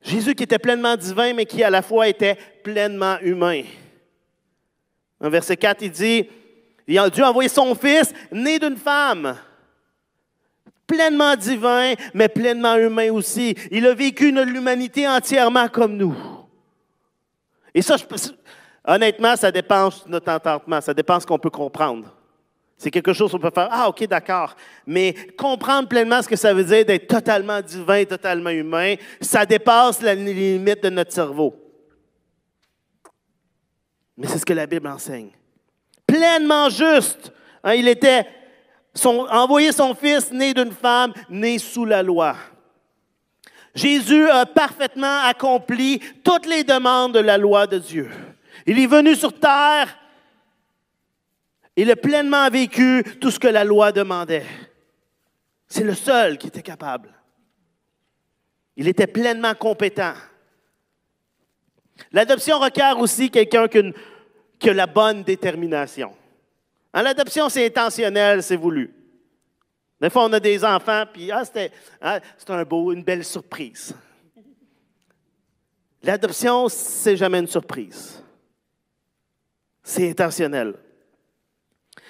Jésus 0.00 0.34
qui 0.34 0.44
était 0.44 0.58
pleinement 0.58 0.96
divin, 0.96 1.34
mais 1.34 1.44
qui 1.44 1.62
à 1.64 1.70
la 1.70 1.82
fois 1.82 2.08
était 2.08 2.36
pleinement 2.62 3.18
humain. 3.20 3.62
En 5.20 5.28
verset 5.28 5.56
4, 5.56 5.82
il 5.82 5.90
dit, 5.90 6.28
Dieu 7.10 7.24
a 7.24 7.30
envoyé 7.30 7.48
son 7.48 7.74
Fils, 7.74 8.12
né 8.30 8.58
d'une 8.58 8.76
femme. 8.76 9.36
Pleinement 10.86 11.36
divin, 11.36 11.94
mais 12.12 12.28
pleinement 12.28 12.76
humain 12.76 13.10
aussi. 13.12 13.54
Il 13.70 13.86
a 13.86 13.94
vécu 13.94 14.30
l'humanité 14.30 15.08
entièrement 15.08 15.68
comme 15.68 15.96
nous. 15.96 16.14
Et 17.74 17.80
ça, 17.80 17.96
honnêtement, 18.86 19.36
ça 19.36 19.50
dépend 19.50 19.88
de 19.88 19.94
notre 20.08 20.30
entendement, 20.30 20.80
ça 20.80 20.92
dépend 20.92 21.16
de 21.16 21.22
ce 21.22 21.26
qu'on 21.26 21.38
peut 21.38 21.50
comprendre. 21.50 22.14
C'est 22.76 22.90
quelque 22.90 23.12
chose 23.12 23.30
qu'on 23.30 23.38
peut 23.38 23.52
faire, 23.54 23.68
ah 23.70 23.88
ok, 23.88 24.06
d'accord. 24.08 24.56
Mais 24.84 25.14
comprendre 25.38 25.88
pleinement 25.88 26.20
ce 26.20 26.28
que 26.28 26.36
ça 26.36 26.52
veut 26.52 26.64
dire 26.64 26.84
d'être 26.84 27.06
totalement 27.06 27.62
divin, 27.62 28.04
totalement 28.04 28.50
humain, 28.50 28.96
ça 29.20 29.46
dépasse 29.46 30.02
la 30.02 30.14
limite 30.14 30.82
de 30.82 30.90
notre 30.90 31.12
cerveau. 31.12 31.54
Mais 34.16 34.26
c'est 34.26 34.38
ce 34.38 34.44
que 34.44 34.52
la 34.52 34.66
Bible 34.66 34.88
enseigne 34.88 35.30
pleinement 36.12 36.68
juste. 36.68 37.32
Hein, 37.64 37.74
il 37.74 37.88
était 37.88 38.26
envoyé 39.04 39.72
son 39.72 39.94
fils 39.94 40.30
né 40.30 40.52
d'une 40.52 40.72
femme, 40.72 41.14
né 41.30 41.58
sous 41.58 41.86
la 41.86 42.02
loi. 42.02 42.36
Jésus 43.74 44.28
a 44.28 44.44
parfaitement 44.44 45.22
accompli 45.22 46.00
toutes 46.22 46.44
les 46.44 46.64
demandes 46.64 47.14
de 47.14 47.20
la 47.20 47.38
loi 47.38 47.66
de 47.66 47.78
Dieu. 47.78 48.10
Il 48.66 48.78
est 48.78 48.86
venu 48.86 49.14
sur 49.16 49.32
terre, 49.32 49.96
il 51.76 51.90
a 51.90 51.96
pleinement 51.96 52.50
vécu 52.50 53.02
tout 53.18 53.30
ce 53.30 53.38
que 53.38 53.48
la 53.48 53.64
loi 53.64 53.90
demandait. 53.90 54.44
C'est 55.66 55.84
le 55.84 55.94
seul 55.94 56.36
qui 56.36 56.48
était 56.48 56.60
capable. 56.60 57.08
Il 58.76 58.86
était 58.88 59.06
pleinement 59.06 59.54
compétent. 59.54 60.12
L'adoption 62.10 62.58
requiert 62.58 62.98
aussi 62.98 63.30
quelqu'un 63.30 63.68
qui 63.68 63.94
que 64.62 64.70
la 64.70 64.86
bonne 64.86 65.22
détermination. 65.22 66.14
En 66.94 67.02
l'adoption, 67.02 67.48
c'est 67.48 67.66
intentionnel, 67.66 68.42
c'est 68.42 68.56
voulu. 68.56 68.94
Des 70.00 70.10
fois, 70.10 70.24
on 70.24 70.32
a 70.32 70.40
des 70.40 70.64
enfants, 70.64 71.04
puis 71.12 71.30
ah, 71.30 71.44
c'était 71.44 71.70
ah, 72.00 72.20
une 72.70 73.02
belle 73.02 73.24
surprise. 73.24 73.94
L'adoption, 76.02 76.68
c'est 76.68 77.16
jamais 77.16 77.38
une 77.38 77.46
surprise. 77.46 78.22
C'est 79.82 80.10
intentionnel. 80.10 80.74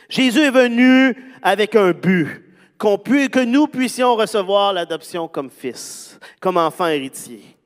Jésus 0.08 0.40
est 0.40 0.50
venu 0.50 1.32
avec 1.42 1.76
un 1.76 1.92
but, 1.92 2.42
que 2.78 3.44
nous 3.44 3.68
puissions 3.68 4.16
recevoir 4.16 4.72
l'adoption 4.72 5.28
comme 5.28 5.50
fils, 5.50 6.18
comme 6.40 6.56
enfant 6.56 6.88
héritier. 6.88 7.56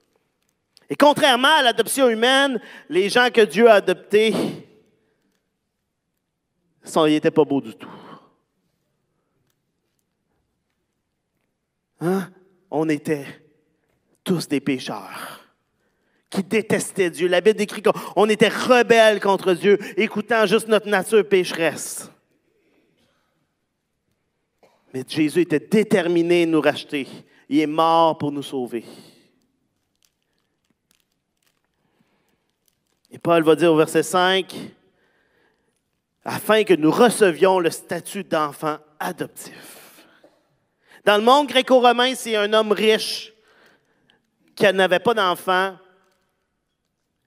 Et 0.91 0.97
contrairement 0.97 1.57
à 1.59 1.62
l'adoption 1.62 2.09
humaine, 2.09 2.61
les 2.89 3.09
gens 3.09 3.30
que 3.30 3.41
Dieu 3.41 3.68
a 3.68 3.74
adoptés, 3.74 4.34
il 6.95 7.12
n'était 7.12 7.30
pas 7.30 7.45
beau 7.45 7.61
du 7.61 7.74
tout. 7.74 7.91
Hein? 12.01 12.30
On 12.70 12.89
était 12.89 13.26
tous 14.22 14.49
des 14.49 14.61
pécheurs 14.61 15.41
qui 16.28 16.43
détestaient 16.43 17.11
Dieu. 17.11 17.28
La 17.28 17.41
Bible 17.41 17.59
décrit 17.59 17.82
qu'on 17.82 18.28
était 18.28 18.49
rebelles 18.49 19.20
contre 19.20 19.55
Dieu, 19.55 19.78
écoutant 19.97 20.47
juste 20.47 20.68
notre 20.68 20.89
nature 20.89 21.26
pécheresse. 21.26 22.11
Mais 24.93 25.05
Jésus 25.07 25.43
était 25.43 25.61
déterminé 25.61 26.43
à 26.43 26.47
nous 26.47 26.61
racheter. 26.61 27.07
Il 27.49 27.61
est 27.61 27.66
mort 27.66 28.18
pour 28.18 28.32
nous 28.32 28.43
sauver. 28.43 28.84
Et 33.11 33.18
Paul 33.18 33.43
va 33.45 33.55
dire 33.55 33.72
au 33.72 33.76
verset 33.76 34.03
5, 34.03 34.55
afin 36.27 36.64
que 36.64 36.74
nous 36.74 36.91
recevions 36.91 37.61
le 37.61 37.70
statut 37.70 38.24
d'enfant 38.24 38.79
adoptif. 38.99 40.05
Dans 41.05 41.16
le 41.16 41.22
monde 41.22 41.47
gréco-romain, 41.47 42.14
c'est 42.16 42.35
un 42.35 42.53
homme 42.53 42.72
riche 42.72 43.33
qui 44.57 44.70
n'avait 44.72 44.99
pas 44.99 45.14
d'enfant. 45.14 45.77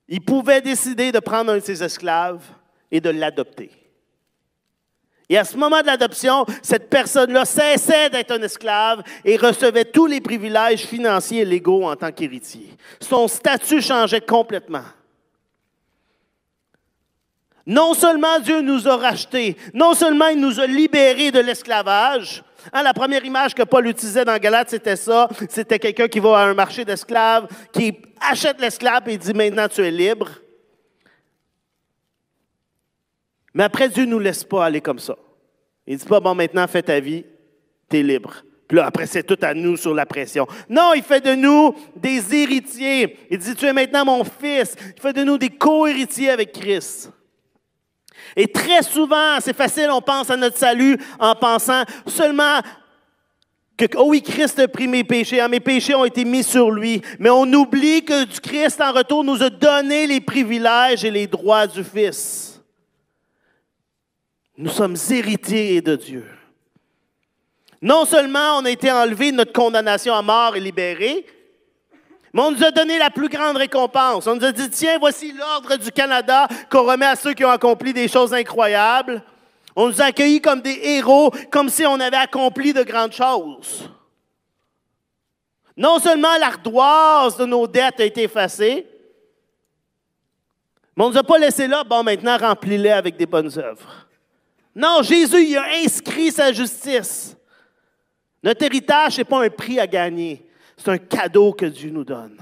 Il 0.10 0.22
pouvait 0.22 0.62
décider 0.62 1.14
de 1.14 1.20
prendre 1.20 1.54
un 1.54 1.58
de 1.58 1.64
ses 1.64 1.82
esclaves 1.82 2.43
et 2.91 3.00
de 3.00 3.10
l'adopter. 3.10 3.72
Et 5.30 5.38
à 5.38 5.45
ce 5.45 5.56
moment 5.56 5.82
de 5.82 5.86
l'adoption, 5.86 6.45
cette 6.62 6.89
personne-là 6.89 7.45
cessait 7.45 8.10
d'être 8.10 8.32
un 8.32 8.41
esclave 8.41 9.04
et 9.24 9.38
recevait 9.38 9.86
tous 9.86 10.08
les 10.08 10.20
privilèges 10.20 10.88
financiers 10.88 11.41
et 11.41 11.45
légaux 11.45 11.88
en 11.88 11.95
tant 11.95 12.12
qu'héritier. 12.12 12.76
Son 13.00 13.28
statut 13.28 13.82
changeait 13.82 14.22
complètement. 14.22 14.84
Non 17.70 17.93
seulement 17.93 18.39
Dieu 18.39 18.61
nous 18.61 18.88
a 18.88 18.97
rachetés, 18.97 19.55
non 19.76 19.93
seulement 19.93 20.30
il 20.30 20.39
nous 20.39 20.59
a 20.59 20.65
libérés 20.65 21.30
de 21.30 21.39
l'esclavage. 21.39 22.43
Hein, 22.74 22.82
la 22.82 22.95
première 22.95 23.24
image 23.24 23.53
que 23.53 23.61
Paul 23.61 23.86
utilisait 23.86 24.26
dans 24.26 24.36
Galate, 24.39 24.72
c'était 24.72 24.95
ça. 24.95 25.30
C'était 25.47 25.78
quelqu'un 25.78 26.07
qui 26.07 26.20
va 26.20 26.39
à 26.39 26.45
un 26.45 26.55
marché 26.55 26.84
d'esclaves, 26.84 27.47
qui 27.72 27.95
achète 28.20 28.59
l'esclave 28.59 29.07
et 29.07 29.17
dit 29.20 29.36
maintenant 29.36 29.67
tu 29.67 29.86
es 29.86 29.91
libre. 29.91 30.30
Mais 33.53 33.65
après, 33.65 33.88
Dieu 33.88 34.05
ne 34.05 34.11
nous 34.11 34.20
laisse 34.20 34.43
pas 34.43 34.65
aller 34.65 34.82
comme 34.82 34.99
ça. 34.99 35.15
Il 35.86 35.93
ne 35.93 35.99
dit 35.99 36.05
pas, 36.05 36.20
bon, 36.20 36.34
maintenant, 36.34 36.67
fais 36.67 36.82
ta 36.82 36.99
vie, 36.99 37.24
tu 37.88 37.97
es 37.97 38.03
libre. 38.03 38.34
Puis 38.67 38.78
là, 38.78 38.88
après, 38.88 39.05
c'est 39.05 39.24
tout 39.24 39.38
à 39.43 39.53
nous 39.53 39.78
sur 39.78 39.93
la 39.93 40.07
pression. 40.07 40.47
Non, 40.70 40.93
il 40.95 41.03
fait 41.03 41.22
de 41.22 41.36
nous 41.36 41.76
des 41.95 42.34
héritiers. 42.34 43.15
Il 43.30 43.38
dit, 43.38 43.53
tu 43.53 43.65
es 43.65 43.74
maintenant 43.74 44.05
mon 44.05 44.24
fils. 44.24 44.76
Il 44.95 45.01
fait 45.01 45.13
de 45.13 45.24
nous 45.24 45.38
des 45.38 45.49
co-héritiers 45.49 46.32
avec 46.32 46.51
Christ. 46.53 47.11
Et 48.36 48.47
très 48.47 48.84
souvent, 48.84 49.39
c'est 49.39 49.55
facile, 49.55 49.89
on 49.91 50.01
pense 50.01 50.30
à 50.30 50.38
notre 50.38 50.57
salut 50.57 50.97
en 51.20 51.36
pensant 51.36 51.84
seulement 52.07 52.59
que, 53.78 53.86
oh 53.95 54.05
oui, 54.07 54.22
Christ 54.22 54.59
a 54.59 54.67
pris 54.67 54.88
mes 54.88 55.03
péchés, 55.03 55.39
hein, 55.39 55.47
mes 55.47 55.61
péchés 55.61 55.95
ont 55.95 56.05
été 56.05 56.26
mis 56.26 56.43
sur 56.43 56.70
lui. 56.70 57.01
Mais 57.17 57.30
on 57.30 57.51
oublie 57.53 58.03
que 58.03 58.26
Christ, 58.39 58.82
en 58.82 58.91
retour, 58.91 59.24
nous 59.24 59.41
a 59.41 59.49
donné 59.49 60.05
les 60.05 60.20
privilèges 60.20 61.05
et 61.05 61.11
les 61.11 61.28
droits 61.28 61.65
du 61.65 61.84
Fils. 61.84 62.61
Nous 64.57 64.70
sommes 64.70 64.97
héritiers 65.09 65.82
de 65.82 65.95
Dieu. 65.95 66.26
Non 67.82 68.03
seulement 68.03 68.57
on 68.57 68.65
a 68.65 68.70
été 68.72 68.91
enlevé 68.91 69.32
de 69.32 69.38
notre 69.38 69.53
condamnation 69.53 70.13
à 70.13 70.22
mort 70.22 70.57
et 70.57 70.59
libérés, 70.59 71.26
mais 72.34 72.41
on 72.41 72.51
nous 72.51 72.63
a 72.63 72.71
donné 72.71 72.97
la 72.97 73.09
plus 73.09 73.30
grande 73.30 73.57
récompense. 73.57 74.27
On 74.27 74.36
nous 74.36 74.45
a 74.45 74.51
dit, 74.51 74.69
tiens, 74.69 74.97
voici 74.99 75.32
l'ordre 75.32 75.75
du 75.77 75.91
Canada 75.91 76.47
qu'on 76.69 76.84
remet 76.84 77.07
à 77.07 77.15
ceux 77.15 77.34
qui 77.34 77.43
ont 77.43 77.49
accompli 77.49 77.93
des 77.93 78.07
choses 78.07 78.34
incroyables. 78.34 79.23
On 79.75 79.88
nous 79.88 80.01
a 80.01 80.05
accueillis 80.05 80.41
comme 80.41 80.61
des 80.61 80.80
héros, 80.84 81.32
comme 81.51 81.69
si 81.69 81.86
on 81.86 81.99
avait 81.99 82.17
accompli 82.17 82.73
de 82.73 82.84
grandes 82.84 83.13
choses. 83.13 83.89
Non 85.75 85.97
seulement 85.99 86.38
l'ardoise 86.38 87.38
de 87.38 87.45
nos 87.45 87.65
dettes 87.65 87.99
a 87.99 88.05
été 88.05 88.23
effacée, 88.23 88.86
mais 90.99 91.05
on 91.05 91.07
ne 91.07 91.13
nous 91.13 91.19
a 91.19 91.23
pas 91.23 91.38
laissé 91.38 91.65
là, 91.65 91.86
bon, 91.86 92.03
maintenant 92.03 92.38
remplis-les 92.38 92.91
avec 92.91 93.15
des 93.15 93.25
bonnes 93.25 93.57
œuvres. 93.57 94.05
Non, 94.75 95.01
Jésus, 95.01 95.45
il 95.45 95.57
a 95.57 95.67
inscrit 95.86 96.30
sa 96.30 96.51
justice. 96.51 97.38
Notre 98.43 98.65
héritage, 98.65 99.13
ce 99.13 99.17
n'est 99.19 99.23
pas 99.23 99.41
un 99.41 99.49
prix 99.49 99.80
à 99.80 99.88
gagner. 99.88 100.49
C'est 100.80 100.91
un 100.91 100.97
cadeau 100.97 101.51
que 101.51 101.65
Dieu 101.65 101.89
nous 101.89 102.05
donne. 102.05 102.38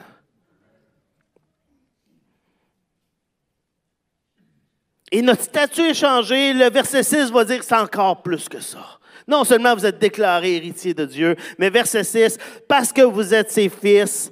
Et 5.12 5.24
notre 5.24 5.42
statut 5.42 5.82
est 5.82 5.96
changé. 5.96 6.54
Le 6.54 6.70
verset 6.70 7.02
6 7.02 7.32
va 7.32 7.46
dire 7.46 7.60
que 7.60 7.66
c'est 7.66 7.76
encore 7.76 8.22
plus 8.22 8.48
que 8.48 8.60
ça. 8.60 9.00
Non 9.28 9.44
seulement 9.44 9.74
vous 9.74 9.88
êtes 9.88 9.98
déclaré 9.98 10.58
héritier 10.58 10.94
de 10.94 11.06
Dieu, 11.06 11.36
mais 11.58 11.72
verset 11.72 12.04
6, 12.04 12.38
parce 12.68 12.94
que 12.94 13.02
vous 13.02 13.34
êtes 13.34 13.52
ses 13.52 13.70
fils, 13.70 14.32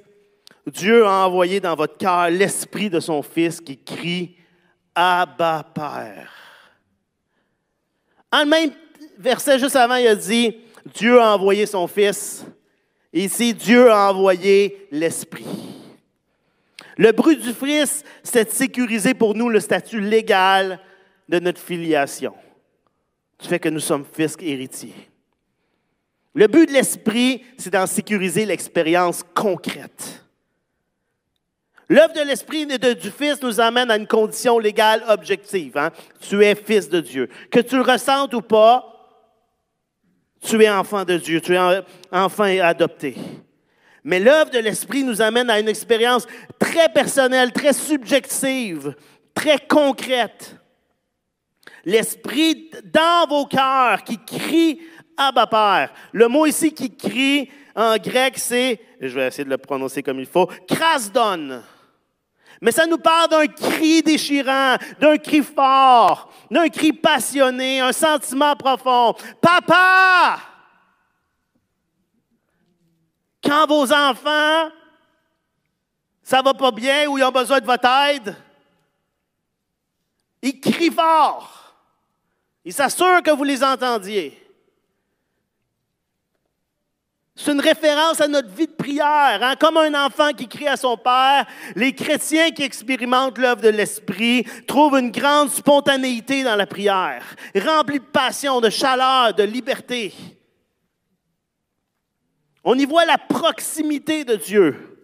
Dieu 0.66 1.04
a 1.04 1.26
envoyé 1.26 1.58
dans 1.58 1.74
votre 1.74 1.98
cœur 1.98 2.30
l'esprit 2.30 2.88
de 2.88 3.00
son 3.00 3.22
fils 3.22 3.60
qui 3.60 3.76
crie 3.76 4.36
Abba 4.94 5.66
Père. 5.74 6.32
En 8.32 8.46
même 8.46 8.70
verset 9.18 9.58
juste 9.58 9.76
avant, 9.76 9.96
il 9.96 10.06
a 10.06 10.14
dit 10.14 10.56
Dieu 10.94 11.20
a 11.20 11.34
envoyé 11.34 11.66
son 11.66 11.88
fils 11.88 12.46
Ici, 13.16 13.54
Dieu 13.54 13.90
a 13.90 14.10
envoyé 14.10 14.88
l'Esprit. 14.90 15.46
Le 16.98 17.12
bruit 17.12 17.38
du 17.38 17.54
Fils, 17.54 18.04
c'est 18.22 18.44
de 18.44 18.50
sécuriser 18.50 19.14
pour 19.14 19.34
nous 19.34 19.48
le 19.48 19.58
statut 19.58 20.00
légal 20.00 20.78
de 21.26 21.38
notre 21.38 21.60
filiation, 21.60 22.34
du 23.40 23.48
fait 23.48 23.58
que 23.58 23.70
nous 23.70 23.80
sommes 23.80 24.04
fils 24.04 24.36
héritiers. 24.38 25.08
Le 26.34 26.46
but 26.46 26.68
de 26.68 26.74
l'Esprit, 26.74 27.42
c'est 27.56 27.72
d'en 27.72 27.86
sécuriser 27.86 28.44
l'expérience 28.44 29.22
concrète. 29.34 30.22
L'œuvre 31.88 32.12
de 32.12 32.20
l'Esprit 32.20 32.68
et 32.70 32.94
du 32.94 33.10
Fils 33.10 33.40
nous 33.40 33.60
amène 33.60 33.90
à 33.90 33.96
une 33.96 34.06
condition 34.06 34.58
légale 34.58 35.02
objective. 35.08 35.78
Hein. 35.78 35.90
Tu 36.20 36.44
es 36.44 36.54
fils 36.54 36.90
de 36.90 37.00
Dieu. 37.00 37.30
Que 37.50 37.60
tu 37.60 37.76
le 37.76 37.82
ressentes 37.82 38.34
ou 38.34 38.42
pas, 38.42 38.95
tu 40.46 40.62
es 40.62 40.70
enfant 40.70 41.04
de 41.04 41.16
Dieu, 41.16 41.40
tu 41.40 41.54
es 41.54 41.82
enfant 42.10 42.44
adopté. 42.44 43.16
Mais 44.04 44.20
l'œuvre 44.20 44.50
de 44.50 44.58
l'Esprit 44.58 45.02
nous 45.02 45.20
amène 45.20 45.50
à 45.50 45.58
une 45.58 45.68
expérience 45.68 46.26
très 46.58 46.88
personnelle, 46.88 47.52
très 47.52 47.72
subjective, 47.72 48.94
très 49.34 49.58
concrète. 49.58 50.56
L'Esprit 51.84 52.70
dans 52.84 53.26
vos 53.28 53.46
cœurs 53.46 54.04
qui 54.04 54.18
crie 54.24 54.80
Abba 55.16 55.46
Père. 55.46 55.92
Le 56.12 56.28
mot 56.28 56.46
ici 56.46 56.72
qui 56.72 56.96
crie 56.96 57.50
en 57.74 57.96
grec, 57.96 58.38
c'est, 58.38 58.80
je 59.00 59.14
vais 59.14 59.26
essayer 59.26 59.44
de 59.44 59.50
le 59.50 59.58
prononcer 59.58 60.02
comme 60.02 60.20
il 60.20 60.26
faut, 60.26 60.46
krasdon. 60.68 61.62
Mais 62.60 62.72
ça 62.72 62.86
nous 62.86 62.98
parle 62.98 63.30
d'un 63.30 63.46
cri 63.46 64.02
déchirant, 64.02 64.76
d'un 64.98 65.18
cri 65.18 65.42
fort, 65.42 66.30
d'un 66.50 66.68
cri 66.68 66.92
passionné, 66.92 67.80
un 67.80 67.92
sentiment 67.92 68.56
profond. 68.56 69.14
Papa! 69.40 70.38
Quand 73.42 73.66
vos 73.66 73.92
enfants, 73.92 74.70
ça 76.22 76.42
va 76.42 76.54
pas 76.54 76.70
bien 76.72 77.06
ou 77.08 77.18
ils 77.18 77.24
ont 77.24 77.30
besoin 77.30 77.60
de 77.60 77.66
votre 77.66 77.88
aide, 77.88 78.36
ils 80.42 80.60
crient 80.60 80.90
fort. 80.90 81.74
Ils 82.64 82.72
s'assurent 82.72 83.22
que 83.22 83.30
vous 83.30 83.44
les 83.44 83.62
entendiez. 83.62 84.45
C'est 87.38 87.52
une 87.52 87.60
référence 87.60 88.22
à 88.22 88.28
notre 88.28 88.48
vie 88.48 88.66
de 88.66 88.72
prière. 88.72 89.38
Hein? 89.42 89.56
Comme 89.60 89.76
un 89.76 90.06
enfant 90.06 90.32
qui 90.32 90.48
crie 90.48 90.66
à 90.66 90.78
son 90.78 90.96
Père, 90.96 91.44
les 91.74 91.92
chrétiens 91.92 92.50
qui 92.50 92.62
expérimentent 92.62 93.36
l'œuvre 93.36 93.60
de 93.60 93.68
l'Esprit 93.68 94.44
trouvent 94.66 94.96
une 94.98 95.10
grande 95.10 95.50
spontanéité 95.50 96.42
dans 96.42 96.56
la 96.56 96.66
prière, 96.66 97.22
remplie 97.54 97.98
de 97.98 98.04
passion, 98.04 98.62
de 98.62 98.70
chaleur, 98.70 99.34
de 99.34 99.42
liberté. 99.42 100.14
On 102.64 102.76
y 102.78 102.86
voit 102.86 103.04
la 103.04 103.18
proximité 103.18 104.24
de 104.24 104.36
Dieu. 104.36 104.98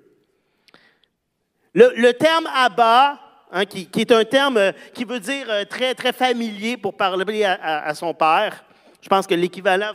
Le, 1.75 2.13
terme 2.13 2.49
Abba, 2.55 3.21
hein, 3.51 3.67
qui, 3.67 3.89
est 3.95 4.13
un 4.13 4.25
terme 4.25 4.57
euh, 4.57 4.73
qui 4.95 5.05
veut 5.05 5.21
dire 5.21 5.47
euh, 5.49 5.65
très, 5.65 5.95
très 5.95 6.13
familier 6.13 6.77
pour 6.77 6.97
parler 6.97 7.45
à 7.45 7.95
son 7.95 8.13
Père, 8.13 8.65
je 9.03 9.09
pense 9.09 9.27
que 9.27 9.35
l'équivalent 9.35 9.93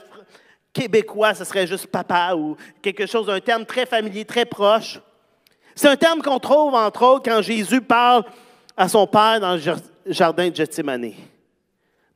québécois, 0.74 1.34
ce 1.34 1.44
serait 1.44 1.68
juste 1.68 1.88
papa 1.88 2.34
ou 2.36 2.56
quelque 2.82 3.06
chose 3.06 3.28
d'un 3.28 3.40
terme 3.40 3.66
très 3.66 3.86
familier, 3.86 4.26
très 4.26 4.46
proche. 4.46 5.00
C'est 5.76 5.88
un 5.88 5.96
terme 5.96 6.22
qu'on 6.22 6.40
trouve, 6.40 6.74
entre 6.74 7.04
autres, 7.04 7.30
quand 7.30 7.42
Jésus 7.42 7.82
parle 7.82 8.24
à 8.76 8.88
son 8.88 9.06
Père 9.06 9.40
dans 9.40 9.56
le 9.56 9.62
jardin 10.08 10.50
de 10.50 10.56
Gethsemane. 10.56 11.14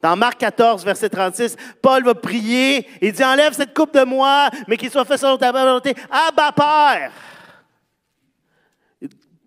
Dans 0.02 0.16
Marc 0.16 0.40
14, 0.40 0.84
verset 0.84 1.10
36, 1.10 1.56
Paul 1.82 2.04
va 2.04 2.16
prier. 2.16 2.88
Il 3.02 3.12
dit 3.12 3.24
Enlève 3.24 3.54
cette 3.54 3.76
coupe 3.76 3.94
de 3.94 4.04
moi, 4.04 4.50
mais 4.68 4.78
qu'il 4.78 4.90
soit 4.90 5.06
fait 5.06 5.18
selon 5.18 5.38
ta 5.38 5.52
volonté. 5.52 5.94
Abba 6.10 6.52
Père. 6.52 7.12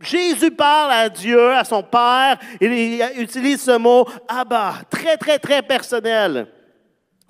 Jésus 0.01 0.51
parle 0.51 0.93
à 0.93 1.09
Dieu, 1.09 1.51
à 1.53 1.65
son 1.65 1.83
Père. 1.83 2.39
Il 2.61 3.03
utilise 3.17 3.63
ce 3.63 3.77
mot 3.77 4.07
Abba, 4.29 4.77
très, 4.89 5.17
très, 5.17 5.39
très 5.39 5.63
personnel, 5.63 6.47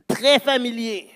très 0.06 0.38
familier. 0.38 1.13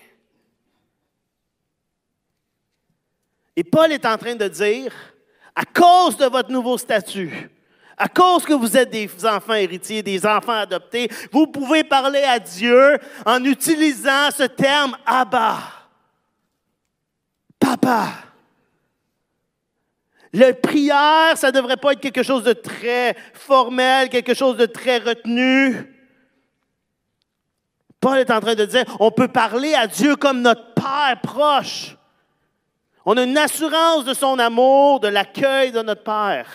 Et 3.55 3.63
Paul 3.63 3.91
est 3.91 4.05
en 4.05 4.17
train 4.17 4.35
de 4.35 4.47
dire, 4.47 4.93
à 5.55 5.65
cause 5.65 6.17
de 6.17 6.25
votre 6.25 6.51
nouveau 6.51 6.77
statut, 6.77 7.49
à 7.97 8.07
cause 8.07 8.45
que 8.45 8.53
vous 8.53 8.77
êtes 8.77 8.89
des 8.89 9.09
enfants 9.25 9.55
héritiers, 9.55 10.01
des 10.01 10.25
enfants 10.25 10.53
adoptés, 10.53 11.09
vous 11.31 11.47
pouvez 11.47 11.83
parler 11.83 12.23
à 12.23 12.39
Dieu 12.39 12.97
en 13.25 13.43
utilisant 13.43 14.31
ce 14.35 14.43
terme 14.43 14.95
Abba. 15.05 15.57
Papa. 17.59 18.07
La 20.31 20.53
prière, 20.53 21.35
ça 21.35 21.47
ne 21.47 21.53
devrait 21.53 21.75
pas 21.75 21.91
être 21.91 21.99
quelque 21.99 22.23
chose 22.23 22.43
de 22.43 22.53
très 22.53 23.17
formel, 23.33 24.09
quelque 24.09 24.33
chose 24.33 24.55
de 24.55 24.65
très 24.65 24.99
retenu. 24.99 25.93
Paul 27.99 28.17
est 28.17 28.31
en 28.31 28.39
train 28.39 28.55
de 28.55 28.65
dire, 28.65 28.85
on 28.99 29.11
peut 29.11 29.27
parler 29.27 29.73
à 29.73 29.87
Dieu 29.87 30.15
comme 30.15 30.41
notre 30.41 30.73
Père 30.73 31.19
proche. 31.21 31.97
On 33.11 33.17
a 33.17 33.23
une 33.23 33.39
assurance 33.39 34.05
de 34.05 34.13
son 34.13 34.37
amour, 34.37 34.99
de 34.99 35.07
l'accueil 35.07 35.71
de 35.71 35.81
notre 35.81 36.03
Père. 36.03 36.45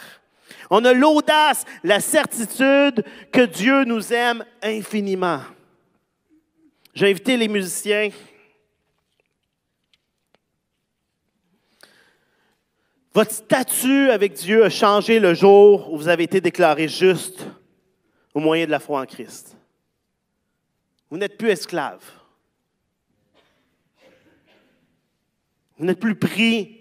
On 0.70 0.84
a 0.84 0.92
l'audace, 0.92 1.64
la 1.82 1.98
certitude 1.98 3.04
que 3.32 3.44
Dieu 3.44 3.82
nous 3.82 4.12
aime 4.12 4.44
infiniment. 4.62 5.40
J'ai 6.94 7.10
invité 7.10 7.36
les 7.36 7.48
musiciens. 7.48 8.10
Votre 13.12 13.32
statut 13.32 14.10
avec 14.10 14.34
Dieu 14.34 14.64
a 14.64 14.70
changé 14.70 15.18
le 15.18 15.34
jour 15.34 15.92
où 15.92 15.96
vous 15.96 16.06
avez 16.06 16.22
été 16.22 16.40
déclaré 16.40 16.86
juste 16.86 17.48
au 18.32 18.38
moyen 18.38 18.66
de 18.66 18.70
la 18.70 18.78
foi 18.78 19.00
en 19.00 19.06
Christ. 19.06 19.56
Vous 21.10 21.16
n'êtes 21.16 21.36
plus 21.36 21.50
esclave. 21.50 22.04
Vous 25.76 25.84
n'êtes 25.84 26.00
plus 26.00 26.14
pris 26.14 26.80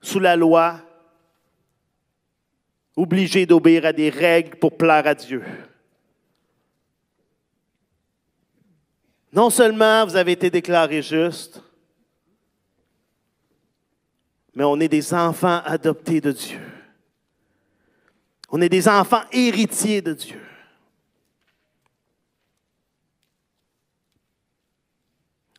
sous 0.00 0.18
la 0.18 0.36
loi, 0.36 0.80
obligé 2.96 3.46
d'obéir 3.46 3.86
à 3.86 3.92
des 3.92 4.10
règles 4.10 4.58
pour 4.58 4.76
plaire 4.76 5.06
à 5.06 5.14
Dieu. 5.14 5.42
Non 9.32 9.48
seulement 9.48 10.04
vous 10.04 10.16
avez 10.16 10.32
été 10.32 10.50
déclaré 10.50 11.00
juste, 11.00 11.62
mais 14.54 14.64
on 14.64 14.78
est 14.80 14.88
des 14.88 15.14
enfants 15.14 15.62
adoptés 15.64 16.20
de 16.20 16.32
Dieu. 16.32 16.60
On 18.50 18.60
est 18.60 18.68
des 18.68 18.88
enfants 18.88 19.22
héritiers 19.32 20.02
de 20.02 20.12
Dieu. 20.12 20.40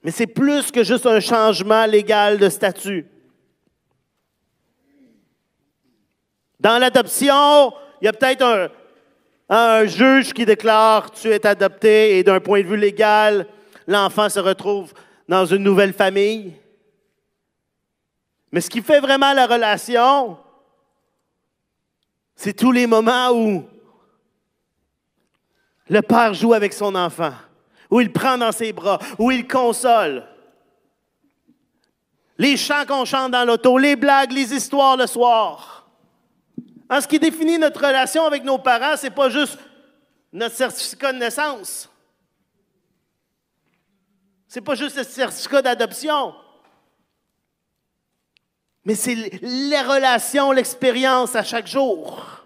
Mais 0.03 0.11
c'est 0.11 0.27
plus 0.27 0.69
que 0.71 0.83
juste 0.83 1.05
un 1.05 1.21
changement 1.21 1.85
légal 1.85 2.37
de 2.37 2.49
statut. 2.49 3.07
Dans 6.59 6.77
l'adoption, 6.77 7.73
il 8.01 8.05
y 8.05 8.07
a 8.07 8.13
peut-être 8.13 8.71
un, 9.49 9.85
juge 9.85 10.33
qui 10.33 10.45
déclare 10.45 11.11
tu 11.11 11.29
es 11.29 11.45
adopté 11.45 12.17
et 12.17 12.23
d'un 12.23 12.39
point 12.39 12.61
de 12.61 12.67
vue 12.67 12.77
légal, 12.77 13.47
l'enfant 13.87 14.29
se 14.29 14.39
retrouve 14.39 14.93
dans 15.27 15.45
une 15.45 15.63
nouvelle 15.63 15.93
famille. 15.93 16.53
Mais 18.51 18.61
ce 18.61 18.69
qui 18.69 18.81
fait 18.81 18.99
vraiment 18.99 19.33
la 19.33 19.47
relation, 19.47 20.37
c'est 22.35 22.53
tous 22.53 22.71
les 22.71 22.87
moments 22.87 23.31
où 23.31 23.65
le 25.89 26.01
père 26.01 26.33
joue 26.33 26.53
avec 26.53 26.73
son 26.73 26.95
enfant 26.95 27.33
où 27.89 28.01
il 28.01 28.11
prend 28.11 28.37
dans 28.37 28.51
ses 28.51 28.73
bras, 28.73 28.99
où 29.17 29.31
il 29.31 29.47
console. 29.47 30.23
Les 32.37 32.57
chants 32.57 32.85
qu'on 32.87 33.05
chante 33.05 33.31
dans 33.31 33.45
l'auto, 33.45 33.77
les 33.77 33.95
blagues, 33.95 34.31
les 34.31 34.53
histoires 34.53 34.97
le 34.97 35.07
soir. 35.07 35.87
En 36.89 36.99
ce 36.99 37.07
qui 37.07 37.19
définit 37.19 37.57
notre 37.57 37.85
relation 37.85 38.25
avec 38.25 38.43
nos 38.43 38.57
parents, 38.57 38.97
ce 38.97 39.03
n'est 39.03 39.11
pas 39.11 39.29
juste 39.29 39.57
notre 40.31 40.55
certificat 40.55 41.13
de 41.13 41.19
naissance. 41.19 41.89
Ce 44.47 44.59
n'est 44.59 44.63
pas 44.63 44.75
juste 44.75 44.97
le 44.97 45.03
certificat 45.03 45.61
d'adoption. 45.61 46.35
Mais 48.85 48.95
c'est 48.95 49.15
les 49.15 49.81
relations, 49.81 50.51
l'expérience 50.51 51.35
à 51.35 51.43
chaque 51.43 51.67
jour. 51.67 52.42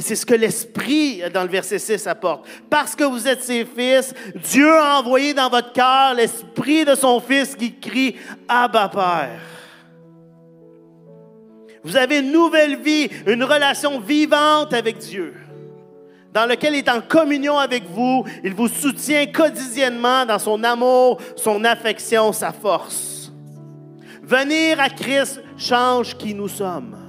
Et 0.00 0.02
c'est 0.02 0.16
ce 0.16 0.24
que 0.24 0.32
l'Esprit, 0.32 1.20
dans 1.30 1.42
le 1.42 1.50
verset 1.50 1.78
6, 1.78 2.06
apporte. 2.06 2.48
Parce 2.70 2.96
que 2.96 3.04
vous 3.04 3.28
êtes 3.28 3.42
ses 3.42 3.66
fils, 3.66 4.14
Dieu 4.34 4.72
a 4.72 4.98
envoyé 4.98 5.34
dans 5.34 5.50
votre 5.50 5.74
cœur 5.74 6.14
l'Esprit 6.14 6.86
de 6.86 6.94
son 6.94 7.20
Fils 7.20 7.54
qui 7.54 7.74
crie 7.78 8.16
Abba 8.48 8.88
Père. 8.88 9.42
Vous 11.84 11.98
avez 11.98 12.20
une 12.20 12.32
nouvelle 12.32 12.80
vie, 12.80 13.10
une 13.26 13.44
relation 13.44 14.00
vivante 14.00 14.72
avec 14.72 14.96
Dieu, 14.96 15.34
dans 16.32 16.46
laquelle 16.46 16.76
il 16.76 16.78
est 16.78 16.88
en 16.88 17.02
communion 17.02 17.58
avec 17.58 17.84
vous. 17.84 18.24
Il 18.42 18.54
vous 18.54 18.68
soutient 18.68 19.26
quotidiennement 19.26 20.24
dans 20.24 20.38
son 20.38 20.64
amour, 20.64 21.20
son 21.36 21.62
affection, 21.62 22.32
sa 22.32 22.52
force. 22.52 23.30
Venir 24.22 24.80
à 24.80 24.88
Christ 24.88 25.42
change 25.58 26.16
qui 26.16 26.32
nous 26.32 26.48
sommes. 26.48 26.99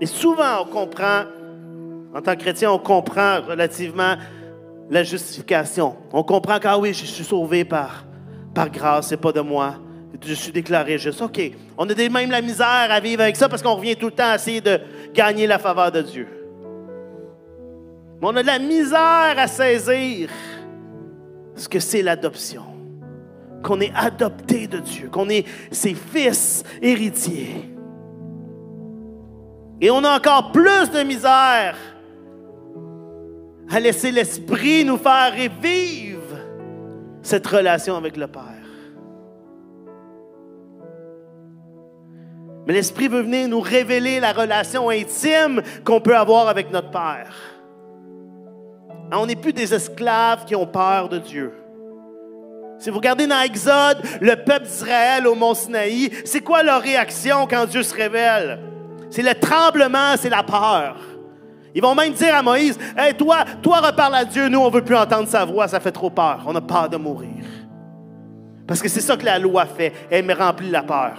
Et 0.00 0.06
souvent, 0.06 0.62
on 0.62 0.66
comprend, 0.66 1.22
en 2.14 2.20
tant 2.20 2.34
que 2.34 2.40
chrétien, 2.40 2.70
on 2.70 2.78
comprend 2.78 3.40
relativement 3.42 4.16
la 4.90 5.02
justification. 5.02 5.96
On 6.12 6.22
comprend 6.22 6.58
qu'ah 6.58 6.78
oui, 6.78 6.92
je 6.92 7.04
suis 7.04 7.24
sauvé 7.24 7.64
par, 7.64 8.04
par 8.54 8.70
grâce, 8.70 9.08
c'est 9.08 9.16
pas 9.16 9.32
de 9.32 9.40
moi. 9.40 9.76
Je 10.24 10.34
suis 10.34 10.52
déclaré 10.52 10.98
juste. 10.98 11.20
OK. 11.20 11.40
On 11.76 11.88
a 11.88 12.08
même 12.08 12.30
la 12.30 12.40
misère 12.40 12.88
à 12.90 13.00
vivre 13.00 13.22
avec 13.22 13.36
ça 13.36 13.48
parce 13.48 13.62
qu'on 13.62 13.74
revient 13.74 13.96
tout 13.96 14.06
le 14.06 14.12
temps 14.12 14.30
à 14.30 14.36
essayer 14.36 14.60
de 14.60 14.80
gagner 15.12 15.46
la 15.46 15.58
faveur 15.58 15.92
de 15.92 16.02
Dieu. 16.02 16.26
Mais 18.20 18.28
on 18.28 18.36
a 18.36 18.42
de 18.42 18.46
la 18.46 18.58
misère 18.58 19.34
à 19.36 19.46
saisir 19.46 20.30
ce 21.54 21.68
que 21.68 21.80
c'est 21.80 22.02
l'adoption. 22.02 22.62
Qu'on 23.62 23.80
est 23.80 23.92
adopté 23.94 24.68
de 24.68 24.78
Dieu, 24.78 25.08
qu'on 25.10 25.28
est 25.28 25.44
ses 25.70 25.94
fils 25.94 26.62
héritiers. 26.80 27.75
Et 29.80 29.90
on 29.90 30.04
a 30.04 30.16
encore 30.16 30.52
plus 30.52 30.90
de 30.90 31.02
misère 31.02 31.76
à 33.70 33.80
laisser 33.80 34.10
l'Esprit 34.10 34.84
nous 34.84 34.96
faire 34.96 35.32
revivre 35.32 36.36
cette 37.22 37.46
relation 37.46 37.96
avec 37.96 38.16
le 38.16 38.26
Père. 38.26 38.42
Mais 42.66 42.72
l'Esprit 42.72 43.08
veut 43.08 43.20
venir 43.20 43.48
nous 43.48 43.60
révéler 43.60 44.18
la 44.18 44.32
relation 44.32 44.88
intime 44.88 45.62
qu'on 45.84 46.00
peut 46.00 46.16
avoir 46.16 46.48
avec 46.48 46.70
notre 46.72 46.90
Père. 46.90 47.34
On 49.12 49.26
n'est 49.26 49.36
plus 49.36 49.52
des 49.52 49.72
esclaves 49.72 50.44
qui 50.46 50.56
ont 50.56 50.66
peur 50.66 51.08
de 51.08 51.18
Dieu. 51.18 51.52
Si 52.78 52.90
vous 52.90 52.96
regardez 52.96 53.26
dans 53.26 53.40
Exode, 53.40 53.98
le 54.20 54.34
peuple 54.36 54.66
d'Israël 54.66 55.26
au 55.26 55.34
mont 55.34 55.54
Sinaï, 55.54 56.10
c'est 56.24 56.40
quoi 56.40 56.62
leur 56.62 56.82
réaction 56.82 57.46
quand 57.46 57.66
Dieu 57.66 57.82
se 57.82 57.94
révèle? 57.94 58.58
C'est 59.10 59.22
le 59.22 59.34
tremblement, 59.34 60.16
c'est 60.16 60.28
la 60.28 60.42
peur. 60.42 60.96
Ils 61.74 61.82
vont 61.82 61.94
même 61.94 62.12
dire 62.12 62.34
à 62.34 62.42
Moïse, 62.42 62.78
hey, 62.96 63.14
toi, 63.14 63.44
toi 63.62 63.80
reparle 63.80 64.14
à 64.14 64.24
Dieu, 64.24 64.48
nous 64.48 64.60
on 64.60 64.70
veut 64.70 64.82
plus 64.82 64.96
entendre 64.96 65.28
sa 65.28 65.44
voix, 65.44 65.68
ça 65.68 65.80
fait 65.80 65.92
trop 65.92 66.10
peur, 66.10 66.42
on 66.46 66.54
a 66.54 66.60
peur 66.60 66.88
de 66.88 66.96
mourir. 66.96 67.44
Parce 68.66 68.80
que 68.80 68.88
c'est 68.88 69.00
ça 69.00 69.16
que 69.16 69.24
la 69.24 69.38
loi 69.38 69.66
fait, 69.66 69.92
elle 70.10 70.24
me 70.24 70.34
remplit 70.34 70.70
la 70.70 70.82
peur. 70.82 71.18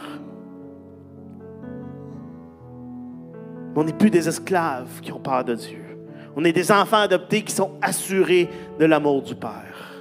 on 3.78 3.84
n'est 3.84 3.94
plus 3.94 4.10
des 4.10 4.28
esclaves 4.28 5.02
qui 5.02 5.12
ont 5.12 5.20
peur 5.20 5.44
de 5.44 5.54
Dieu. 5.54 5.86
On 6.36 6.44
est 6.44 6.52
des 6.52 6.72
enfants 6.72 6.98
adoptés 6.98 7.44
qui 7.44 7.54
sont 7.54 7.74
assurés 7.80 8.50
de 8.80 8.86
l'amour 8.86 9.22
du 9.22 9.36
Père. 9.36 9.94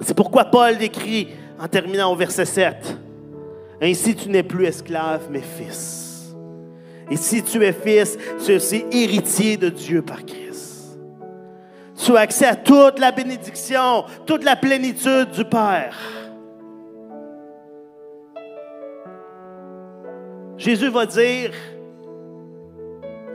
C'est 0.00 0.14
pourquoi 0.14 0.44
Paul 0.44 0.78
décrit 0.78 1.28
en 1.60 1.66
terminant 1.66 2.12
au 2.12 2.16
verset 2.16 2.44
7. 2.44 2.96
Ainsi, 3.82 4.14
tu 4.14 4.28
n'es 4.28 4.44
plus 4.44 4.66
esclave, 4.66 5.26
mais 5.28 5.40
fils. 5.40 6.32
Et 7.10 7.16
si 7.16 7.42
tu 7.42 7.64
es 7.64 7.72
fils, 7.72 8.16
tu 8.44 8.52
es 8.52 8.56
aussi 8.56 8.84
héritier 8.92 9.56
de 9.56 9.68
Dieu 9.68 10.02
par 10.02 10.24
Christ. 10.24 10.96
Tu 11.96 12.16
as 12.16 12.20
accès 12.20 12.46
à 12.46 12.54
toute 12.54 13.00
la 13.00 13.10
bénédiction, 13.10 14.04
toute 14.24 14.44
la 14.44 14.54
plénitude 14.54 15.30
du 15.32 15.44
Père. 15.44 15.96
Jésus 20.56 20.88
va 20.88 21.04
dire, 21.04 21.50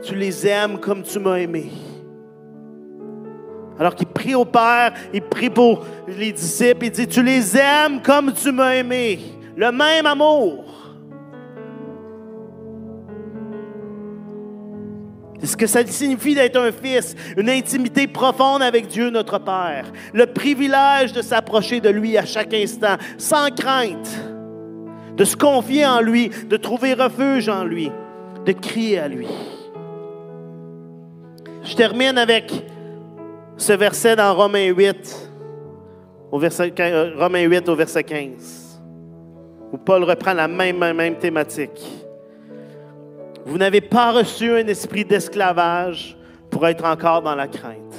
tu 0.02 0.14
les 0.14 0.46
aimes 0.46 0.78
comme 0.80 1.02
tu 1.02 1.18
m'as 1.18 1.36
aimé. 1.36 1.70
Alors 3.78 3.94
qu'il 3.94 4.06
prie 4.06 4.34
au 4.34 4.46
Père, 4.46 4.94
il 5.12 5.20
prie 5.20 5.50
pour 5.50 5.84
les 6.08 6.32
disciples, 6.32 6.86
il 6.86 6.90
dit, 6.90 7.06
tu 7.06 7.22
les 7.22 7.54
aimes 7.54 8.00
comme 8.02 8.32
tu 8.32 8.50
m'as 8.50 8.76
aimé 8.76 9.37
le 9.58 9.72
même 9.72 10.06
amour. 10.06 10.64
C'est 15.40 15.46
ce 15.46 15.56
que 15.56 15.66
ça 15.66 15.84
signifie 15.84 16.36
d'être 16.36 16.56
un 16.56 16.70
fils, 16.70 17.16
une 17.36 17.50
intimité 17.50 18.06
profonde 18.06 18.62
avec 18.62 18.86
Dieu 18.86 19.10
notre 19.10 19.38
Père, 19.38 19.90
le 20.14 20.26
privilège 20.26 21.12
de 21.12 21.22
s'approcher 21.22 21.80
de 21.80 21.88
lui 21.88 22.16
à 22.16 22.24
chaque 22.24 22.54
instant, 22.54 22.96
sans 23.18 23.50
crainte, 23.50 24.08
de 25.16 25.24
se 25.24 25.36
confier 25.36 25.84
en 25.84 26.02
lui, 26.02 26.30
de 26.48 26.56
trouver 26.56 26.94
refuge 26.94 27.48
en 27.48 27.64
lui, 27.64 27.90
de 28.46 28.52
crier 28.52 29.00
à 29.00 29.08
lui. 29.08 29.26
Je 31.64 31.74
termine 31.74 32.16
avec 32.16 32.52
ce 33.56 33.72
verset 33.72 34.14
dans 34.14 34.32
Romains 34.36 34.68
8, 34.68 35.30
au 36.30 36.38
verset, 36.38 36.72
euh, 36.78 37.10
Romains 37.16 37.42
8 37.42 37.68
au 37.68 37.74
verset 37.74 38.04
15, 38.04 38.67
où 39.72 39.78
Paul 39.78 40.04
reprend 40.04 40.32
la 40.32 40.48
même, 40.48 40.78
même 40.78 41.16
thématique. 41.16 41.86
Vous 43.44 43.58
n'avez 43.58 43.80
pas 43.80 44.12
reçu 44.12 44.50
un 44.52 44.66
esprit 44.66 45.04
d'esclavage 45.04 46.16
pour 46.50 46.66
être 46.66 46.84
encore 46.84 47.22
dans 47.22 47.34
la 47.34 47.48
crainte. 47.48 47.94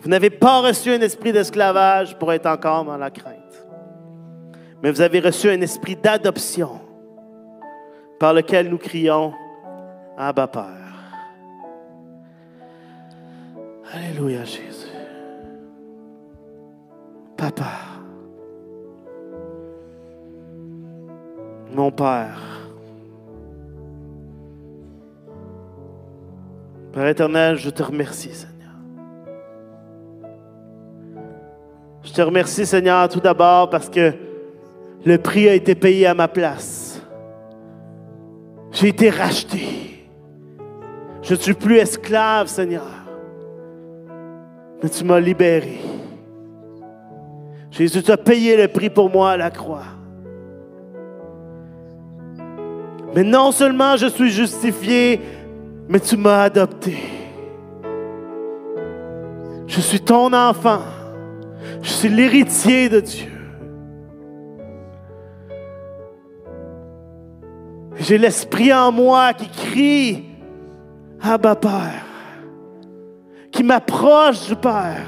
Vous 0.00 0.08
n'avez 0.08 0.30
pas 0.30 0.60
reçu 0.60 0.92
un 0.92 1.00
esprit 1.00 1.32
d'esclavage 1.32 2.16
pour 2.18 2.32
être 2.32 2.46
encore 2.46 2.84
dans 2.84 2.96
la 2.96 3.10
crainte. 3.10 3.66
Mais 4.82 4.90
vous 4.90 5.00
avez 5.00 5.20
reçu 5.20 5.50
un 5.50 5.60
esprit 5.60 5.96
d'adoption 5.96 6.80
par 8.18 8.32
lequel 8.32 8.68
nous 8.68 8.78
crions 8.78 9.32
Abba 10.16 10.46
Père. 10.46 10.86
Alléluia 13.92 14.44
Jésus. 14.44 14.92
Papa. 17.36 17.95
Mon 21.72 21.90
Père. 21.90 22.42
Père 26.92 27.08
éternel, 27.08 27.56
je 27.56 27.70
te 27.70 27.82
remercie, 27.82 28.32
Seigneur. 28.32 28.56
Je 32.02 32.12
te 32.12 32.22
remercie, 32.22 32.64
Seigneur, 32.64 33.08
tout 33.08 33.20
d'abord 33.20 33.68
parce 33.68 33.90
que 33.90 34.14
le 35.04 35.18
prix 35.18 35.48
a 35.48 35.54
été 35.54 35.74
payé 35.74 36.06
à 36.06 36.14
ma 36.14 36.28
place. 36.28 37.02
J'ai 38.72 38.88
été 38.88 39.10
racheté. 39.10 40.06
Je 41.22 41.34
ne 41.34 41.38
suis 41.38 41.54
plus 41.54 41.78
esclave, 41.78 42.46
Seigneur. 42.46 42.86
Mais 44.82 44.88
tu 44.88 45.04
m'as 45.04 45.20
libéré. 45.20 45.80
Jésus, 47.70 48.02
tu 48.02 48.10
as 48.10 48.16
payé 48.16 48.56
le 48.56 48.68
prix 48.68 48.88
pour 48.88 49.10
moi 49.10 49.32
à 49.32 49.36
la 49.36 49.50
croix. 49.50 49.95
Mais 53.16 53.24
non 53.24 53.50
seulement 53.50 53.96
je 53.96 54.08
suis 54.08 54.30
justifié, 54.30 55.22
mais 55.88 56.00
tu 56.00 56.18
m'as 56.18 56.42
adopté. 56.42 56.98
Je 59.66 59.80
suis 59.80 60.00
ton 60.00 60.34
enfant. 60.34 60.82
Je 61.80 61.88
suis 61.88 62.08
l'héritier 62.10 62.90
de 62.90 63.00
Dieu. 63.00 63.30
J'ai 67.98 68.18
l'esprit 68.18 68.70
en 68.74 68.92
moi 68.92 69.32
qui 69.32 69.48
crie 69.48 70.24
Abba 71.22 71.56
Père, 71.56 72.04
qui 73.50 73.62
m'approche 73.62 74.46
du 74.46 74.56
Père, 74.56 75.06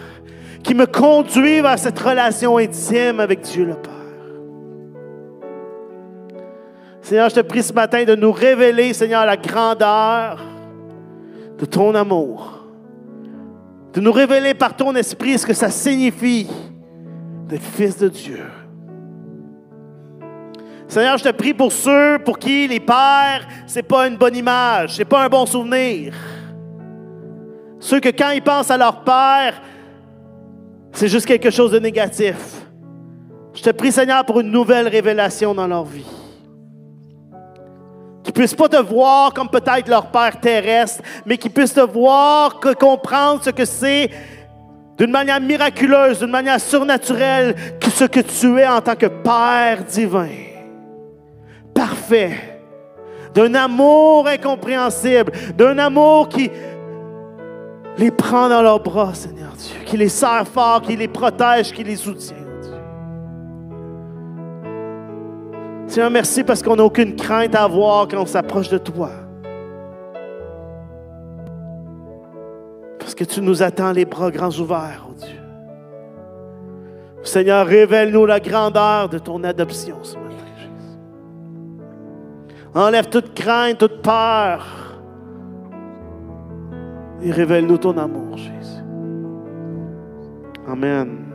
qui 0.62 0.72
me 0.74 0.86
conduit 0.86 1.60
vers 1.60 1.78
cette 1.78 1.98
relation 1.98 2.56
intime 2.56 3.20
avec 3.20 3.42
Dieu 3.42 3.66
le 3.66 3.74
Père. 3.74 3.97
Seigneur, 7.08 7.30
je 7.30 7.36
te 7.36 7.40
prie 7.40 7.62
ce 7.62 7.72
matin 7.72 8.04
de 8.04 8.14
nous 8.14 8.30
révéler, 8.30 8.92
Seigneur, 8.92 9.24
la 9.24 9.38
grandeur 9.38 10.44
de 11.58 11.64
ton 11.64 11.94
amour, 11.94 12.66
de 13.94 14.00
nous 14.02 14.12
révéler 14.12 14.52
par 14.52 14.76
ton 14.76 14.94
esprit 14.94 15.38
ce 15.38 15.46
que 15.46 15.54
ça 15.54 15.70
signifie 15.70 16.46
d'être 17.46 17.62
fils 17.62 17.96
de 17.96 18.10
Dieu. 18.10 18.44
Seigneur, 20.86 21.16
je 21.16 21.24
te 21.24 21.30
prie 21.30 21.54
pour 21.54 21.72
ceux 21.72 22.18
pour 22.22 22.38
qui 22.38 22.68
les 22.68 22.78
pères, 22.78 23.48
c'est 23.66 23.82
pas 23.82 24.06
une 24.06 24.18
bonne 24.18 24.36
image, 24.36 24.96
c'est 24.96 25.06
pas 25.06 25.24
un 25.24 25.30
bon 25.30 25.46
souvenir. 25.46 26.12
Ceux 27.80 28.00
que 28.00 28.10
quand 28.10 28.32
ils 28.32 28.42
pensent 28.42 28.70
à 28.70 28.76
leur 28.76 29.00
père, 29.00 29.62
c'est 30.92 31.08
juste 31.08 31.24
quelque 31.24 31.48
chose 31.48 31.70
de 31.70 31.78
négatif. 31.78 32.36
Je 33.54 33.62
te 33.62 33.70
prie, 33.70 33.92
Seigneur, 33.92 34.26
pour 34.26 34.40
une 34.40 34.50
nouvelle 34.50 34.88
révélation 34.88 35.54
dans 35.54 35.66
leur 35.66 35.86
vie 35.86 36.17
qui 38.28 38.32
puissent 38.32 38.54
pas 38.54 38.68
te 38.68 38.76
voir 38.76 39.32
comme 39.32 39.48
peut-être 39.48 39.88
leur 39.88 40.08
Père 40.08 40.38
terrestre, 40.38 41.02
mais 41.24 41.38
qui 41.38 41.48
puissent 41.48 41.72
te 41.72 41.80
voir, 41.80 42.60
comprendre 42.78 43.42
ce 43.42 43.48
que 43.48 43.64
c'est 43.64 44.10
d'une 44.98 45.10
manière 45.10 45.40
miraculeuse, 45.40 46.18
d'une 46.18 46.30
manière 46.30 46.60
surnaturelle, 46.60 47.56
ce 47.90 48.04
que 48.04 48.20
tu 48.20 48.58
es 48.58 48.68
en 48.68 48.82
tant 48.82 48.96
que 48.96 49.06
Père 49.06 49.82
divin. 49.82 50.28
Parfait. 51.72 52.58
D'un 53.34 53.54
amour 53.54 54.28
incompréhensible, 54.28 55.32
d'un 55.56 55.78
amour 55.78 56.28
qui 56.28 56.50
les 57.96 58.10
prend 58.10 58.50
dans 58.50 58.60
leurs 58.60 58.80
bras, 58.80 59.14
Seigneur 59.14 59.52
Dieu, 59.52 59.76
qui 59.86 59.96
les 59.96 60.10
serre 60.10 60.46
fort, 60.46 60.82
qui 60.82 60.96
les 60.96 61.08
protège, 61.08 61.72
qui 61.72 61.82
les 61.82 61.96
soutient. 61.96 62.47
Seigneur, 65.88 66.10
merci 66.10 66.44
parce 66.44 66.62
qu'on 66.62 66.76
n'a 66.76 66.84
aucune 66.84 67.16
crainte 67.16 67.54
à 67.54 67.64
avoir 67.64 68.06
quand 68.08 68.20
on 68.20 68.26
s'approche 68.26 68.68
de 68.68 68.76
toi. 68.76 69.10
Parce 72.98 73.14
que 73.14 73.24
tu 73.24 73.40
nous 73.40 73.62
attends 73.62 73.92
les 73.92 74.04
bras 74.04 74.30
grands 74.30 74.50
ouverts, 74.50 75.08
oh 75.08 75.14
Dieu. 75.18 75.40
Seigneur, 77.22 77.66
révèle-nous 77.66 78.26
la 78.26 78.38
grandeur 78.38 79.08
de 79.08 79.18
ton 79.18 79.42
adoption 79.44 79.96
ce 80.02 80.16
matin, 80.16 80.44
Jésus. 80.58 80.98
Enlève 82.74 83.08
toute 83.08 83.32
crainte, 83.32 83.78
toute 83.78 84.02
peur. 84.02 85.00
Et 87.22 87.32
révèle-nous 87.32 87.78
ton 87.78 87.96
amour, 87.96 88.36
Jésus. 88.36 88.84
Amen. 90.70 91.27